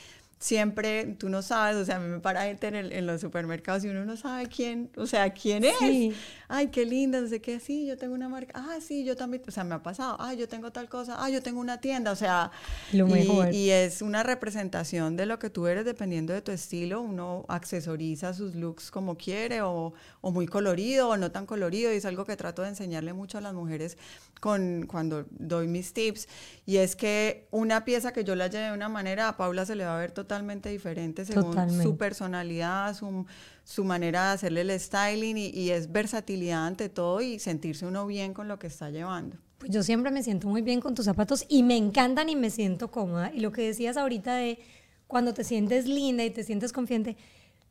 siempre 0.43 1.15
tú 1.19 1.29
no 1.29 1.41
sabes, 1.41 1.77
o 1.77 1.85
sea, 1.85 1.97
a 1.97 2.01
mí 2.01 2.09
me 2.09 2.19
para 2.19 2.43
gente 2.43 2.67
en, 2.67 3.07
los 3.07 3.21
supermercados 3.21 3.85
y 3.85 3.89
uno 3.89 4.05
no 4.05 4.17
sabe 4.17 4.49
quién, 4.49 4.91
o 4.97 5.07
sea, 5.07 5.31
quién 5.31 5.63
es. 5.65 6.17
Ay, 6.49 6.69
qué 6.69 6.85
linda, 6.85 7.21
no 7.21 7.29
sé 7.29 7.41
qué, 7.41 7.61
sí, 7.61 7.87
yo 7.87 7.97
tengo 7.97 8.15
una 8.15 8.29
marca, 8.29 8.53
ah, 8.57 8.79
sí, 8.81 9.05
yo 9.05 9.17
también, 9.17 9.43
o 9.47 9.51
sea, 9.53 9.63
me 9.63 9.77
ha 9.77 9.83
pasado, 9.83 10.17
ah, 10.19 10.35
yo 10.35 10.49
tengo 10.49 10.73
tal 10.73 10.89
cosa, 10.89 11.17
ah, 11.19 11.31
yo 11.31 11.43
tengo 11.43 11.61
una 11.61 11.81
tienda, 11.81 12.11
o 12.11 12.17
sea, 12.17 12.51
lo 12.93 13.07
y, 13.07 13.13
mejor. 13.13 13.55
y 13.55 13.71
es 13.71 14.03
una 14.03 14.25
representación 14.25 15.17
de 15.17 15.27
lo 15.27 15.39
que 15.39 15.49
tú 15.49 15.69
eres 15.69 15.85
dependiendo 15.85 16.33
de 16.33 16.43
tu 16.43 16.51
estilo, 16.51 17.01
uno 17.01 17.45
accesoriza 17.49 18.35
sus 18.35 18.57
looks 18.57 18.91
como 18.91 19.17
quiere 19.17 19.63
o, 19.63 19.95
o 20.21 20.31
muy 20.33 20.47
colorido 20.47 21.09
o 21.09 21.17
no 21.17 21.31
tan 21.31 21.47
colorido 21.47 21.93
y 21.93 21.97
es 21.97 22.05
algo 22.05 22.25
que 22.25 22.37
trato 22.37 22.63
de 22.63 22.69
enseñarle 22.69 23.13
mucho 23.13 23.39
a 23.39 23.41
las 23.41 23.55
mujeres 23.55 23.97
con, 24.41 24.87
cuando 24.89 25.25
doy 25.31 25.69
mis 25.69 25.93
tips 25.93 26.27
y 26.67 26.79
es 26.79 26.97
que 26.97 27.47
una 27.53 27.85
pieza 27.85 28.13
que 28.13 28.25
yo 28.25 28.35
la 28.35 28.49
lleve 28.49 28.67
de 28.67 28.73
una 28.73 28.89
manera, 28.89 29.29
a 29.29 29.37
Paula 29.37 29.65
se 29.65 29.77
le 29.77 29.85
va 29.85 29.97
a 29.97 30.01
ver 30.01 30.11
totalmente 30.11 30.32
diferente 30.71 31.25
según 31.25 31.83
su 31.83 31.97
personalidad, 31.97 32.95
su, 32.95 33.27
su, 33.65 33.85
manera 33.85 34.29
de 34.29 34.33
hacerle 34.35 34.61
el 34.63 34.79
styling 34.79 35.37
y, 35.37 35.49
y, 35.49 35.71
es 35.71 35.91
versatilidad 35.91 36.67
ante 36.67 36.89
todo 36.89 37.21
y 37.21 37.39
sentirse 37.39 37.87
uno 37.87 38.07
bien 38.07 38.35
con 38.35 38.49
lo 38.49 38.59
que 38.59 38.67
está 38.67 38.91
llevando. 38.91 39.37
Pues 39.59 39.71
yo 39.71 39.83
siempre 39.83 40.11
me 40.11 40.23
siento 40.23 40.49
muy 40.49 40.63
bien 40.63 40.81
con 40.81 40.95
tus 40.95 41.05
zapatos 41.05 41.45
y 41.49 41.63
me 41.63 41.77
encantan 41.77 42.29
y 42.29 42.37
me 42.37 42.51
siento 42.51 42.91
cómoda. 42.91 43.31
Y 43.33 43.41
lo 43.41 43.53
que 43.53 43.63
decías 43.63 43.97
ahorita 43.97 44.35
de 44.35 44.59
cuando 45.07 45.35
te 45.35 45.45
sientes 45.45 45.87
linda 45.87 46.25
y 46.25 46.31
te 46.31 46.43
sientes 46.43 46.73
confiante, 46.73 47.17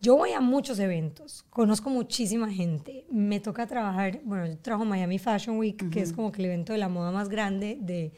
yo 0.02 0.16
voy 0.18 0.32
a 0.32 0.42
muchos 0.42 0.80
eventos, 0.80 1.44
conozco 1.52 1.90
muchísima 1.90 2.52
gente, 2.52 3.06
me 3.12 3.40
toca 3.40 3.68
trabajar, 3.68 4.20
bueno, 4.24 4.48
yo 4.48 4.58
trabajo 4.58 4.84
Miami 4.84 5.20
Fashion 5.20 5.58
Week, 5.58 5.90
que 5.92 6.02
es 6.02 6.12
como 6.12 6.32
que 6.32 6.42
el 6.42 6.46
evento 6.46 6.74
de 6.74 6.80
la 6.80 6.90
moda 6.90 7.12
más 7.12 7.30
grande 7.30 7.78
de, 7.80 8.12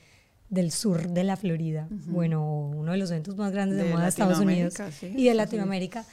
del 0.54 0.72
sur 0.72 1.10
de 1.10 1.24
la 1.24 1.36
Florida, 1.36 1.88
bueno, 2.08 2.68
uno 2.68 2.92
de 2.92 2.98
los 2.98 3.12
eventos 3.12 3.36
más 3.38 3.52
grandes 3.52 3.78
de, 3.78 3.90
moda 3.92 4.04
de 4.04 4.10
Estados 4.10 4.40
Unidos 4.40 4.76
y 5.02 5.26
de 5.26 5.34
Latinoamérica. 5.34 6.06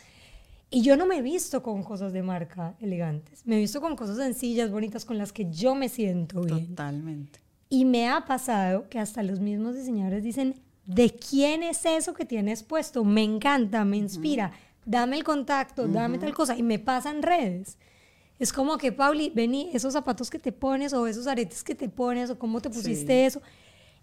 Y 0.71 0.83
yo 0.83 0.97
no 0.97 1.05
me 1.07 1.19
he 1.19 1.23
visto 1.23 1.63
con 1.63 1.83
cosas 1.83 2.13
de 2.13 2.23
marca 2.23 2.75
elegantes, 2.81 3.45
me 3.45 3.57
he 3.57 3.59
visto 3.59 3.81
con 3.81 3.97
cosas 3.97 4.17
sencillas, 4.17 4.71
bonitas, 4.71 5.05
con 5.05 5.19
las 5.19 5.33
que 5.33 5.51
yo 5.51 5.75
me 5.75 5.89
siento 5.89 6.43
bien. 6.43 6.69
Totalmente. 6.69 7.41
Y 7.69 7.85
me 7.85 8.09
ha 8.09 8.25
pasado 8.25 8.89
que 8.89 8.99
hasta 8.99 9.23
los 9.23 9.41
mismos 9.41 9.77
diseñadores 9.77 10.23
dicen, 10.23 10.55
¿de 10.87 11.11
quién 11.11 11.63
es 11.63 11.85
eso 11.87 12.15
que 12.15 12.25
tienes 12.25 12.63
puesto? 12.63 13.05
Me 13.05 13.23
encanta, 13.23 13.85
me 13.85 13.97
inspira 13.97 14.53
dame 14.85 15.17
el 15.17 15.25
contacto, 15.25 15.87
dame 15.87 16.19
tal 16.19 16.35
cosa, 16.35 16.57
y 16.57 16.63
me 16.63 16.79
pasan 16.79 17.23
redes. 17.23 17.79
Es 18.39 18.53
como 18.53 18.79
que, 18.79 18.91
Pauli, 18.91 19.31
vení, 19.35 19.71
esos 19.73 19.93
zapatos 19.93 20.31
que 20.31 20.39
te 20.39 20.51
pones 20.51 20.93
o 20.93 21.07
esos 21.07 21.27
aretes 21.27 21.63
que 21.63 21.75
te 21.75 21.89
pones 21.89 22.31
o 22.31 22.39
cómo 22.39 22.61
te 22.61 22.71
pusiste 22.71 23.27
eso. 23.27 23.43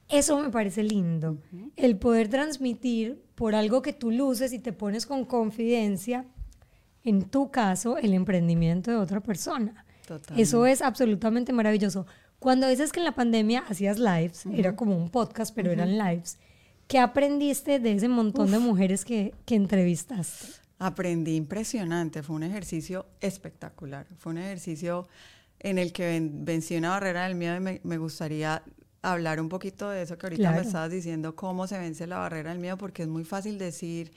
Eso 0.10 0.40
me 0.40 0.50
parece 0.50 0.84
lindo. 0.84 1.38
El 1.76 1.98
poder 1.98 2.30
transmitir 2.30 3.22
por 3.36 3.56
algo 3.56 3.82
que 3.82 3.94
tú 3.94 4.12
luces 4.12 4.54
y 4.54 4.60
te 4.60 4.74
pones 4.74 5.06
con 5.06 5.26
confidencia, 5.26 6.26
en 7.04 7.24
tu 7.24 7.52
caso, 7.52 7.98
el 7.98 8.14
emprendimiento 8.14 8.92
de 8.92 8.98
otra 8.98 9.22
persona. 9.22 9.86
Eso 10.36 10.66
es 10.66 10.82
absolutamente 10.82 11.52
maravilloso. 11.52 12.06
Cuando 12.40 12.68
dices 12.68 12.92
que 12.92 13.00
en 13.00 13.06
la 13.06 13.16
pandemia 13.16 13.66
hacías 13.68 13.98
lives, 14.00 14.46
era 14.54 14.76
como 14.76 14.96
un 14.96 15.10
podcast, 15.10 15.54
pero 15.54 15.72
eran 15.72 15.98
lives, 15.98 16.38
¿qué 16.88 17.00
aprendiste 17.00 17.80
de 17.80 17.94
ese 17.94 18.08
montón 18.08 18.52
de 18.52 18.60
mujeres 18.60 19.04
que, 19.04 19.34
que 19.46 19.56
entrevistaste? 19.56 20.48
Aprendí 20.80 21.36
impresionante, 21.36 22.22
fue 22.22 22.36
un 22.36 22.44
ejercicio 22.44 23.08
espectacular, 23.20 24.06
fue 24.20 24.34
un 24.34 24.38
ejercicio 24.38 25.08
en 25.60 25.80
el 25.80 25.92
que 25.92 26.30
vencí 26.32 26.78
una 26.78 26.92
barrera 26.92 27.24
del 27.24 27.36
miedo 27.36 27.58
y 27.58 27.80
me, 27.84 27.98
gustaría 27.98 28.62
hablar 29.12 29.40
un 29.40 29.50
poquito 29.50 29.90
de 29.90 30.02
eso 30.02 30.18
que 30.18 30.26
ahorita 30.26 30.52
me 30.52 30.62
estabas 30.62 30.92
diciendo, 30.92 31.36
cómo 31.36 31.68
se 31.68 31.78
vence 31.78 32.08
la 32.08 32.18
barrera 32.18 32.52
del 32.52 32.60
miedo, 32.60 32.78
porque 32.78 33.04
es 33.04 33.08
muy 33.08 33.24
fácil 33.24 33.58
decir, 33.58 34.12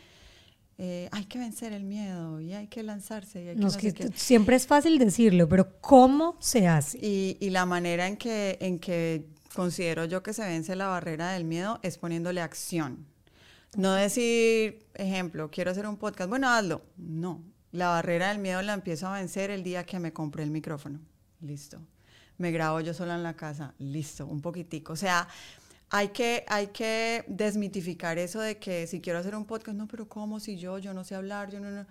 eh, 0.78 1.08
hay 1.12 1.26
que 1.26 1.38
vencer 1.38 1.72
el 1.72 1.84
miedo 1.84 2.40
y 2.40 2.54
hay 2.54 2.66
que 2.68 2.82
lanzarse. 2.82 3.44
Y 3.44 3.48
hay 3.48 3.56
que 3.56 4.12
Siempre 4.14 4.56
es 4.56 4.66
fácil 4.66 4.98
decirlo, 4.98 5.48
pero 5.48 5.80
¿cómo 5.80 6.36
se 6.40 6.66
hace? 6.66 6.98
Y, 7.02 7.36
y, 7.40 7.50
la 7.50 7.66
manera 7.66 8.06
en 8.06 8.16
que, 8.16 8.56
en 8.60 8.78
que 8.78 9.26
considero 9.54 10.06
yo 10.06 10.22
que 10.22 10.32
se 10.32 10.42
vence 10.42 10.74
la 10.76 10.86
barrera 10.86 11.32
del 11.32 11.44
miedo 11.44 11.80
es 11.82 11.98
poniéndole 11.98 12.40
acción. 12.40 13.06
No 13.76 13.92
decir, 13.92 14.86
ejemplo, 14.94 15.50
quiero 15.50 15.70
hacer 15.70 15.86
un 15.86 15.96
podcast, 15.96 16.28
bueno, 16.28 16.48
hazlo. 16.48 16.82
No, 16.96 17.42
la 17.72 17.88
barrera 17.88 18.30
del 18.30 18.38
miedo 18.38 18.62
la 18.62 18.72
empiezo 18.72 19.06
a 19.06 19.14
vencer 19.14 19.50
el 19.50 19.62
día 19.62 19.84
que 19.84 20.00
me 20.00 20.12
compré 20.12 20.42
el 20.42 20.50
micrófono. 20.50 20.98
Listo. 21.40 21.78
Me 22.40 22.52
grabo 22.52 22.80
yo 22.80 22.94
sola 22.94 23.16
en 23.16 23.22
la 23.22 23.34
casa. 23.34 23.74
Listo, 23.78 24.26
un 24.26 24.40
poquitico. 24.40 24.94
O 24.94 24.96
sea, 24.96 25.28
hay 25.90 26.08
que, 26.08 26.42
hay 26.48 26.68
que 26.68 27.22
desmitificar 27.28 28.16
eso 28.16 28.40
de 28.40 28.56
que 28.56 28.86
si 28.86 29.02
quiero 29.02 29.18
hacer 29.18 29.34
un 29.34 29.44
podcast, 29.44 29.76
no, 29.76 29.86
pero 29.86 30.08
¿cómo? 30.08 30.40
Si 30.40 30.56
yo, 30.56 30.78
yo 30.78 30.94
no 30.94 31.04
sé 31.04 31.14
hablar, 31.14 31.50
yo 31.50 31.60
no, 31.60 31.70
no. 31.70 31.86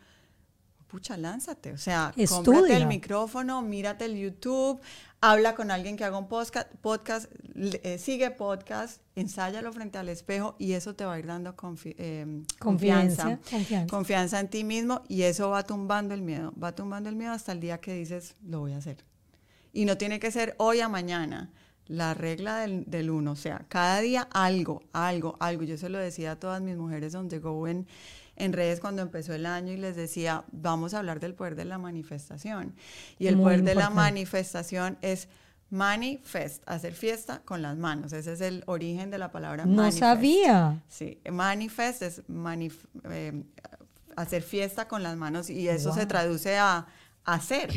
Pucha, 0.87 1.17
lánzate. 1.17 1.71
O 1.71 1.77
sea, 1.77 2.11
cómprate 2.27 2.75
el 2.75 2.87
micrófono, 2.87 3.61
mírate 3.61 4.05
el 4.05 4.17
YouTube, 4.17 4.81
habla 5.21 5.53
con 5.53 5.69
alguien 5.69 5.95
que 5.95 6.03
haga 6.03 6.17
un 6.17 6.27
podcast, 6.27 6.67
podcast 6.81 7.31
eh, 7.55 7.99
sigue 7.99 8.31
podcast, 8.31 9.03
ensáyalo 9.15 9.71
frente 9.71 9.99
al 9.99 10.09
espejo 10.09 10.55
y 10.57 10.73
eso 10.73 10.95
te 10.95 11.05
va 11.05 11.13
a 11.13 11.19
ir 11.19 11.27
dando 11.27 11.51
eh, 11.83 12.43
confianza, 12.57 13.39
confianza, 13.51 13.87
confianza 13.87 14.39
en 14.39 14.47
ti 14.47 14.63
mismo 14.63 15.03
y 15.07 15.21
eso 15.21 15.51
va 15.51 15.61
tumbando 15.61 16.15
el 16.15 16.23
miedo, 16.23 16.55
va 16.57 16.73
tumbando 16.73 17.07
el 17.07 17.15
miedo 17.15 17.33
hasta 17.33 17.51
el 17.51 17.59
día 17.59 17.79
que 17.79 17.93
dices, 17.93 18.33
lo 18.41 18.61
voy 18.61 18.73
a 18.73 18.77
hacer. 18.77 19.08
Y 19.73 19.85
no 19.85 19.97
tiene 19.97 20.19
que 20.19 20.31
ser 20.31 20.55
hoy 20.57 20.79
a 20.79 20.89
mañana 20.89 21.51
la 21.87 22.13
regla 22.13 22.59
del, 22.59 22.85
del, 22.85 23.09
uno, 23.09 23.31
o 23.31 23.35
sea, 23.35 23.65
cada 23.67 23.99
día 23.99 24.27
algo, 24.31 24.83
algo, 24.93 25.37
algo. 25.39 25.63
Yo 25.63 25.77
se 25.77 25.89
lo 25.89 25.97
decía 25.97 26.33
a 26.33 26.35
todas 26.35 26.61
mis 26.61 26.77
mujeres 26.77 27.13
donde 27.13 27.39
go 27.39 27.67
en, 27.67 27.87
en 28.35 28.53
redes 28.53 28.79
cuando 28.79 29.01
empezó 29.01 29.33
el 29.33 29.45
año 29.45 29.73
y 29.73 29.77
les 29.77 29.95
decía, 29.95 30.43
vamos 30.51 30.93
a 30.93 30.99
hablar 30.99 31.19
del 31.19 31.33
poder 31.33 31.55
de 31.55 31.65
la 31.65 31.77
manifestación. 31.77 32.75
Y 33.17 33.27
el 33.27 33.37
poder 33.37 33.63
de 33.63 33.75
la 33.75 33.89
manifestación 33.89 34.97
es 35.01 35.27
manifest, 35.69 36.63
hacer 36.67 36.93
fiesta 36.93 37.41
con 37.45 37.61
las 37.61 37.77
manos. 37.77 38.13
Ese 38.13 38.33
es 38.33 38.41
el 38.41 38.63
origen 38.65 39.11
de 39.11 39.17
la 39.17 39.31
palabra 39.31 39.65
no 39.65 39.91
sabía. 39.91 40.81
Sí, 40.87 41.19
manifest 41.31 42.01
es 42.01 42.21
eh, 43.09 43.43
hacer 44.15 44.41
fiesta 44.41 44.87
con 44.87 45.03
las 45.03 45.15
manos 45.15 45.49
y 45.49 45.67
eso 45.67 45.93
se 45.93 46.05
traduce 46.05 46.57
a 46.57 46.87
hacer. 47.25 47.69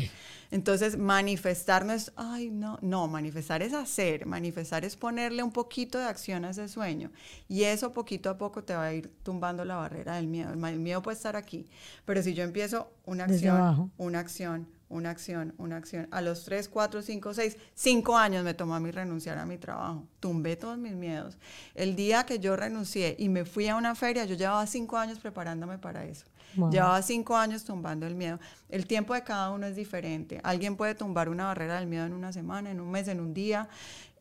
Entonces, 0.51 0.97
manifestar 0.97 1.83
no 1.83 1.93
es, 1.93 2.11
ay, 2.15 2.51
no, 2.51 2.77
no, 2.81 3.07
manifestar 3.07 3.63
es 3.63 3.73
hacer, 3.73 4.27
manifestar 4.27 4.85
es 4.85 4.95
ponerle 4.95 5.41
un 5.41 5.51
poquito 5.51 5.97
de 5.97 6.05
acción 6.05 6.45
a 6.45 6.51
ese 6.51 6.67
sueño. 6.67 7.11
Y 7.47 7.63
eso 7.63 7.91
poquito 7.91 8.29
a 8.29 8.37
poco 8.37 8.63
te 8.63 8.75
va 8.75 8.83
a 8.83 8.93
ir 8.93 9.11
tumbando 9.23 9.65
la 9.65 9.77
barrera 9.77 10.15
del 10.15 10.27
miedo. 10.27 10.53
El 10.53 10.79
miedo 10.79 11.01
puede 11.01 11.17
estar 11.17 11.35
aquí, 11.35 11.65
pero 12.05 12.21
si 12.21 12.35
yo 12.35 12.43
empiezo 12.43 12.91
una 13.05 13.23
acción, 13.23 13.91
una 13.97 14.19
acción, 14.19 14.67
una 14.93 15.09
acción, 15.09 15.53
una 15.57 15.77
acción. 15.77 16.07
A 16.11 16.21
los 16.21 16.45
3, 16.45 16.69
4, 16.69 17.01
5, 17.01 17.33
6, 17.33 17.57
5 17.73 18.17
años 18.17 18.43
me 18.43 18.53
tomó 18.53 18.75
a 18.75 18.79
mí 18.79 18.91
renunciar 18.91 19.37
a 19.37 19.45
mi 19.45 19.57
trabajo. 19.57 20.07
Tumbé 20.19 20.55
todos 20.55 20.77
mis 20.77 20.93
miedos. 20.93 21.37
El 21.75 21.95
día 21.95 22.25
que 22.25 22.39
yo 22.39 22.55
renuncié 22.55 23.15
y 23.17 23.29
me 23.29 23.45
fui 23.45 23.67
a 23.67 23.75
una 23.75 23.95
feria, 23.95 24.25
yo 24.25 24.35
llevaba 24.35 24.65
5 24.65 24.97
años 24.97 25.19
preparándome 25.19 25.77
para 25.77 26.05
eso. 26.05 26.25
Llevaba 26.69 27.01
cinco 27.01 27.35
años 27.35 27.63
tumbando 27.63 28.05
el 28.05 28.15
miedo. 28.15 28.39
El 28.69 28.85
tiempo 28.85 29.13
de 29.13 29.23
cada 29.23 29.49
uno 29.49 29.65
es 29.65 29.75
diferente. 29.75 30.39
Alguien 30.43 30.75
puede 30.75 30.93
tumbar 30.93 31.29
una 31.29 31.45
barrera 31.45 31.79
del 31.79 31.87
miedo 31.87 32.05
en 32.05 32.13
una 32.13 32.31
semana, 32.31 32.69
en 32.69 32.79
un 32.79 32.91
mes, 32.91 33.07
en 33.07 33.19
un 33.19 33.33
día 33.33 33.67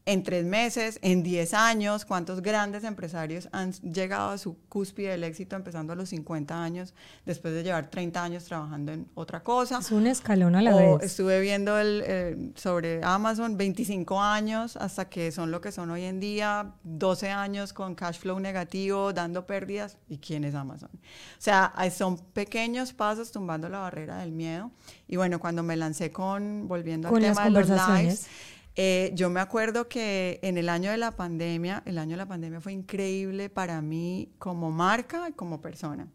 en 0.04 0.22
tres 0.22 0.44
meses, 0.44 0.98
en 1.02 1.22
diez 1.22 1.54
años, 1.54 2.04
cuántos 2.04 2.42
grandes 2.42 2.82
empresarios 2.84 3.48
han 3.52 3.72
llegado 3.72 4.30
a 4.30 4.38
su 4.38 4.56
cúspide 4.68 5.10
del 5.10 5.24
éxito 5.24 5.54
empezando 5.54 5.92
a 5.92 5.96
los 5.96 6.08
50 6.08 6.62
años, 6.62 6.94
después 7.24 7.54
de 7.54 7.62
llevar 7.62 7.88
30 7.88 8.22
años 8.22 8.44
trabajando 8.44 8.92
en 8.92 9.06
otra 9.14 9.42
cosa. 9.42 9.78
Es 9.78 9.92
un 9.92 10.06
escalón 10.06 10.56
a 10.56 10.62
la 10.62 10.74
vez. 10.74 11.02
Estuve 11.02 11.40
viendo 11.40 11.78
el, 11.78 12.02
eh, 12.04 12.52
sobre 12.56 13.02
Amazon 13.04 13.56
25 13.56 14.20
años 14.20 14.76
hasta 14.76 15.08
que 15.08 15.30
son 15.30 15.50
lo 15.50 15.60
que 15.60 15.70
son 15.70 15.90
hoy 15.90 16.02
en 16.02 16.18
día, 16.18 16.72
12 16.82 17.30
años 17.30 17.72
con 17.72 17.94
cash 17.94 18.18
flow 18.18 18.40
negativo, 18.40 19.12
dando 19.12 19.46
pérdidas. 19.46 19.98
¿Y 20.08 20.18
quién 20.18 20.44
es 20.44 20.54
Amazon? 20.54 20.90
O 20.92 20.98
sea, 21.38 21.72
son 21.96 22.18
pequeños 22.18 22.92
pasos 22.92 23.30
tumbando 23.30 23.68
la 23.68 23.78
barrera 23.78 24.18
del 24.18 24.32
miedo. 24.32 24.70
Y 25.06 25.16
bueno, 25.16 25.38
cuando 25.38 25.62
me 25.62 25.76
lancé 25.76 26.10
con, 26.10 26.66
volviendo 26.66 27.08
al 27.08 27.20
tema 27.20 27.44
de 27.44 27.50
los 27.50 27.68
lives, 27.68 28.26
eh, 28.74 29.12
yo 29.14 29.28
me 29.28 29.40
acuerdo 29.40 29.88
que 29.88 30.40
en 30.42 30.56
el 30.56 30.68
año 30.68 30.90
de 30.90 30.96
la 30.96 31.10
pandemia, 31.10 31.82
el 31.84 31.98
año 31.98 32.12
de 32.12 32.16
la 32.16 32.26
pandemia 32.26 32.60
fue 32.60 32.72
increíble 32.72 33.50
para 33.50 33.82
mí 33.82 34.32
como 34.38 34.70
marca 34.70 35.28
y 35.28 35.32
como 35.32 35.60
persona, 35.60 36.08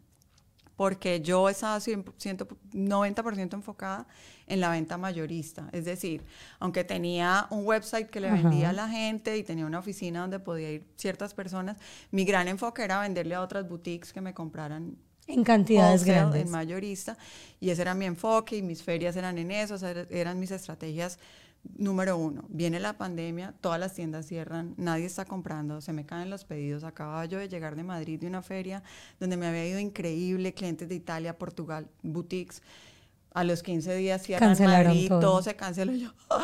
porque 0.74 1.20
yo 1.20 1.48
estaba 1.48 1.78
90% 1.78 3.54
enfocada 3.54 4.08
en 4.46 4.60
la 4.60 4.70
venta 4.70 4.98
mayorista, 4.98 5.68
es 5.72 5.84
decir, 5.84 6.24
aunque 6.58 6.82
tenía 6.82 7.46
un 7.50 7.64
website 7.64 8.10
que 8.10 8.20
le 8.20 8.30
vendía 8.30 8.70
a 8.70 8.72
la 8.72 8.88
gente 8.88 9.36
y 9.36 9.44
tenía 9.44 9.66
una 9.66 9.78
oficina 9.78 10.20
donde 10.20 10.40
podía 10.40 10.72
ir 10.72 10.86
ciertas 10.96 11.34
personas, 11.34 11.76
mi 12.10 12.24
gran 12.24 12.48
enfoque 12.48 12.82
era 12.82 13.00
venderle 13.00 13.36
a 13.36 13.42
otras 13.42 13.68
boutiques 13.68 14.12
que 14.12 14.20
me 14.20 14.34
compraran 14.34 14.96
en 15.28 15.44
cantidades 15.44 16.04
grandes. 16.04 16.46
En 16.46 16.50
mayorista. 16.50 17.18
Y 17.60 17.68
ese 17.68 17.82
era 17.82 17.94
mi 17.94 18.06
enfoque 18.06 18.56
y 18.56 18.62
mis 18.62 18.82
ferias 18.82 19.14
eran 19.14 19.36
en 19.36 19.50
eso, 19.50 19.76
eran 20.08 20.40
mis 20.40 20.50
estrategias 20.50 21.18
número 21.76 22.16
uno, 22.16 22.44
viene 22.48 22.80
la 22.80 22.98
pandemia, 22.98 23.54
todas 23.60 23.78
las 23.78 23.94
tiendas 23.94 24.26
cierran, 24.26 24.74
nadie 24.76 25.06
está 25.06 25.24
comprando, 25.24 25.80
se 25.80 25.92
me 25.92 26.06
caen 26.06 26.30
los 26.30 26.44
pedidos. 26.44 26.84
Acababa 26.84 27.24
yo 27.26 27.38
de 27.38 27.48
llegar 27.48 27.76
de 27.76 27.84
Madrid 27.84 28.20
de 28.20 28.26
una 28.26 28.42
feria 28.42 28.82
donde 29.20 29.36
me 29.36 29.46
había 29.46 29.66
ido 29.66 29.78
increíble, 29.78 30.54
clientes 30.54 30.88
de 30.88 30.94
Italia, 30.94 31.38
Portugal, 31.38 31.88
boutiques. 32.02 32.62
A 33.32 33.44
los 33.44 33.62
15 33.62 33.94
días 33.96 34.22
cierran 34.22 34.56
Madrid, 34.58 35.08
todo. 35.08 35.42
se 35.42 35.54
canceló 35.54 35.92
yo. 35.92 36.12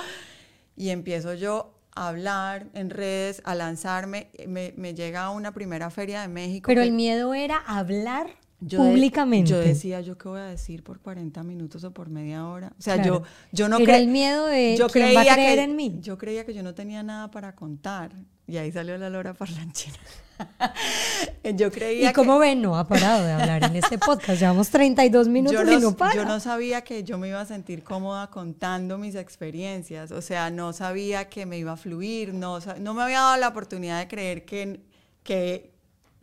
Y 0.76 0.88
empiezo 0.88 1.34
yo 1.34 1.78
a 1.94 2.08
hablar 2.08 2.66
en 2.74 2.90
redes, 2.90 3.42
a 3.44 3.54
lanzarme. 3.54 4.32
Me, 4.48 4.74
me 4.76 4.92
llega 4.92 5.30
una 5.30 5.52
primera 5.52 5.88
feria 5.88 6.20
de 6.22 6.26
México. 6.26 6.66
Pero 6.66 6.82
el 6.82 6.90
miedo 6.90 7.32
era 7.32 7.58
hablar 7.58 8.26
públicamente. 8.68 9.50
yo 9.50 9.58
decía, 9.58 10.00
¿yo 10.00 10.16
qué 10.18 10.28
voy 10.28 10.40
a 10.40 10.46
decir 10.46 10.82
por 10.82 11.00
40 11.00 11.42
minutos 11.42 11.84
o 11.84 11.92
por 11.92 12.10
media 12.10 12.46
hora? 12.46 12.72
O 12.78 12.82
sea, 12.82 13.02
yo, 13.02 13.22
yo 13.52 13.68
no 13.68 13.78
Era 13.78 13.96
el 13.96 14.08
miedo 14.08 14.46
de 14.46 14.76
yo 14.76 14.88
¿quién 14.88 15.16
va 15.16 15.22
a 15.22 15.34
creer 15.34 15.58
en 15.58 15.76
mí. 15.76 15.98
Yo 16.00 16.18
creía 16.18 16.44
que 16.44 16.54
yo 16.54 16.62
no 16.62 16.74
tenía 16.74 17.02
nada 17.02 17.30
para 17.30 17.54
contar. 17.54 18.12
Y 18.46 18.58
ahí 18.58 18.70
salió 18.72 18.98
la 18.98 19.08
Lora 19.08 19.32
Parlanchina. 19.32 19.96
yo 21.54 21.70
creía 21.70 22.10
¿Y 22.10 22.12
cómo 22.12 22.38
ven? 22.38 22.60
No 22.60 22.76
ha 22.76 22.86
parado 22.86 23.24
de 23.24 23.32
hablar 23.32 23.64
en 23.64 23.76
este 23.76 23.98
podcast. 23.98 24.40
Llevamos 24.40 24.68
32 24.70 25.28
minutos 25.28 25.64
y 25.70 25.76
no 25.78 25.96
para. 25.96 26.14
Yo 26.14 26.24
no 26.24 26.40
sabía 26.40 26.82
que 26.82 27.04
yo 27.04 27.18
me 27.18 27.28
iba 27.28 27.40
a 27.40 27.46
sentir 27.46 27.82
cómoda 27.82 28.30
contando 28.30 28.98
mis 28.98 29.14
experiencias. 29.14 30.10
O 30.10 30.20
sea, 30.20 30.50
no 30.50 30.72
sabía 30.72 31.28
que 31.28 31.46
me 31.46 31.58
iba 31.58 31.72
a 31.72 31.76
fluir. 31.76 32.34
No, 32.34 32.58
no 32.80 32.94
me 32.94 33.02
había 33.02 33.20
dado 33.20 33.36
la 33.38 33.48
oportunidad 33.48 33.98
de 33.98 34.08
creer 34.08 34.44
que, 34.44 34.80
que, 35.22 35.73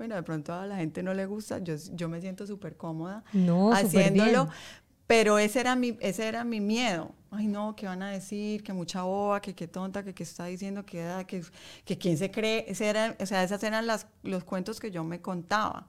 bueno, 0.02 0.16
de 0.16 0.24
pronto 0.24 0.52
a 0.52 0.66
la 0.66 0.78
gente 0.78 1.04
no 1.04 1.14
le 1.14 1.28
gusta, 1.28 1.60
yo, 1.60 1.76
yo 1.94 2.10
me 2.10 2.20
siento 2.22 2.48
súper 2.48 2.76
cómoda 2.76 3.24
haciéndolo, 3.72 4.50
pero 5.06 5.38
ese 5.38 5.60
era, 5.60 5.76
mi, 5.76 5.96
ese 6.00 6.28
era 6.28 6.44
mi 6.44 6.60
miedo. 6.60 7.14
Ay, 7.30 7.46
no, 7.46 7.76
¿qué 7.76 7.86
van 7.86 8.02
a 8.02 8.10
decir? 8.10 8.64
Que 8.64 8.74
mucha 8.74 9.04
boba, 9.04 9.42
que 9.42 9.54
qué 9.54 9.68
tonta, 9.68 10.04
que 10.04 10.16
qué 10.16 10.24
está 10.24 10.46
diciendo, 10.46 10.84
que, 10.84 11.24
que, 11.28 11.44
que 11.86 11.98
quién 12.00 12.18
se 12.18 12.32
cree. 12.32 12.66
Ese 12.68 12.88
era, 12.88 13.16
o 13.20 13.26
sea, 13.28 13.44
esos 13.44 13.62
eran 13.62 13.86
las, 13.86 14.08
los 14.24 14.44
cuentos 14.44 14.80
que 14.80 14.90
yo 14.90 15.04
me 15.04 15.22
contaba. 15.22 15.86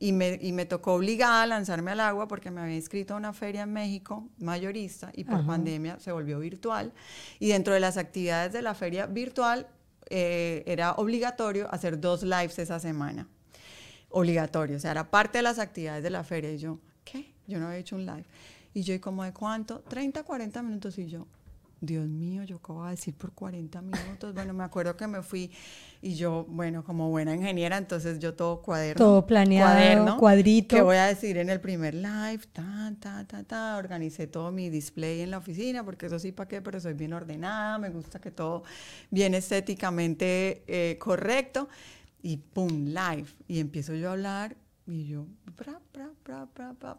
Y 0.00 0.10
me, 0.10 0.40
y 0.42 0.50
me, 0.50 0.66
tocó 0.66 0.94
obligada 0.94 1.42
a 1.42 1.46
lanzarme 1.46 1.92
al 1.92 2.00
agua 2.00 2.26
porque 2.26 2.50
me 2.50 2.60
había 2.60 2.74
inscrito 2.74 3.14
a 3.14 3.16
una 3.16 3.32
feria 3.32 3.62
en 3.62 3.72
México 3.72 4.28
mayorista 4.38 5.12
y 5.14 5.22
por 5.22 5.46
pandemia 5.46 6.00
se 6.00 6.10
volvió 6.10 6.40
virtual. 6.40 6.92
Y 7.38 7.50
dentro 7.50 7.74
de 7.74 7.78
las 7.78 7.96
actividades 7.96 8.52
de 8.52 8.62
la 8.62 8.74
feria 8.74 9.06
virtual 9.06 9.68
eh, 10.08 10.62
era 10.66 10.92
obligatorio 10.92 11.72
hacer 11.72 12.00
dos 12.00 12.24
lives 12.24 12.58
esa 12.58 12.80
semana 12.80 13.28
obligatorio, 14.16 14.76
o 14.76 14.80
sea, 14.80 14.92
era 14.92 15.10
parte 15.10 15.38
de 15.38 15.42
las 15.42 15.58
actividades 15.58 16.02
de 16.02 16.10
la 16.10 16.24
feria. 16.24 16.50
Y 16.50 16.58
yo, 16.58 16.78
¿qué? 17.04 17.34
Yo 17.46 17.58
no 17.58 17.66
había 17.66 17.78
hecho 17.78 17.96
un 17.96 18.06
live. 18.06 18.24
Y 18.72 18.82
yo, 18.82 18.94
¿y 18.94 18.98
como 18.98 19.24
de 19.24 19.32
cuánto? 19.32 19.80
30, 19.80 20.22
40 20.22 20.62
minutos. 20.62 20.98
Y 20.98 21.06
yo, 21.06 21.26
Dios 21.80 22.06
mío, 22.08 22.42
yo 22.44 22.56
acabo 22.56 22.84
de 22.84 22.92
decir 22.92 23.14
por 23.14 23.32
40 23.32 23.82
minutos. 23.82 24.34
Bueno, 24.34 24.54
me 24.54 24.64
acuerdo 24.64 24.96
que 24.96 25.06
me 25.06 25.22
fui 25.22 25.50
y 26.00 26.14
yo, 26.14 26.46
bueno, 26.48 26.82
como 26.82 27.10
buena 27.10 27.34
ingeniera, 27.34 27.76
entonces 27.76 28.18
yo 28.18 28.34
todo 28.34 28.62
cuaderno. 28.62 28.98
Todo 28.98 29.26
planeado, 29.26 29.72
cuaderno, 29.72 30.16
cuadrito. 30.16 30.76
¿Qué 30.76 30.82
voy 30.82 30.96
a 30.96 31.06
decir 31.06 31.36
en 31.36 31.50
el 31.50 31.60
primer 31.60 31.94
live? 31.94 32.40
Ta, 32.52 32.94
ta, 32.98 33.26
ta, 33.26 33.44
ta. 33.44 33.76
Organicé 33.76 34.26
todo 34.26 34.50
mi 34.50 34.70
display 34.70 35.20
en 35.20 35.30
la 35.30 35.38
oficina, 35.38 35.84
porque 35.84 36.06
eso 36.06 36.18
sí, 36.18 36.32
¿para 36.32 36.48
qué? 36.48 36.62
Pero 36.62 36.80
soy 36.80 36.94
bien 36.94 37.12
ordenada, 37.12 37.76
me 37.76 37.90
gusta 37.90 38.18
que 38.18 38.30
todo 38.30 38.62
bien 39.10 39.34
estéticamente 39.34 40.64
eh, 40.66 40.96
correcto. 40.98 41.68
Y 42.26 42.38
pum, 42.38 42.86
live. 42.86 43.28
Y 43.46 43.60
empiezo 43.60 43.94
yo 43.94 44.08
a 44.08 44.14
hablar 44.14 44.56
y 44.84 45.06
yo, 45.06 45.28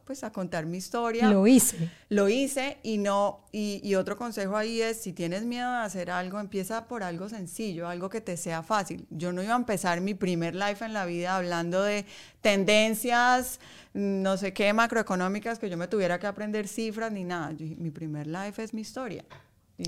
pues 0.05 0.23
a 0.23 0.32
contar 0.32 0.65
mi 0.65 0.78
historia. 0.78 1.30
Lo 1.30 1.45
hice. 1.45 1.89
Lo 2.07 2.30
hice 2.30 2.78
y 2.82 2.97
no, 2.97 3.45
y, 3.51 3.82
y, 3.84 3.95
otro 3.95 4.15
consejo 4.15 4.55
ahí 4.55 4.82
es, 4.82 5.01
si 5.01 5.11
tienes 5.11 5.43
miedo 5.43 5.69
de 5.69 5.80
hacer 5.80 6.11
algo, 6.11 6.39
empieza 6.39 6.88
por 6.88 7.03
algo 7.03 7.28
sencillo, 7.28 7.89
algo 7.89 8.07
que 8.07 8.21
te 8.21 8.38
sea 8.38 8.63
fácil. 8.63 9.05
Yo 9.09 9.34
no 9.34 9.43
iba 9.43 9.51
a 9.53 9.57
empezar 9.57 9.99
mi 9.99 10.13
primer 10.13 10.55
live 10.55 10.78
en 10.80 10.93
la 10.93 11.05
vida 11.05 11.36
hablando 11.36 11.84
de 11.84 12.05
tendencias, 12.39 13.59
no 13.93 14.38
sé 14.38 14.53
qué, 14.53 14.71
macroeconómicas, 14.71 15.59
que 15.59 15.69
yo 15.69 15.75
me 15.75 15.89
tuviera 15.89 16.19
que 16.19 16.28
aprender 16.28 16.69
cifras 16.69 17.11
ni 17.11 17.25
nada. 17.25 17.53
mi 17.59 17.91
primer 17.91 18.28
live 18.28 18.53
es 18.59 18.73
mi 18.73 18.80
historia. 18.80 19.25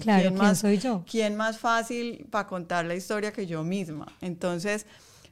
claro, 0.01 0.23
¿quién, 0.23 0.35
más, 0.35 0.59
soy 0.59 0.79
yo? 0.79 1.05
¿Quién 1.09 1.37
más 1.37 1.59
fácil 1.59 2.27
para 2.29 2.45
contar 2.45 2.83
la 2.83 2.95
historia 2.95 3.31
que 3.31 3.47
yo 3.47 3.63
misma? 3.63 4.05
Entonces 4.19 4.85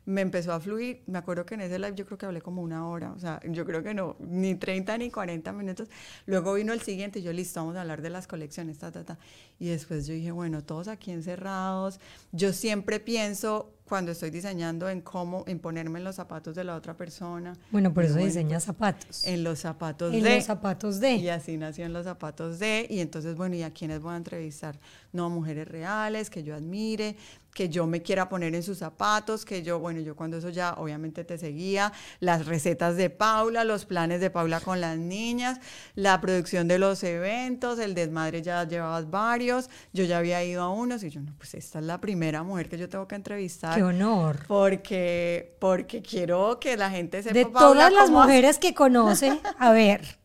me 0.07 0.21
empezó 0.21 0.53
a 0.53 0.59
fluir. 0.61 1.03
Me 1.05 1.17
acuerdo 1.17 1.45
que 1.45 1.55
en 1.55 1.61
ese 1.61 1.77
live 1.77 1.93
yo 1.93 2.05
creo 2.05 2.17
que 2.17 2.25
hablé 2.25 2.41
como 2.41 2.61
una 2.61 2.87
hora, 2.87 3.11
o 3.11 3.19
sea, 3.19 3.41
yo 3.45 3.65
creo 3.65 3.83
que 3.83 3.93
no, 3.93 4.15
ni 4.19 4.55
30 4.55 4.97
ni 4.97 5.11
40 5.11 5.51
minutos. 5.51 5.89
Luego 6.25 6.53
vino 6.53 6.71
el 6.71 6.81
siguiente 6.81 7.19
y 7.19 7.23
yo, 7.23 7.33
listo, 7.33 7.59
vamos 7.59 7.75
a 7.75 7.81
hablar 7.81 8.01
de 8.01 8.09
las 8.09 8.25
colecciones, 8.25 8.79
ta, 8.79 8.89
ta, 8.89 9.03
ta. 9.03 9.19
Y 9.59 9.67
después 9.67 10.07
yo 10.07 10.13
dije, 10.13 10.31
bueno, 10.31 10.63
todos 10.63 10.87
aquí 10.87 11.11
encerrados. 11.11 11.99
Yo 12.31 12.53
siempre 12.53 13.01
pienso 13.01 13.76
cuando 13.87 14.11
estoy 14.11 14.29
diseñando 14.29 14.89
en 14.89 15.01
cómo 15.01 15.43
en 15.47 15.59
ponerme 15.59 15.99
en 15.99 16.05
los 16.05 16.15
zapatos 16.15 16.55
de 16.55 16.63
la 16.63 16.75
otra 16.75 16.95
persona. 16.95 17.53
Bueno, 17.71 17.93
por 17.93 18.03
eso 18.03 18.17
diseña 18.17 18.59
zapatos. 18.59 19.25
En 19.25 19.43
los 19.43 19.59
zapatos 19.59 20.11
de. 20.11 20.17
En 20.17 20.35
los 20.35 20.43
zapatos 20.43 20.99
de. 20.99 21.15
Y 21.15 21.29
así 21.29 21.57
nació 21.57 21.85
en 21.85 21.93
los 21.93 22.03
zapatos 22.03 22.59
de. 22.59 22.85
Y 22.89 22.99
entonces, 22.99 23.35
bueno, 23.35 23.55
¿y 23.55 23.63
a 23.63 23.71
quiénes 23.71 24.01
voy 24.01 24.13
a 24.13 24.17
entrevistar? 24.17 24.79
No, 25.13 25.29
mujeres 25.29 25.67
reales 25.67 26.29
que 26.29 26.43
yo 26.43 26.53
admire, 26.53 27.15
que 27.57 27.69
yo 27.69 27.87
me 27.87 28.03
quiera 28.03 28.29
poner 28.29 28.53
en 28.53 28.61
sus 28.61 28.77
zapatos, 28.77 29.43
que 29.43 29.63
yo, 29.63 29.79
bueno, 29.79 29.99
yo 29.99 30.15
cuando 30.15 30.37
eso 30.37 30.49
ya 30.49 30.73
obviamente 30.73 31.23
te 31.23 31.39
seguía, 31.39 31.91
las 32.19 32.45
recetas 32.45 32.97
de 32.97 33.09
Paula, 33.09 33.63
los 33.63 33.85
planes 33.85 34.21
de 34.21 34.29
Paula 34.29 34.59
con 34.59 34.79
las 34.79 34.99
niñas, 34.99 35.59
la 35.95 36.21
producción 36.21 36.67
de 36.67 36.77
los 36.77 37.03
eventos, 37.03 37.79
el 37.79 37.95
desmadre 37.95 38.43
ya 38.43 38.63
llevabas 38.65 39.09
varios, 39.09 39.71
yo 39.91 40.03
ya 40.03 40.19
había 40.19 40.43
ido 40.43 40.61
a 40.61 40.69
unos 40.69 41.03
y 41.03 41.09
yo, 41.09 41.19
no, 41.19 41.33
pues 41.35 41.55
esta 41.55 41.79
es 41.79 41.85
la 41.85 41.99
primera 41.99 42.43
mujer 42.43 42.69
que 42.69 42.77
yo 42.77 42.87
tengo 42.89 43.07
que 43.07 43.15
entrevistar. 43.15 43.76
¡Qué 43.77 43.83
honor! 43.83 44.39
Porque, 44.47 45.55
porque 45.59 46.01
quiero 46.01 46.59
que 46.59 46.77
la 46.77 46.89
gente 46.89 47.21
sepa. 47.23 47.33
De 47.33 47.45
todas 47.45 47.93
las 47.93 48.09
mujeres 48.09 48.57
que 48.57 48.73
conoce, 48.73 49.39
a 49.57 49.71
ver. 49.71 50.17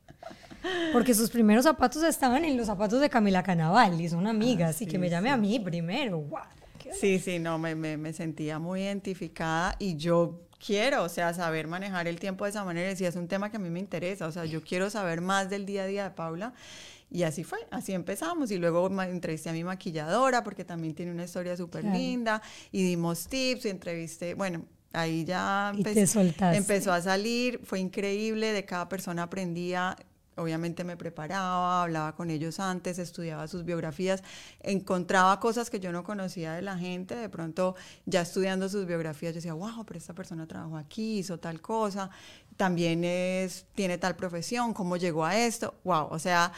Porque 0.92 1.14
sus 1.14 1.30
primeros 1.30 1.64
zapatos 1.64 2.02
estaban 2.04 2.44
en 2.44 2.56
los 2.56 2.66
zapatos 2.66 3.00
de 3.00 3.10
Camila 3.10 3.42
Canaval 3.42 4.00
y 4.00 4.08
son 4.08 4.26
amigas, 4.26 4.80
y 4.80 4.86
que 4.86 4.98
me 4.98 5.10
llame 5.10 5.30
a 5.30 5.36
mí 5.36 5.58
primero. 5.60 6.18
¡Wow! 6.18 6.40
Sí, 6.92 7.18
sí, 7.18 7.38
no, 7.38 7.58
me, 7.58 7.74
me, 7.74 8.12
sentía 8.12 8.58
muy 8.58 8.82
identificada 8.82 9.76
y 9.78 9.96
yo 9.96 10.42
quiero, 10.64 11.04
o 11.04 11.08
sea, 11.08 11.32
saber 11.32 11.66
manejar 11.66 12.06
el 12.06 12.20
tiempo 12.20 12.44
de 12.44 12.50
esa 12.50 12.64
manera. 12.64 12.92
Y 12.98 13.04
es 13.04 13.16
un 13.16 13.28
tema 13.28 13.50
que 13.50 13.56
a 13.56 13.60
mí 13.60 13.70
me 13.70 13.80
interesa, 13.80 14.26
o 14.26 14.32
sea, 14.32 14.44
yo 14.44 14.62
quiero 14.62 14.90
saber 14.90 15.20
más 15.20 15.50
del 15.50 15.66
día 15.66 15.84
a 15.84 15.86
día 15.86 16.04
de 16.04 16.10
Paula. 16.10 16.52
Y 17.12 17.24
así 17.24 17.44
fue, 17.44 17.58
así 17.70 17.92
empezamos. 17.92 18.50
Y 18.50 18.56
luego 18.56 18.88
entrevisté 19.02 19.50
a 19.50 19.52
mi 19.52 19.64
maquilladora 19.64 20.42
porque 20.42 20.64
también 20.64 20.94
tiene 20.94 21.12
una 21.12 21.24
historia 21.24 21.56
súper 21.56 21.84
linda 21.84 22.40
y 22.70 22.82
dimos 22.82 23.26
tips 23.28 23.66
y 23.66 23.68
entrevisté, 23.68 24.34
bueno, 24.34 24.64
ahí 24.92 25.24
ya 25.24 25.72
empezó 25.74 26.92
a 26.92 27.02
salir, 27.02 27.60
fue 27.64 27.80
increíble, 27.80 28.52
de 28.52 28.64
cada 28.64 28.88
persona 28.88 29.24
aprendía 29.24 29.96
obviamente 30.36 30.84
me 30.84 30.96
preparaba, 30.96 31.82
hablaba 31.82 32.14
con 32.14 32.30
ellos 32.30 32.58
antes, 32.60 32.98
estudiaba 32.98 33.48
sus 33.48 33.64
biografías, 33.64 34.22
encontraba 34.60 35.38
cosas 35.40 35.70
que 35.70 35.80
yo 35.80 35.92
no 35.92 36.04
conocía 36.04 36.54
de 36.54 36.62
la 36.62 36.78
gente, 36.78 37.14
de 37.14 37.28
pronto 37.28 37.74
ya 38.06 38.22
estudiando 38.22 38.68
sus 38.68 38.86
biografías 38.86 39.32
yo 39.32 39.36
decía, 39.36 39.54
wow, 39.54 39.84
pero 39.84 39.98
esta 39.98 40.14
persona 40.14 40.46
trabajó 40.46 40.76
aquí, 40.76 41.18
hizo 41.18 41.38
tal 41.38 41.60
cosa, 41.60 42.10
también 42.56 43.04
es, 43.04 43.66
tiene 43.74 43.98
tal 43.98 44.16
profesión, 44.16 44.72
cómo 44.72 44.96
llegó 44.96 45.24
a 45.24 45.36
esto, 45.36 45.74
wow, 45.84 46.08
o 46.10 46.18
sea, 46.18 46.52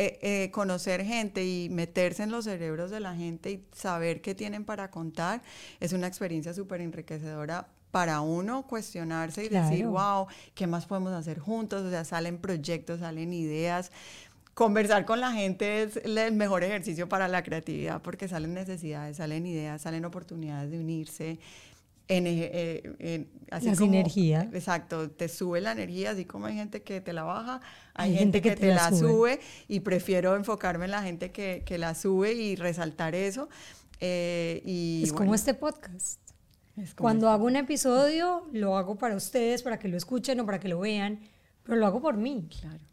eh, 0.00 0.16
eh, 0.22 0.50
conocer 0.52 1.04
gente 1.04 1.44
y 1.44 1.68
meterse 1.70 2.22
en 2.22 2.30
los 2.30 2.44
cerebros 2.44 2.88
de 2.92 3.00
la 3.00 3.16
gente 3.16 3.50
y 3.50 3.66
saber 3.72 4.20
qué 4.20 4.32
tienen 4.32 4.64
para 4.64 4.92
contar 4.92 5.42
es 5.80 5.92
una 5.92 6.06
experiencia 6.06 6.54
súper 6.54 6.82
enriquecedora 6.82 7.66
para 7.90 8.20
uno 8.20 8.64
cuestionarse 8.64 9.44
y 9.44 9.48
decir, 9.48 9.86
wow, 9.86 10.28
¿qué 10.54 10.68
más 10.68 10.86
podemos 10.86 11.12
hacer 11.12 11.40
juntos? 11.40 11.82
O 11.82 11.90
sea, 11.90 12.04
salen 12.04 12.38
proyectos, 12.38 13.00
salen 13.00 13.32
ideas. 13.32 13.90
Conversar 14.54 15.04
con 15.04 15.20
la 15.20 15.32
gente 15.32 15.82
es 15.82 15.96
el 15.96 16.32
mejor 16.32 16.62
ejercicio 16.62 17.08
para 17.08 17.26
la 17.26 17.42
creatividad 17.42 18.00
porque 18.00 18.28
salen 18.28 18.54
necesidades, 18.54 19.16
salen 19.16 19.46
ideas, 19.46 19.82
salen 19.82 20.04
oportunidades 20.04 20.70
de 20.70 20.78
unirse. 20.78 21.40
En, 22.08 22.24
eh, 22.26 22.82
en, 23.00 23.28
así 23.50 23.68
energía. 23.84 24.48
Exacto, 24.52 25.10
te 25.10 25.28
sube 25.28 25.60
la 25.60 25.72
energía, 25.72 26.12
así 26.12 26.24
como 26.24 26.46
hay 26.46 26.54
gente 26.54 26.82
que 26.82 27.02
te 27.02 27.12
la 27.12 27.22
baja, 27.22 27.60
hay, 27.92 28.16
gente, 28.16 28.40
que, 28.40 28.56
te, 28.56 28.68
la 28.68 28.90
sube. 28.90 29.40
y 29.68 29.80
prefiero 29.80 30.34
enfocarme 30.34 30.86
en 30.86 30.92
la 30.92 31.02
gente 31.02 31.30
que, 31.30 31.62
que 31.66 31.76
la 31.76 31.94
sube 31.94 32.32
y 32.32 32.56
resaltar 32.56 33.14
eso. 33.14 33.50
Eh, 34.00 34.62
y, 34.64 35.02
es 35.04 35.12
como 35.12 35.34
este 35.34 35.54
podcast. 35.54 36.20
Cuando 36.96 37.28
hago 37.28 37.44
un 37.46 37.56
episodio, 37.56 38.46
lo 38.52 38.76
hago 38.76 38.96
para 38.96 39.16
ustedes, 39.16 39.62
para 39.62 39.78
que 39.78 39.88
lo 39.88 39.96
escuchen 39.96 40.38
o 40.40 40.46
para 40.46 40.60
que 40.60 40.68
lo 40.68 40.78
vean, 40.80 41.20
pero 41.64 41.76
lo 41.76 41.86
hago 41.86 42.00
por 42.00 42.16
mí. 42.16 42.48
Claro. 42.60 42.84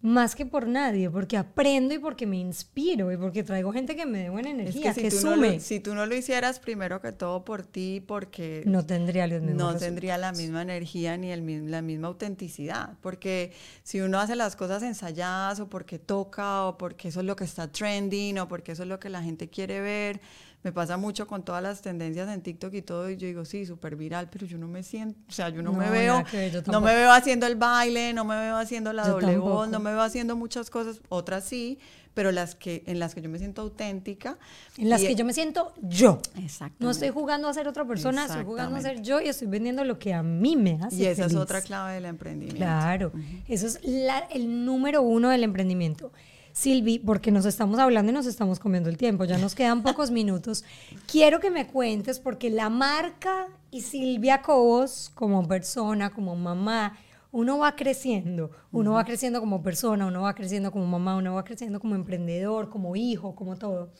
Más 0.00 0.36
que 0.36 0.46
por 0.46 0.68
nadie, 0.68 1.10
porque 1.10 1.36
aprendo 1.36 1.92
y 1.92 1.98
porque 1.98 2.24
me 2.24 2.36
inspiro 2.36 3.10
y 3.10 3.16
porque 3.16 3.42
traigo 3.42 3.72
gente 3.72 3.96
que 3.96 4.06
me 4.06 4.18
dé 4.22 4.30
buena 4.30 4.50
energía, 4.50 4.94
que, 4.94 5.10
sume. 5.10 5.58
si 5.58 5.80
tú 5.80 5.92
no 5.92 6.06
lo 6.06 6.14
hicieras 6.14 6.60
primero 6.60 7.00
que 7.00 7.10
todo 7.10 7.44
por 7.44 7.64
ti, 7.64 8.00
porque 8.06 8.62
no 8.64 8.86
tendría 8.86 9.26
No 9.26 9.76
tendría 9.76 10.16
la 10.16 10.30
misma 10.30 10.62
energía 10.62 11.16
ni 11.16 11.32
el, 11.32 11.68
la 11.68 11.82
misma 11.82 12.06
autenticidad, 12.06 12.94
porque 13.00 13.52
si 13.82 14.00
uno 14.00 14.20
hace 14.20 14.36
las 14.36 14.54
cosas 14.54 14.84
ensayadas 14.84 15.58
o 15.58 15.68
porque 15.68 15.98
toca 15.98 16.66
o 16.66 16.78
porque 16.78 17.08
eso 17.08 17.18
es 17.18 17.26
lo 17.26 17.34
que 17.34 17.44
está 17.44 17.66
trending 17.66 18.38
o 18.38 18.46
porque 18.46 18.72
eso 18.72 18.84
es 18.84 18.88
lo 18.88 19.00
que 19.00 19.08
la 19.08 19.24
gente 19.24 19.48
quiere 19.48 19.80
ver, 19.80 20.20
me 20.62 20.72
pasa 20.72 20.96
mucho 20.96 21.26
con 21.26 21.44
todas 21.44 21.62
las 21.62 21.82
tendencias 21.82 22.28
en 22.28 22.42
TikTok 22.42 22.74
y 22.74 22.82
todo, 22.82 23.08
y 23.08 23.16
yo 23.16 23.26
digo, 23.26 23.44
sí, 23.44 23.64
súper 23.64 23.94
viral, 23.94 24.28
pero 24.30 24.44
yo 24.46 24.58
no 24.58 24.66
me 24.66 24.82
siento, 24.82 25.18
o 25.28 25.32
sea, 25.32 25.50
yo 25.50 25.62
no, 25.62 25.72
me 25.72 25.88
veo, 25.88 26.24
no 26.66 26.80
me 26.80 26.94
veo 26.94 27.12
haciendo 27.12 27.46
el 27.46 27.54
baile, 27.54 28.12
no 28.12 28.24
me 28.24 28.36
veo 28.36 28.56
haciendo 28.56 28.92
la 28.92 29.06
doble 29.06 29.36
voz, 29.38 29.68
no 29.68 29.78
me 29.78 29.90
veo 29.90 30.02
haciendo 30.02 30.34
muchas 30.34 30.68
cosas, 30.68 31.00
otras 31.08 31.44
sí, 31.44 31.78
pero 32.18 32.32
las 32.32 32.56
que, 32.56 32.82
en 32.86 32.98
las 32.98 33.14
que 33.14 33.22
yo 33.22 33.28
me 33.28 33.38
siento 33.38 33.62
auténtica. 33.62 34.38
En 34.76 34.90
las 34.90 35.00
que 35.00 35.14
yo 35.14 35.24
me 35.24 35.32
siento 35.32 35.72
yo. 35.80 36.20
Exacto. 36.36 36.74
No 36.80 36.90
estoy 36.90 37.10
jugando 37.10 37.46
a 37.46 37.54
ser 37.54 37.68
otra 37.68 37.84
persona, 37.84 38.24
estoy 38.24 38.44
jugando 38.44 38.76
a 38.76 38.80
ser 38.80 39.02
yo 39.02 39.20
y 39.20 39.28
estoy 39.28 39.46
vendiendo 39.46 39.84
lo 39.84 40.00
que 40.00 40.12
a 40.12 40.24
mí 40.24 40.56
me 40.56 40.80
hace 40.82 40.96
Y 40.96 41.06
esa 41.06 41.26
es 41.26 41.36
otra 41.36 41.62
clave 41.62 41.94
del 41.94 42.06
emprendimiento. 42.06 42.56
Claro, 42.56 43.12
eso 43.46 43.68
es 43.68 43.78
el 43.84 44.64
número 44.64 45.02
uno 45.02 45.30
del 45.30 45.44
emprendimiento. 45.44 46.10
Silvi, 46.58 46.98
porque 46.98 47.30
nos 47.30 47.46
estamos 47.46 47.78
hablando 47.78 48.10
y 48.10 48.14
nos 48.16 48.26
estamos 48.26 48.58
comiendo 48.58 48.90
el 48.90 48.96
tiempo, 48.96 49.24
ya 49.24 49.38
nos 49.38 49.54
quedan 49.54 49.84
pocos 49.84 50.10
minutos. 50.10 50.64
Quiero 51.06 51.38
que 51.38 51.52
me 51.52 51.68
cuentes, 51.68 52.18
porque 52.18 52.50
la 52.50 52.68
marca 52.68 53.46
y 53.70 53.82
Silvia 53.82 54.42
Cobos, 54.42 55.12
como 55.14 55.46
persona, 55.46 56.10
como 56.10 56.34
mamá, 56.34 56.98
uno 57.30 57.58
va 57.58 57.76
creciendo, 57.76 58.50
uno 58.72 58.94
va 58.94 59.04
creciendo 59.04 59.38
como 59.38 59.62
persona, 59.62 60.06
uno 60.06 60.22
va 60.22 60.34
creciendo 60.34 60.72
como 60.72 60.84
mamá, 60.86 61.14
uno 61.14 61.34
va 61.34 61.44
creciendo 61.44 61.78
como 61.78 61.94
emprendedor, 61.94 62.70
como 62.70 62.96
hijo, 62.96 63.36
como 63.36 63.56
todo. 63.56 63.90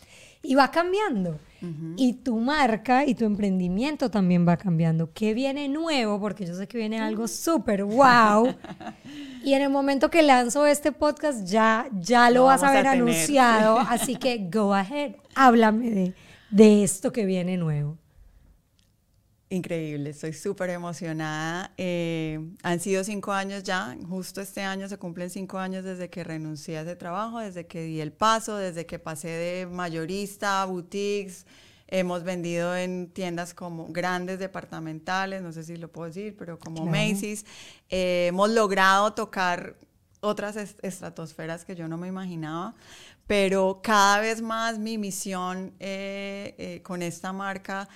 Y 0.43 0.57
va 0.57 0.73
cambiando. 0.73 1.39
Y 1.97 2.15
tu 2.15 2.39
marca 2.39 3.05
y 3.05 3.15
tu 3.15 3.25
emprendimiento 3.25 4.11
también 4.11 4.47
va 4.47 4.57
cambiando. 4.57 5.13
¿Qué 5.13 5.35
viene 5.35 5.69
nuevo? 5.69 6.21
Porque 6.21 6.47
yo 6.47 6.55
sé 6.55 6.69
que 6.69 6.79
viene 6.79 7.01
algo 7.01 7.27
súper 7.27 7.85
wow. 7.85 8.55
Y 9.45 9.55
en 9.55 9.63
el 9.63 9.71
momento 9.71 10.11
que 10.11 10.23
lanzo 10.23 10.67
este 10.67 10.93
podcast 10.93 11.47
ya, 11.47 11.89
ya 11.93 12.31
lo, 12.31 12.45
vas 12.45 12.63
a 12.63 12.73
ver 12.73 12.87
anunciado, 12.87 13.79
así 13.89 14.17
que 14.17 14.49
go 14.51 14.75
ahead, 14.75 15.13
háblame 15.35 15.91
de, 15.91 16.15
de 16.51 16.83
esto 16.83 17.13
que 17.13 17.25
viene 17.25 17.57
nuevo. 17.57 17.97
Increíble, 19.51 20.11
estoy 20.11 20.35
súper 20.35 20.69
emocionada. 20.69 21.73
Eh, 21.79 22.39
han 22.63 22.81
sido 22.81 23.03
cinco 23.03 23.33
años 23.33 23.63
ya, 23.63 23.97
justo 24.07 24.43
este 24.43 24.61
año 24.61 24.89
se 24.89 24.99
cumplen 24.99 25.31
cinco 25.31 25.59
años 25.59 25.85
desde 25.85 26.11
que 26.11 26.23
renuncié 26.23 26.77
a 26.77 26.83
ese 26.83 26.97
trabajo, 26.97 27.39
desde 27.39 27.67
que 27.67 27.83
di 27.83 28.01
el 28.03 28.13
paso, 28.13 28.57
desde 28.57 28.85
que 28.85 28.99
pasé 28.99 29.29
de 29.29 29.67
mayorista 29.67 30.61
a 30.63 30.67
boutiques. 30.67 31.47
Hemos 31.91 32.23
vendido 32.23 32.77
en 32.77 33.09
tiendas 33.09 33.55
como 33.55 33.87
grandes 33.89 34.39
departamentales, 34.39 35.41
no 35.41 35.53
sé 35.53 35.65
si 35.65 35.77
lo 35.79 35.91
puedo 35.91 36.09
decir, 36.09 36.37
pero 36.37 36.59
como 36.59 36.85
Macy's. 36.85 37.47
Eh, 37.89 38.27
hemos 38.29 38.51
logrado 38.51 39.15
tocar 39.15 39.77
otras 40.21 40.57
estratosferas 40.83 41.65
que 41.65 41.75
yo 41.75 41.89
no 41.89 41.97
me 41.97 42.09
imaginaba, 42.09 42.75
pero 43.27 43.81
cada 43.83 44.21
vez 44.21 44.43
más 44.43 44.79
mi 44.79 44.99
misión 44.99 45.73
eh, 45.81 46.55
eh, 46.59 46.83
con 46.83 47.01
esta 47.01 47.33
marca 47.33 47.89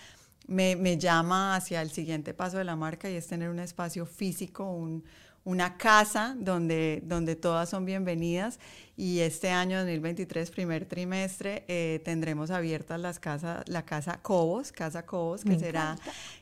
me, 0.47 0.77
me, 0.77 0.99
llama 0.99 1.57
hacia 1.57 1.83
el 1.83 1.91
siguiente 1.91 2.35
paso 2.35 2.59
de 2.59 2.65
la 2.65 2.77
marca 2.77 3.09
y 3.09 3.15
es 3.15 3.27
tener 3.27 3.49
un 3.49 3.59
espacio 3.59 4.07
físico, 4.07 4.65
un, 4.65 5.05
una 5.45 5.77
casa 5.77 6.37
donde, 6.39 7.03
donde 7.05 7.37
todas 7.37 7.69
son 7.69 7.85
bienvenidas 7.85 8.61
y 8.95 9.21
este 9.21 9.49
año 9.49 9.79
2023, 9.79 10.51
primer 10.51 10.85
trimestre, 10.85 11.65
eh, 11.67 12.03
tendremos 12.05 12.51
abiertas 12.51 13.01
las 13.01 13.19
casas, 13.19 13.67
la 13.67 13.87
casa 13.87 14.21
Cobos, 14.21 14.71
Casa 14.71 15.07
Cobos, 15.07 15.45
que 15.45 15.59
será 15.59 15.97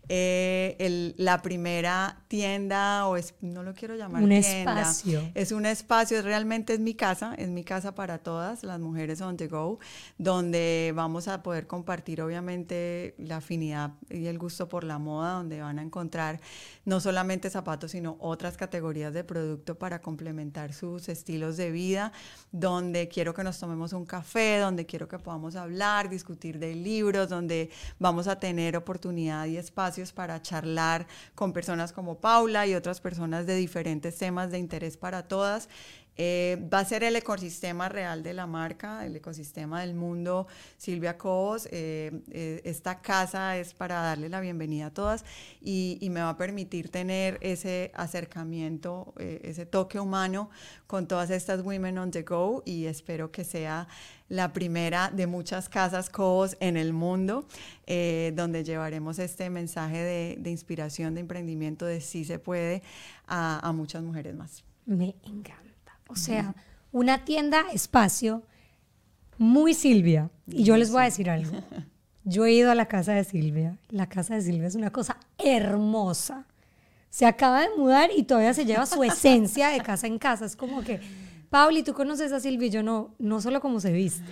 eh, 0.09 0.75
el, 0.81 1.15
la 1.17 1.43
primera 1.43 2.25
tienda, 2.27 3.07
o 3.07 3.17
es, 3.17 3.35
no 3.41 3.63
lo 3.63 3.73
quiero 3.73 3.95
llamar 3.95 4.25
un 4.25 4.31
tienda. 4.31 4.81
espacio. 4.81 5.31
Es 5.35 5.53
un 5.53 5.65
espacio, 5.65 6.21
realmente 6.23 6.75
es 6.75 6.81
mi 6.81 6.95
casa, 6.95 7.35
es 7.39 7.49
mi 7.49 7.63
casa 7.63 7.95
para 7.95 8.19
todas 8.19 8.65
las 8.65 8.81
mujeres 8.81 9.21
on 9.21 9.37
the 9.37 9.47
go, 9.47 9.79
donde 10.19 10.93
vamos 10.93 11.29
a 11.29 11.45
poder 11.45 11.69
compartir 11.69 12.21
obviamente 12.21 13.15
la 13.19 13.37
afinidad 13.37 13.93
y 14.09 14.27
el 14.27 14.39
gusto 14.39 14.69
por 14.69 14.83
la 14.83 14.99
moda, 14.99 15.35
donde 15.35 15.61
van 15.61 15.79
a 15.79 15.83
encontrar 15.83 16.41
no 16.85 16.99
solamente 16.99 17.49
zapatos, 17.49 17.93
sino 17.93 18.17
otras 18.19 18.57
categorías 18.57 19.15
de 19.15 19.23
producto 19.23 19.79
para 19.79 20.01
complementar 20.01 20.73
sus 20.73 21.09
estilos 21.09 21.57
de 21.57 21.71
vida 21.71 22.13
donde 22.53 23.09
quiero 23.09 23.33
que 23.33 23.45
nos 23.45 23.59
tomemos 23.59 23.93
un 23.93 24.05
café, 24.05 24.59
donde 24.59 24.87
quiero 24.87 25.07
que 25.09 25.19
podamos 25.19 25.57
hablar, 25.57 26.09
discutir 26.09 26.59
de 26.59 26.75
libros, 26.75 27.29
donde 27.29 27.71
vamos 27.99 28.27
a 28.27 28.41
tener 28.41 28.77
oportunidad 28.77 29.47
y 29.47 29.57
espacios 29.57 30.13
para 30.13 30.43
charlar 30.43 31.07
con 31.35 31.53
personas 31.53 31.93
como 31.93 32.21
Paula 32.21 32.67
y 32.67 32.75
otras 32.75 33.01
personas 33.01 33.47
de 33.47 33.55
diferentes 33.55 34.17
temas 34.17 34.51
de 34.51 34.59
interés 34.59 34.97
para 34.97 35.29
todas. 35.29 35.69
Eh, 36.17 36.69
va 36.73 36.81
a 36.81 36.85
ser 36.85 37.03
el 37.03 37.17
ecosistema 37.17 37.89
real 37.89 38.23
de 38.23 38.35
la 38.35 38.47
marca, 38.47 39.07
el 39.07 39.17
ecosistema 39.17 39.81
del 39.81 39.95
mundo 39.95 40.47
Silvia 40.77 41.17
Cobos. 41.17 41.67
Eh, 41.71 42.21
eh, 42.31 42.61
esta 42.65 43.01
casa 43.01 43.57
es 43.57 43.73
para 43.73 44.03
darle 44.03 44.29
la 44.29 44.41
bienvenida 44.41 44.87
a 44.87 44.91
todas 44.91 45.25
y, 45.63 45.99
me 46.11 46.21
va 46.21 46.31
a 46.31 46.37
permitir 46.37 46.91
tener 46.91 47.39
ese 47.41 47.93
acercamiento, 47.95 49.15
ese 49.17 49.65
toque 49.65 50.01
humano 50.01 50.51
con 50.89 51.07
todas 51.07 51.31
estas 51.31 51.65
Women 51.65 51.99
on 51.99 52.11
the 52.11 52.23
Go 52.23 52.65
y 52.67 52.87
espero 52.87 53.31
que 53.31 53.45
sea 53.45 53.87
la 54.29 54.53
primera 54.53 55.11
de 55.15 55.29
muchas 55.29 55.69
casas 55.69 56.11
Cobos 56.11 56.57
en 56.59 56.77
el 56.77 56.93
mundo, 56.93 57.47
donde 57.87 58.65
llevaremos 58.65 59.21
este 59.21 59.51
mensaje 59.51 59.99
de, 59.99 60.37
de, 60.41 60.51
inspiración, 60.51 61.15
de 61.15 61.21
emprendimiento, 61.21 61.87
de 61.87 62.01
sí 62.01 62.25
se 62.25 62.41
puede 62.41 62.83
a, 63.29 63.67
a 63.67 63.73
muchas 63.73 64.03
mujeres 64.03 64.35
más. 64.35 64.65
Me 64.85 65.15
encanta. 65.23 65.70
O 66.11 66.17
sea, 66.17 66.55
una 66.93 67.25
tienda 67.25 67.65
espacio 67.73 68.43
muy 69.39 69.75
Silvia. 69.75 70.31
Y 70.47 70.65
yo 70.65 70.77
les 70.77 70.91
voy 70.91 71.03
a 71.03 71.05
decir 71.05 71.31
algo. 71.31 71.57
Yo 72.25 72.45
he 72.45 72.53
ido 72.53 72.71
a 72.71 72.75
la 72.75 72.87
casa 72.87 73.13
de 73.13 73.25
Silvia. 73.25 73.79
La 73.89 74.09
casa 74.09 74.35
de 74.35 74.43
Silvia 74.43 74.69
es 74.69 74.75
una 74.75 74.91
cosa 74.91 75.17
hermosa. 75.39 76.47
Se 77.09 77.27
acaba 77.27 77.63
de 77.63 77.69
mudar 77.77 78.11
y 78.15 78.25
todavía 78.25 78.55
se 78.55 78.67
lleva 78.67 78.87
su 78.87 79.03
esencia 79.03 79.69
de 79.69 79.81
casa 79.81 80.07
en 80.07 80.19
casa. 80.19 80.45
Es 80.45 80.57
como 80.57 80.83
que, 80.83 81.01
Pauli, 81.49 81.83
tú 81.83 81.95
conoces 81.95 82.33
a 82.33 82.41
Silvia 82.41 82.69
y 82.69 82.71
yo 82.71 82.83
no, 82.83 83.15
no 83.19 83.41
solo 83.41 83.61
cómo 83.61 83.81
se 83.81 83.93
viste, 83.93 84.23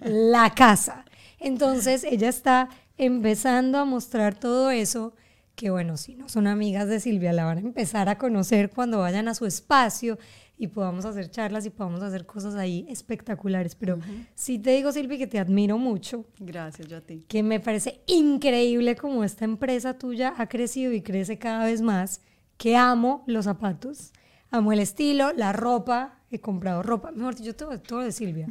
la 0.00 0.54
casa. 0.54 1.04
Entonces 1.38 2.04
ella 2.04 2.28
está 2.28 2.70
empezando 2.96 3.78
a 3.78 3.84
mostrar 3.84 4.34
todo 4.34 4.70
eso 4.70 5.12
que 5.54 5.70
bueno, 5.70 5.96
si 5.96 6.16
no 6.16 6.28
son 6.28 6.46
amigas 6.46 6.88
de 6.88 7.00
Silvia, 7.00 7.32
la 7.32 7.44
van 7.44 7.58
a 7.58 7.60
empezar 7.60 8.08
a 8.08 8.18
conocer 8.18 8.70
cuando 8.70 8.98
vayan 8.98 9.28
a 9.28 9.34
su 9.34 9.46
espacio 9.46 10.18
y 10.56 10.68
podamos 10.68 11.04
hacer 11.04 11.30
charlas 11.30 11.66
y 11.66 11.70
podamos 11.70 12.02
hacer 12.02 12.26
cosas 12.26 12.54
ahí 12.54 12.86
espectaculares. 12.88 13.74
Pero 13.74 13.98
sí 14.34 14.58
te 14.58 14.70
digo, 14.70 14.92
Silvia, 14.92 15.18
que 15.18 15.26
te 15.26 15.38
admiro 15.38 15.78
mucho. 15.78 16.24
Gracias, 16.38 16.88
yo 16.88 16.98
a 16.98 17.00
ti. 17.00 17.24
Que 17.28 17.42
me 17.42 17.60
parece 17.60 18.00
increíble 18.06 18.96
cómo 18.96 19.24
esta 19.24 19.44
empresa 19.44 19.98
tuya 19.98 20.34
ha 20.36 20.48
crecido 20.48 20.92
y 20.92 21.02
crece 21.02 21.38
cada 21.38 21.64
vez 21.64 21.82
más. 21.82 22.20
Que 22.56 22.76
amo 22.76 23.24
los 23.26 23.46
zapatos, 23.46 24.12
amo 24.50 24.72
el 24.72 24.78
estilo, 24.78 25.32
la 25.32 25.52
ropa. 25.52 26.20
He 26.30 26.40
comprado 26.40 26.82
ropa, 26.82 27.10
mejor 27.10 27.34
dicho, 27.34 27.54
todo, 27.54 27.80
todo 27.80 28.00
de 28.00 28.12
Silvia. 28.12 28.46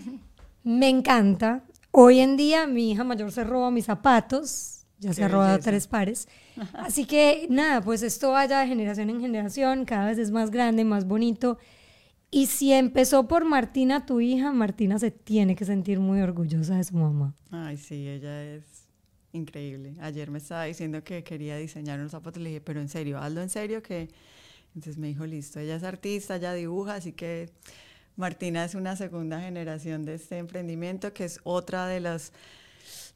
me 0.64 0.88
encanta. 0.88 1.64
Hoy 1.90 2.20
en 2.20 2.36
día 2.36 2.66
mi 2.66 2.90
hija 2.90 3.04
mayor 3.04 3.30
se 3.32 3.44
roba 3.44 3.70
mis 3.70 3.84
zapatos 3.84 4.83
ya 5.04 5.12
se 5.12 5.24
ha 5.24 5.28
robado 5.28 5.58
tres 5.58 5.86
pares. 5.86 6.28
Así 6.72 7.04
que 7.04 7.46
nada, 7.50 7.80
pues 7.80 8.02
esto 8.02 8.32
vaya 8.32 8.60
de 8.60 8.66
generación 8.66 9.10
en 9.10 9.20
generación, 9.20 9.84
cada 9.84 10.06
vez 10.06 10.18
es 10.18 10.30
más 10.30 10.50
grande, 10.50 10.84
más 10.84 11.06
bonito. 11.06 11.58
Y 12.30 12.46
si 12.46 12.72
empezó 12.72 13.28
por 13.28 13.44
Martina, 13.44 14.06
tu 14.06 14.20
hija, 14.20 14.52
Martina 14.52 14.98
se 14.98 15.10
tiene 15.12 15.54
que 15.54 15.64
sentir 15.64 16.00
muy 16.00 16.20
orgullosa 16.20 16.76
de 16.76 16.84
su 16.84 16.96
mamá. 16.96 17.34
Ay, 17.50 17.76
sí, 17.76 18.08
ella 18.08 18.42
es 18.42 18.64
increíble. 19.32 19.94
Ayer 20.00 20.30
me 20.30 20.38
estaba 20.38 20.64
diciendo 20.64 21.04
que 21.04 21.22
quería 21.22 21.56
diseñar 21.56 22.00
unos 22.00 22.10
zapatos, 22.10 22.42
le 22.42 22.48
dije, 22.48 22.60
pero 22.60 22.80
en 22.80 22.88
serio, 22.88 23.18
hazlo 23.18 23.40
en 23.42 23.50
serio 23.50 23.82
que... 23.82 24.08
Entonces 24.74 24.98
me 24.98 25.06
dijo, 25.06 25.24
listo, 25.24 25.60
ella 25.60 25.76
es 25.76 25.84
artista, 25.84 26.34
ella 26.34 26.52
dibuja, 26.52 26.96
así 26.96 27.12
que 27.12 27.50
Martina 28.16 28.64
es 28.64 28.74
una 28.74 28.96
segunda 28.96 29.40
generación 29.40 30.04
de 30.04 30.14
este 30.14 30.38
emprendimiento, 30.38 31.12
que 31.12 31.24
es 31.24 31.38
otra 31.44 31.86
de 31.86 32.00
las 32.00 32.32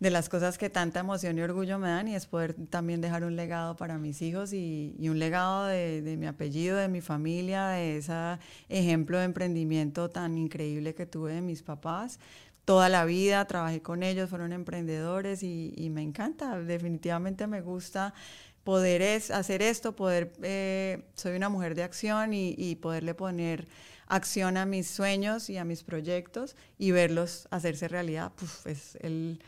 de 0.00 0.10
las 0.10 0.28
cosas 0.28 0.58
que 0.58 0.70
tanta 0.70 1.00
emoción 1.00 1.38
y 1.38 1.42
orgullo 1.42 1.78
me 1.78 1.88
dan 1.88 2.06
y 2.08 2.14
es 2.14 2.26
poder 2.26 2.54
también 2.70 3.00
dejar 3.00 3.24
un 3.24 3.34
legado 3.34 3.76
para 3.76 3.98
mis 3.98 4.22
hijos 4.22 4.52
y, 4.52 4.94
un 5.00 5.18
legado 5.18 5.66
de, 5.66 6.16
mi 6.18 6.26
apellido, 6.26 6.76
de 6.76 6.88
mi 6.88 7.00
familia, 7.00 7.68
de 7.68 7.98
ese 7.98 8.38
ejemplo 8.68 9.18
de 9.18 9.24
emprendimiento 9.24 10.08
tan 10.08 10.38
increíble 10.38 10.94
que 10.94 11.06
tuve 11.06 11.34
de 11.34 11.40
mis 11.40 11.62
papás. 11.62 12.20
Toda 12.64 12.88
la 12.88 13.04
vida 13.06 13.44
trabajé 13.46 13.82
con 13.82 14.02
ellos, 14.02 14.30
fueron 14.30 14.52
emprendedores 14.52 15.42
y, 15.42 15.90
me 15.90 16.02
encanta, 16.02 16.60
definitivamente 16.60 17.46
me 17.46 17.60
gusta 17.60 18.14
poder 18.62 19.02
hacer 19.32 19.62
esto, 19.62 19.96
poder, 19.96 20.32
eh, 20.42 21.08
soy 21.14 21.34
una 21.36 21.48
mujer 21.48 21.74
de 21.74 21.82
acción 21.82 22.34
y 22.34 22.76
poderle 22.76 23.14
poner 23.14 23.66
acción 24.08 24.56
a 24.56 24.66
mis 24.66 24.88
sueños 24.88 25.50
y 25.50 25.58
a 25.58 25.64
mis 25.64 25.84
proyectos 25.84 26.56
y 26.78 26.90
verlos 26.90 27.46
hacerse 27.50 27.88
realidad, 27.88 28.32
es, 28.64 28.96
el, 29.00 29.40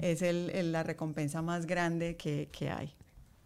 es 0.00 0.22
el, 0.22 0.72
la 0.72 0.82
recompensa 0.82 1.42
más 1.42 1.66
grande 1.66 2.16
que, 2.16 2.48
que 2.50 2.70
hay. 2.70 2.94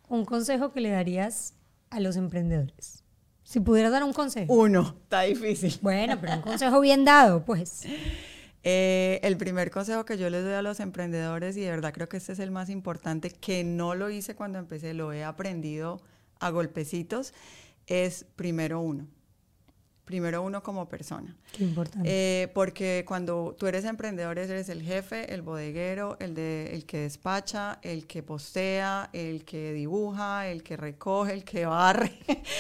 Un 0.08 0.24
consejo 0.24 0.72
que 0.72 0.80
le 0.80 0.90
darías 0.90 1.54
a 1.90 2.00
los 2.00 2.16
emprendedores. 2.16 3.02
Si 3.42 3.60
pudieras 3.60 3.92
dar 3.92 4.04
un 4.04 4.12
consejo. 4.12 4.52
Uno, 4.54 4.96
está 5.02 5.22
difícil. 5.22 5.78
Bueno, 5.82 6.16
pero 6.20 6.34
un 6.34 6.42
consejo 6.42 6.80
bien 6.80 7.04
dado, 7.04 7.44
pues. 7.44 7.82
Eh, 8.64 9.18
el 9.24 9.36
primer 9.38 9.72
consejo 9.72 10.04
que 10.04 10.16
yo 10.16 10.30
les 10.30 10.44
doy 10.44 10.52
a 10.52 10.62
los 10.62 10.78
emprendedores, 10.78 11.56
y 11.56 11.62
de 11.62 11.70
verdad 11.70 11.92
creo 11.92 12.08
que 12.08 12.18
este 12.18 12.32
es 12.32 12.38
el 12.38 12.52
más 12.52 12.70
importante, 12.70 13.28
que 13.30 13.64
no 13.64 13.96
lo 13.96 14.08
hice 14.08 14.36
cuando 14.36 14.60
empecé, 14.60 14.94
lo 14.94 15.12
he 15.12 15.24
aprendido 15.24 16.00
a 16.38 16.50
golpecitos, 16.50 17.34
es 17.88 18.24
primero 18.36 18.78
uno 18.78 19.08
primero 20.04 20.42
uno 20.42 20.62
como 20.62 20.88
persona. 20.88 21.36
Qué 21.52 21.64
importante. 21.64 22.08
Eh, 22.10 22.48
porque 22.54 23.04
cuando 23.06 23.54
tú 23.58 23.66
eres 23.66 23.84
emprendedor, 23.84 24.38
eres 24.38 24.68
el 24.68 24.82
jefe, 24.82 25.32
el 25.32 25.42
bodeguero, 25.42 26.16
el, 26.20 26.34
de, 26.34 26.74
el 26.74 26.84
que 26.84 26.98
despacha, 26.98 27.78
el 27.82 28.06
que 28.06 28.22
postea, 28.22 29.10
el 29.12 29.44
que 29.44 29.72
dibuja, 29.72 30.48
el 30.48 30.62
que 30.62 30.76
recoge, 30.76 31.32
el 31.32 31.44
que 31.44 31.66
barre. 31.66 32.12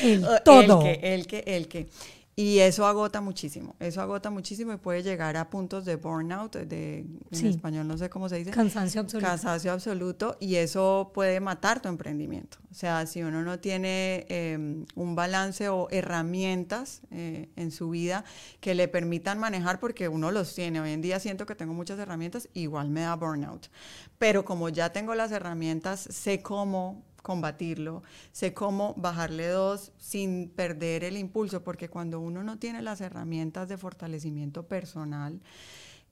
El 0.02 0.24
todo. 0.44 0.82
El 0.82 1.00
que, 1.00 1.14
el 1.14 1.26
que, 1.26 1.44
el 1.46 1.68
que. 1.68 1.88
Y 2.34 2.60
eso 2.60 2.86
agota 2.86 3.20
muchísimo, 3.20 3.76
eso 3.78 4.00
agota 4.00 4.30
muchísimo 4.30 4.72
y 4.72 4.78
puede 4.78 5.02
llegar 5.02 5.36
a 5.36 5.50
puntos 5.50 5.84
de 5.84 5.96
burnout, 5.96 6.56
de, 6.56 7.04
en 7.30 7.46
español 7.46 7.86
no 7.86 7.98
sé 7.98 8.08
cómo 8.08 8.30
se 8.30 8.36
dice. 8.36 8.50
Cansancio 8.50 9.02
absoluto. 9.02 9.28
Cansancio 9.28 9.70
absoluto 9.70 10.38
y 10.40 10.54
eso 10.54 11.10
puede 11.12 11.40
matar 11.40 11.82
tu 11.82 11.90
emprendimiento. 11.90 12.56
O 12.70 12.74
sea, 12.74 13.04
si 13.04 13.22
uno 13.22 13.42
no 13.42 13.58
tiene 13.58 14.24
em, 14.30 14.86
un 14.94 15.14
balance 15.14 15.68
o 15.68 15.88
herramientas 15.90 17.02
eh, 17.10 17.50
en 17.56 17.70
su 17.70 17.90
vida 17.90 18.24
que 18.60 18.74
le 18.74 18.88
permitan 18.88 19.38
manejar, 19.38 19.78
porque 19.78 20.08
uno 20.08 20.30
los 20.30 20.54
tiene. 20.54 20.80
Hoy 20.80 20.92
en 20.92 21.02
día 21.02 21.20
siento 21.20 21.44
que 21.44 21.54
tengo 21.54 21.74
muchas 21.74 21.98
herramientas, 21.98 22.48
igual 22.54 22.88
me 22.88 23.02
da 23.02 23.14
burnout. 23.14 23.68
Pero 24.16 24.42
como 24.46 24.70
ya 24.70 24.90
tengo 24.90 25.14
las 25.14 25.32
herramientas, 25.32 26.00
sé 26.00 26.40
cómo 26.40 27.04
combatirlo, 27.22 28.02
sé 28.32 28.52
cómo 28.52 28.94
bajarle 28.96 29.48
dos 29.48 29.92
sin 29.96 30.50
perder 30.50 31.04
el 31.04 31.16
impulso, 31.16 31.62
porque 31.62 31.88
cuando 31.88 32.20
uno 32.20 32.42
no 32.42 32.58
tiene 32.58 32.82
las 32.82 33.00
herramientas 33.00 33.68
de 33.68 33.78
fortalecimiento 33.78 34.66
personal, 34.66 35.40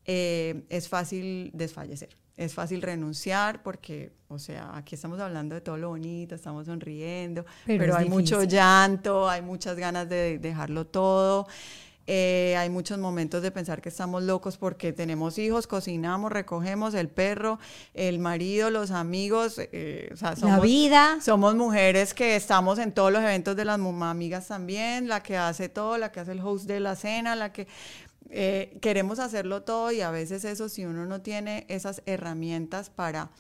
eh, 0.07 0.65
es 0.69 0.89
fácil 0.89 1.51
desfallecer, 1.53 2.11
es 2.37 2.55
fácil 2.55 2.81
renunciar 2.81 3.63
porque, 3.63 4.13
o 4.29 4.39
sea, 4.39 4.77
aquí 4.77 4.95
estamos 4.95 5.21
hablando 5.21 5.55
de 5.55 5.61
todo 5.61 5.77
lo 5.77 5.91
bonito, 5.91 6.35
estamos 6.35 6.67
sonriendo, 6.67 7.45
pero, 7.67 7.95
hay 7.97 8.09
mucho 8.09 8.45
llanto, 8.45 9.29
hay 9.29 9.43
muchas 9.43 9.77
ganas 9.77 10.09
de 10.09 10.39
dejarlo 10.39 10.87
todo. 10.87 11.47
Eh, 12.13 12.57
hay 12.57 12.71
muchos 12.71 12.99
momentos 12.99 13.41
de 13.41 13.53
pensar 13.53 13.81
que 13.81 13.89
estamos 13.89 14.25
locos 14.25 14.57
porque 14.57 14.93
tenemos 14.93 15.39
hijos, 15.39 15.69
cocinamos, 15.69 16.33
recogemos 16.33 16.95
el 16.95 17.09
perro, 17.09 17.61
el 17.95 18.19
marido, 18.19 18.69
los 18.69 18.91
amigos, 18.91 19.59
eh, 19.59 20.11
o 20.13 20.17
sea, 20.17 20.35
somos, 20.35 20.57
la 20.57 20.61
vida. 20.61 21.19
Somos 21.23 21.55
mujeres 21.55 22.13
que 22.13 22.35
estamos 22.35 22.81
en 22.81 22.91
todos 22.91 23.13
los 23.13 23.23
eventos 23.23 23.55
de 23.55 23.65
las 23.65 23.79
amigas 23.79 24.49
también, 24.49 25.07
la 25.07 25.23
que 25.23 25.37
hace 25.37 25.69
todo, 25.69 25.99
la 25.99 26.11
que 26.11 26.19
hace 26.19 26.33
el 26.33 26.41
host 26.41 26.67
de 26.67 26.81
la 26.81 26.97
cena, 26.97 27.37
la 27.37 27.53
que 27.53 27.69
eh, 28.29 28.77
queremos 28.83 29.21
hacerlo 29.21 29.63
todo 29.63 29.93
y 29.93 30.01
a 30.01 30.11
veces 30.11 30.45
eso 30.45 30.69
si 30.69 30.87
uno 30.87 31.07
no 31.07 31.21
tiene 31.21 31.65
esas 31.69 32.03
herramientas 32.07 32.91
para 32.91 33.31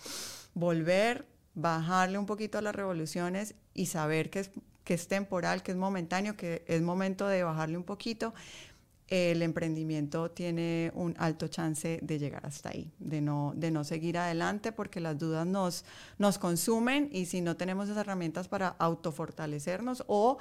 volver, 0.55 1.27
bajarle 1.55 2.19
un 2.19 2.27
poquito 2.27 2.59
a 2.59 2.63
las 2.63 2.77
revoluciones 2.77 3.57
y 3.75 3.87
saber 3.87 4.31
que 4.31 4.39
es, 4.39 4.53
que 4.85 4.95
es 4.95 5.09
temporal, 5.09 5.63
que 5.63 5.73
es 5.73 5.77
momentáneo, 5.77 6.37
que 6.37 6.65
es 6.67 6.83
momento 6.83 7.27
de 7.27 7.43
bajarle 7.43 7.77
un 7.77 7.85
poquito, 7.85 8.35
el 9.11 9.43
emprendimiento 9.43 10.31
tiene 10.31 10.93
un 10.95 11.17
alto 11.19 11.49
chance 11.49 11.99
de 12.01 12.19
llegar 12.19 12.47
hasta 12.47 12.71
ahí, 12.71 12.93
de 13.01 13.21
no, 13.21 13.53
de 13.57 13.73
no 13.73 13.83
seguir 13.83 14.17
adelante 14.17 14.71
porque 14.71 15.01
las 15.01 15.19
dudas 15.19 15.47
nos, 15.47 15.85
nos 16.19 16.39
consumen 16.39 17.09
y 17.13 17.27
si 17.27 17.41
no 17.41 17.57
tenemos 17.57 17.87
esas 17.87 17.99
herramientas 17.99 18.47
para 18.47 18.69
autofortalecernos 18.69 20.05
o 20.07 20.39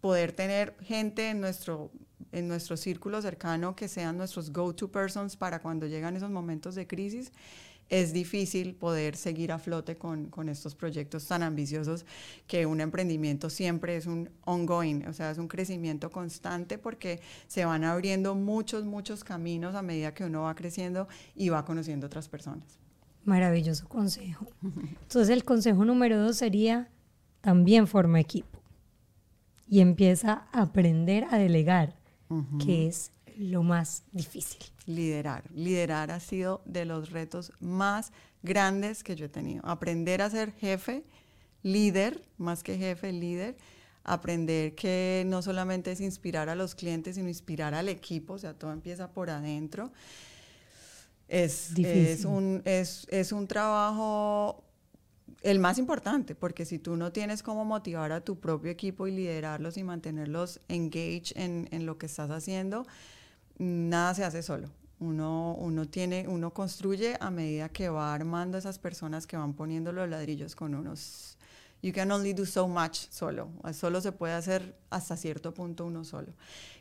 poder 0.00 0.32
tener 0.32 0.74
gente 0.80 1.30
en 1.30 1.40
nuestro, 1.40 1.92
en 2.32 2.48
nuestro 2.48 2.76
círculo 2.76 3.22
cercano 3.22 3.76
que 3.76 3.86
sean 3.86 4.16
nuestros 4.18 4.52
go-to 4.52 4.90
persons 4.90 5.36
para 5.36 5.60
cuando 5.60 5.86
llegan 5.86 6.16
esos 6.16 6.30
momentos 6.30 6.74
de 6.74 6.88
crisis, 6.88 7.32
es 7.90 8.12
difícil 8.12 8.74
poder 8.74 9.16
seguir 9.16 9.50
a 9.52 9.58
flote 9.58 9.96
con, 9.96 10.26
con, 10.26 10.48
estos 10.48 10.74
proyectos 10.76 11.26
tan 11.26 11.42
ambiciosos 11.42 12.06
que 12.46 12.64
un 12.64 12.80
emprendimiento 12.80 13.50
siempre 13.50 13.96
es 13.96 14.06
un 14.06 14.30
ongoing, 14.44 15.06
o 15.08 15.12
sea, 15.12 15.32
es 15.32 15.38
un 15.38 15.48
crecimiento 15.48 16.10
constante 16.10 16.78
porque 16.78 17.20
se 17.48 17.64
van 17.64 17.82
abriendo 17.84 18.36
muchos, 18.36 18.84
muchos 18.84 19.24
caminos 19.24 19.74
a 19.74 19.82
medida 19.82 20.14
que 20.14 20.24
uno 20.24 20.42
va 20.42 20.54
creciendo 20.54 21.08
y 21.34 21.48
va 21.48 21.64
conociendo 21.64 22.06
otras 22.06 22.28
personas. 22.28 22.78
Maravilloso 23.24 23.86
consejo. 23.88 24.46
Entonces 24.62 25.28
el 25.28 25.44
consejo 25.44 25.84
número 25.84 26.18
dos 26.18 26.36
sería 26.36 26.88
también 27.40 27.86
forma 27.86 28.20
equipo 28.20 28.60
y 29.68 29.80
empieza 29.80 30.46
a 30.52 30.62
aprender 30.62 31.26
a 31.30 31.38
delegar, 31.38 31.96
que 32.64 32.86
es 32.86 33.12
lo 33.38 33.62
más 33.62 34.04
difícil. 34.12 34.60
Liderar. 34.86 35.44
Liderar 35.52 36.10
ha 36.10 36.20
sido 36.20 36.62
de 36.64 36.84
los 36.84 37.10
retos 37.10 37.52
más 37.60 38.12
grandes 38.42 39.02
que 39.02 39.16
yo 39.16 39.26
he 39.26 39.28
tenido. 39.28 39.64
Aprender 39.66 40.22
a 40.22 40.30
ser 40.30 40.52
jefe, 40.52 41.04
líder, 41.62 42.22
más 42.38 42.62
que 42.62 42.76
jefe, 42.76 43.12
líder. 43.12 43.56
Aprender 44.02 44.74
que 44.74 45.24
no 45.26 45.42
solamente 45.42 45.92
es 45.92 46.00
inspirar 46.00 46.48
a 46.48 46.54
los 46.54 46.74
clientes, 46.74 47.16
sino 47.16 47.28
inspirar 47.28 47.74
al 47.74 47.88
equipo, 47.88 48.34
o 48.34 48.38
sea, 48.38 48.54
todo 48.54 48.72
empieza 48.72 49.12
por 49.12 49.28
adentro. 49.28 49.92
Es, 51.28 51.78
es, 51.78 52.24
un, 52.24 52.62
es, 52.64 53.06
es 53.10 53.30
un 53.30 53.46
trabajo 53.46 54.64
el 55.42 55.58
más 55.58 55.78
importante, 55.78 56.34
porque 56.34 56.64
si 56.64 56.78
tú 56.78 56.96
no 56.96 57.12
tienes 57.12 57.42
cómo 57.42 57.64
motivar 57.64 58.10
a 58.12 58.22
tu 58.22 58.40
propio 58.40 58.70
equipo 58.70 59.06
y 59.06 59.12
liderarlos 59.12 59.76
y 59.76 59.84
mantenerlos 59.84 60.60
engaged 60.68 61.36
en, 61.36 61.68
en 61.70 61.86
lo 61.86 61.98
que 61.98 62.06
estás 62.06 62.30
haciendo, 62.30 62.86
nada 63.60 64.14
se 64.14 64.24
hace 64.24 64.42
solo. 64.42 64.68
Uno, 64.98 65.54
uno, 65.58 65.86
tiene, 65.86 66.26
uno 66.28 66.52
construye 66.52 67.16
a 67.20 67.30
medida 67.30 67.68
que 67.68 67.88
va 67.88 68.12
armando 68.12 68.58
esas 68.58 68.78
personas 68.78 69.26
que 69.26 69.36
van 69.36 69.54
poniendo 69.54 69.92
los 69.92 70.08
ladrillos 70.08 70.54
con 70.54 70.74
unos. 70.74 71.36
You 71.82 71.94
can 71.94 72.10
only 72.12 72.34
do 72.34 72.44
so 72.44 72.68
much 72.68 73.08
solo. 73.10 73.48
Solo 73.72 74.02
se 74.02 74.12
puede 74.12 74.34
hacer 74.34 74.76
hasta 74.90 75.16
cierto 75.16 75.54
punto 75.54 75.86
uno 75.86 76.04
solo. 76.04 76.34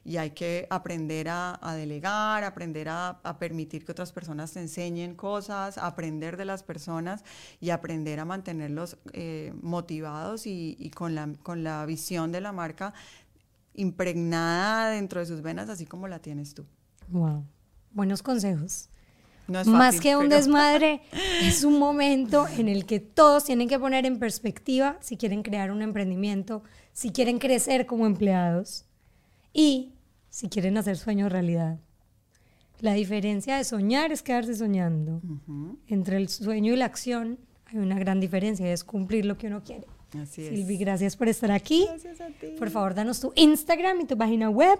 Y 0.04 0.18
hay 0.18 0.32
que 0.32 0.68
aprender 0.70 1.30
a, 1.30 1.58
delegar, 1.76 2.44
aprender 2.44 2.90
a, 2.90 3.22
permitir 3.40 3.86
que 3.86 3.94
otras 3.94 4.12
personas 4.12 4.52
te 4.52 4.60
enseñen 4.60 5.16
cosas, 5.16 5.78
aprender 5.78 6.36
de 6.36 6.44
las 6.44 6.64
personas 6.64 7.24
y 7.62 7.70
aprender 7.70 8.20
a 8.20 8.26
mantenerlos 8.26 8.98
eh, 9.14 9.54
motivados 9.62 10.46
y, 10.46 10.76
y 10.78 10.90
con, 10.90 11.16
la, 11.16 11.30
con 11.44 11.64
la 11.64 11.86
visión 11.86 12.34
de 12.34 12.42
la 12.42 12.52
marca 12.52 12.94
impregnada 13.80 14.92
dentro 14.92 15.20
de 15.20 15.26
sus 15.26 15.42
venas, 15.42 15.70
así 15.70 15.86
como 15.86 16.08
la 16.08 16.20
tienes 16.20 16.54
tú. 16.54 16.66
Wow. 17.08 17.46
Buenos 17.92 18.22
consejos. 18.22 18.90
Más 19.48 20.00
que 20.00 20.16
un 20.16 20.30
desmadre, 20.30 21.02
es 21.42 21.64
un 21.64 21.80
momento 21.80 22.48
en 22.48 22.68
el 22.68 22.86
que 22.86 23.00
todos 23.00 23.46
tienen 23.46 23.68
que 23.68 23.80
poner 23.80 24.06
en 24.06 24.20
perspectiva 24.20 24.98
si 25.00 25.18
quieren 25.18 25.42
crear 25.42 25.72
un 25.72 25.82
emprendimiento, 25.82 26.64
si 26.94 27.10
quieren 27.12 27.40
crecer 27.40 27.88
como 27.88 28.06
empleados 28.06 28.86
y 29.52 29.94
si 30.30 30.50
quieren 30.50 30.78
hacer 30.78 30.98
sueños 30.98 31.32
realidad. 31.32 31.80
La 32.80 32.94
diferencia 32.94 33.58
de 33.58 33.64
soñar 33.64 34.12
es 34.12 34.22
quedarse 34.22 34.56
soñando. 34.56 35.22
Entre 35.88 36.18
el 36.18 36.30
sueño 36.30 36.74
y 36.74 36.78
la 36.78 36.86
acción 36.86 37.40
hay 37.66 37.80
una 37.80 37.98
gran 37.98 38.20
diferencia, 38.20 38.72
es 38.72 38.84
cumplir 38.84 39.26
lo 39.26 39.38
que 39.38 39.48
uno 39.48 39.64
quiere. 39.64 39.88
Así 40.18 40.44
es. 40.44 40.50
Silvi, 40.50 40.78
gracias 40.78 41.16
por 41.16 41.28
estar 41.28 41.52
aquí. 41.52 41.86
Gracias 41.88 42.22
a 42.22 42.28
ti. 42.28 42.56
Por 42.58 42.70
favor, 42.70 42.94
danos 42.94 43.20
tu 43.20 43.32
Instagram 43.36 44.02
y 44.02 44.06
tu 44.06 44.18
página 44.18 44.50
web. 44.50 44.80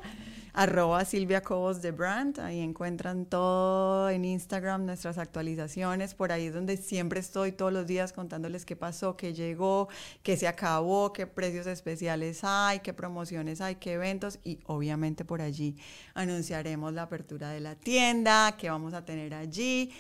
Arroba 0.54 1.06
Silvia 1.06 1.42
Cobos 1.42 1.82
de 1.82 1.92
Brand. 1.92 2.40
Ahí 2.40 2.60
encuentran 2.60 3.26
todo 3.26 4.10
en 4.10 4.26
Instagram, 4.26 4.86
nuestras 4.86 5.18
actualizaciones. 5.18 6.14
Por 6.16 6.32
ahí 6.32 6.48
es 6.48 6.54
donde 6.54 6.78
siempre 6.78 7.20
estoy 7.20 7.52
todos 7.52 7.72
los 7.72 7.86
días 7.86 8.14
contándoles 8.14 8.66
qué 8.66 8.76
pasó, 8.76 9.16
qué 9.16 9.34
llegó, 9.34 9.90
qué 10.24 10.38
se 10.38 10.48
acabó, 10.48 11.14
qué 11.14 11.28
precios 11.28 11.68
especiales 11.68 12.42
hay, 12.44 12.80
qué 12.80 12.94
promociones 12.94 13.62
hay, 13.62 13.76
qué 13.76 13.94
eventos. 13.94 14.40
Y 14.44 14.60
obviamente 14.66 15.26
por 15.26 15.42
allí 15.42 15.76
anunciaremos 16.14 16.94
la 16.94 17.04
apertura 17.04 17.52
de 17.52 17.60
la 17.60 17.76
tienda, 17.76 18.56
qué 18.58 18.70
vamos 18.70 18.94
a 18.94 19.06
tener 19.06 19.34
allí 19.34 19.92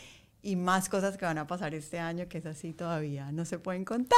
y 0.42 0.56
más 0.56 0.90
cosas 0.90 1.18
que 1.18 1.26
van 1.26 1.38
a 1.38 1.48
pasar 1.48 1.74
este 1.76 2.00
año, 2.00 2.28
que 2.28 2.38
es 2.38 2.46
así 2.46 2.74
todavía 2.74 3.32
no 3.32 3.46
se 3.46 3.60
pueden 3.60 3.86
contar, 3.86 4.18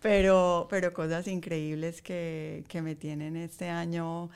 pero, 0.00 0.66
pero 0.68 0.92
cosas 0.92 1.26
increíbles 1.28 2.02
que, 2.02 2.64
que 2.68 2.82
me 2.82 2.94
tienen 2.94 3.36
este 3.36 3.68
año 3.68 4.30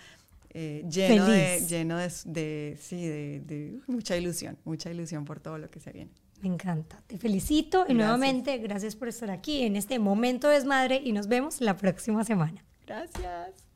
eh, 0.52 0.84
lleno, 0.90 1.26
de, 1.26 1.64
lleno 1.68 1.96
de, 1.96 2.76
sí, 2.80 3.06
de, 3.06 3.80
mucha 3.86 4.16
ilusión, 4.16 4.58
mucha 4.64 4.90
ilusión 4.90 5.24
por 5.24 5.38
todo 5.38 5.58
lo 5.58 5.70
que 5.70 5.78
se 5.78 5.92
viene. 5.92 6.10
Me 6.42 6.48
encanta, 6.48 7.00
te 7.06 7.18
felicito 7.18 7.84
y 7.86 7.94
nuevamente 7.94 8.56
gracias 8.58 8.96
por 8.96 9.08
estar 9.08 9.30
aquí 9.30 9.62
en 9.62 9.76
este 9.76 9.98
momento 9.98 10.48
desmadre 10.48 11.00
y 11.04 11.12
nos 11.12 11.28
vemos 11.28 11.60
la 11.60 11.76
próxima 11.76 12.24
semana. 12.24 12.64
Gracias. 12.86 13.69